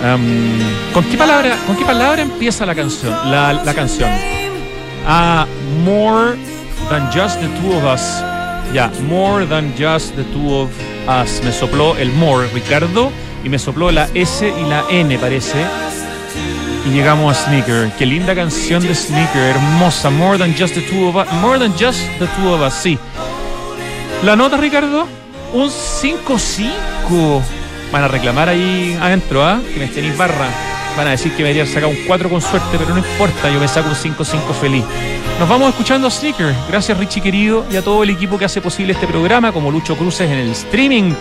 Am, 0.04 0.92
¿con, 0.92 1.04
qué 1.04 1.16
palabra, 1.16 1.56
¿Con 1.66 1.76
qué 1.76 1.84
palabra 1.84 2.22
empieza 2.22 2.66
la 2.66 2.74
canción? 2.74 3.12
La, 3.30 3.52
la 3.52 3.74
canción. 3.74 4.10
Ah, 5.06 5.46
more 5.84 6.36
than 6.90 7.08
just 7.12 7.40
the 7.40 7.46
two 7.60 7.76
of 7.76 7.84
us. 7.84 8.20
Ya, 8.72 8.90
more 9.08 9.46
than 9.46 9.72
just 9.78 10.16
the 10.16 10.24
two 10.32 10.62
of 10.62 10.70
us. 11.06 11.40
Me 11.44 11.52
sopló 11.52 11.96
el 11.96 12.10
more, 12.12 12.48
Ricardo, 12.52 13.12
y 13.44 13.48
me 13.48 13.58
sopló 13.58 13.92
la 13.92 14.08
S 14.14 14.48
y 14.48 14.68
la 14.68 14.84
N, 14.90 15.16
parece. 15.18 15.64
Y 16.86 16.90
llegamos 16.90 17.36
a 17.36 17.44
Sneaker. 17.44 17.92
Qué 17.96 18.06
linda 18.06 18.34
canción 18.34 18.82
de 18.82 18.94
Sneaker, 18.94 19.54
hermosa. 19.54 20.10
More 20.10 20.38
than 20.38 20.54
just 20.56 20.74
the 20.74 20.82
two 20.82 21.08
of 21.08 21.16
us. 21.16 21.32
More 21.40 21.58
than 21.58 21.72
just 21.78 22.00
the 22.18 22.26
two 22.36 22.52
of 22.52 22.60
us, 22.60 22.74
sí. 22.74 22.98
La 24.24 24.34
nota, 24.34 24.56
Ricardo, 24.56 25.06
un 25.52 25.70
5-5. 27.08 27.42
Van 27.92 28.04
a 28.04 28.08
reclamar 28.08 28.48
ahí 28.48 28.98
adentro, 29.00 29.44
¿ah? 29.44 29.60
Que 29.72 29.80
me 29.80 29.86
tenéis 29.86 30.16
barra. 30.16 30.48
Van 30.96 31.06
a 31.06 31.10
decir 31.10 31.32
que 31.32 31.42
me 31.42 31.48
debería 31.48 31.72
sacar 31.72 31.88
un 31.88 31.96
4 32.06 32.28
con 32.28 32.40
suerte, 32.40 32.78
pero 32.78 32.90
no 32.90 32.98
importa, 32.98 33.50
yo 33.50 33.58
me 33.58 33.68
saco 33.68 33.88
un 33.88 33.94
5-5 33.94 34.52
feliz. 34.60 34.84
Nos 35.38 35.48
vamos 35.48 35.70
escuchando 35.70 36.06
a 36.06 36.10
Sneaker. 36.10 36.54
Gracias, 36.68 36.98
Richie 36.98 37.22
querido, 37.22 37.64
y 37.70 37.76
a 37.76 37.82
todo 37.82 38.02
el 38.02 38.10
equipo 38.10 38.38
que 38.38 38.44
hace 38.44 38.60
posible 38.60 38.92
este 38.92 39.06
programa, 39.06 39.52
como 39.52 39.70
Lucho 39.70 39.96
Cruces 39.96 40.30
en 40.30 40.38
el 40.38 40.50
streaming. 40.50 41.12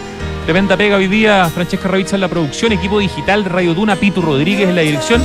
Tremenda 0.46 0.76
pega 0.76 0.98
hoy 0.98 1.08
día, 1.08 1.50
Francesca 1.54 1.88
Ravizza 1.88 2.16
en 2.16 2.22
la 2.22 2.28
producción, 2.28 2.72
equipo 2.72 3.00
digital 3.00 3.44
de 3.44 3.50
Radio 3.50 3.74
Duna, 3.74 3.96
Pitu 3.96 4.22
Rodríguez 4.22 4.68
en 4.68 4.76
la 4.76 4.82
dirección. 4.82 5.22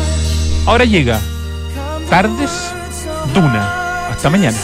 Ahora 0.66 0.84
llega 0.84 1.20
Tardes 2.09 2.72
Duna. 3.34 4.09
Hasta 4.11 4.30
mañana. 4.30 4.59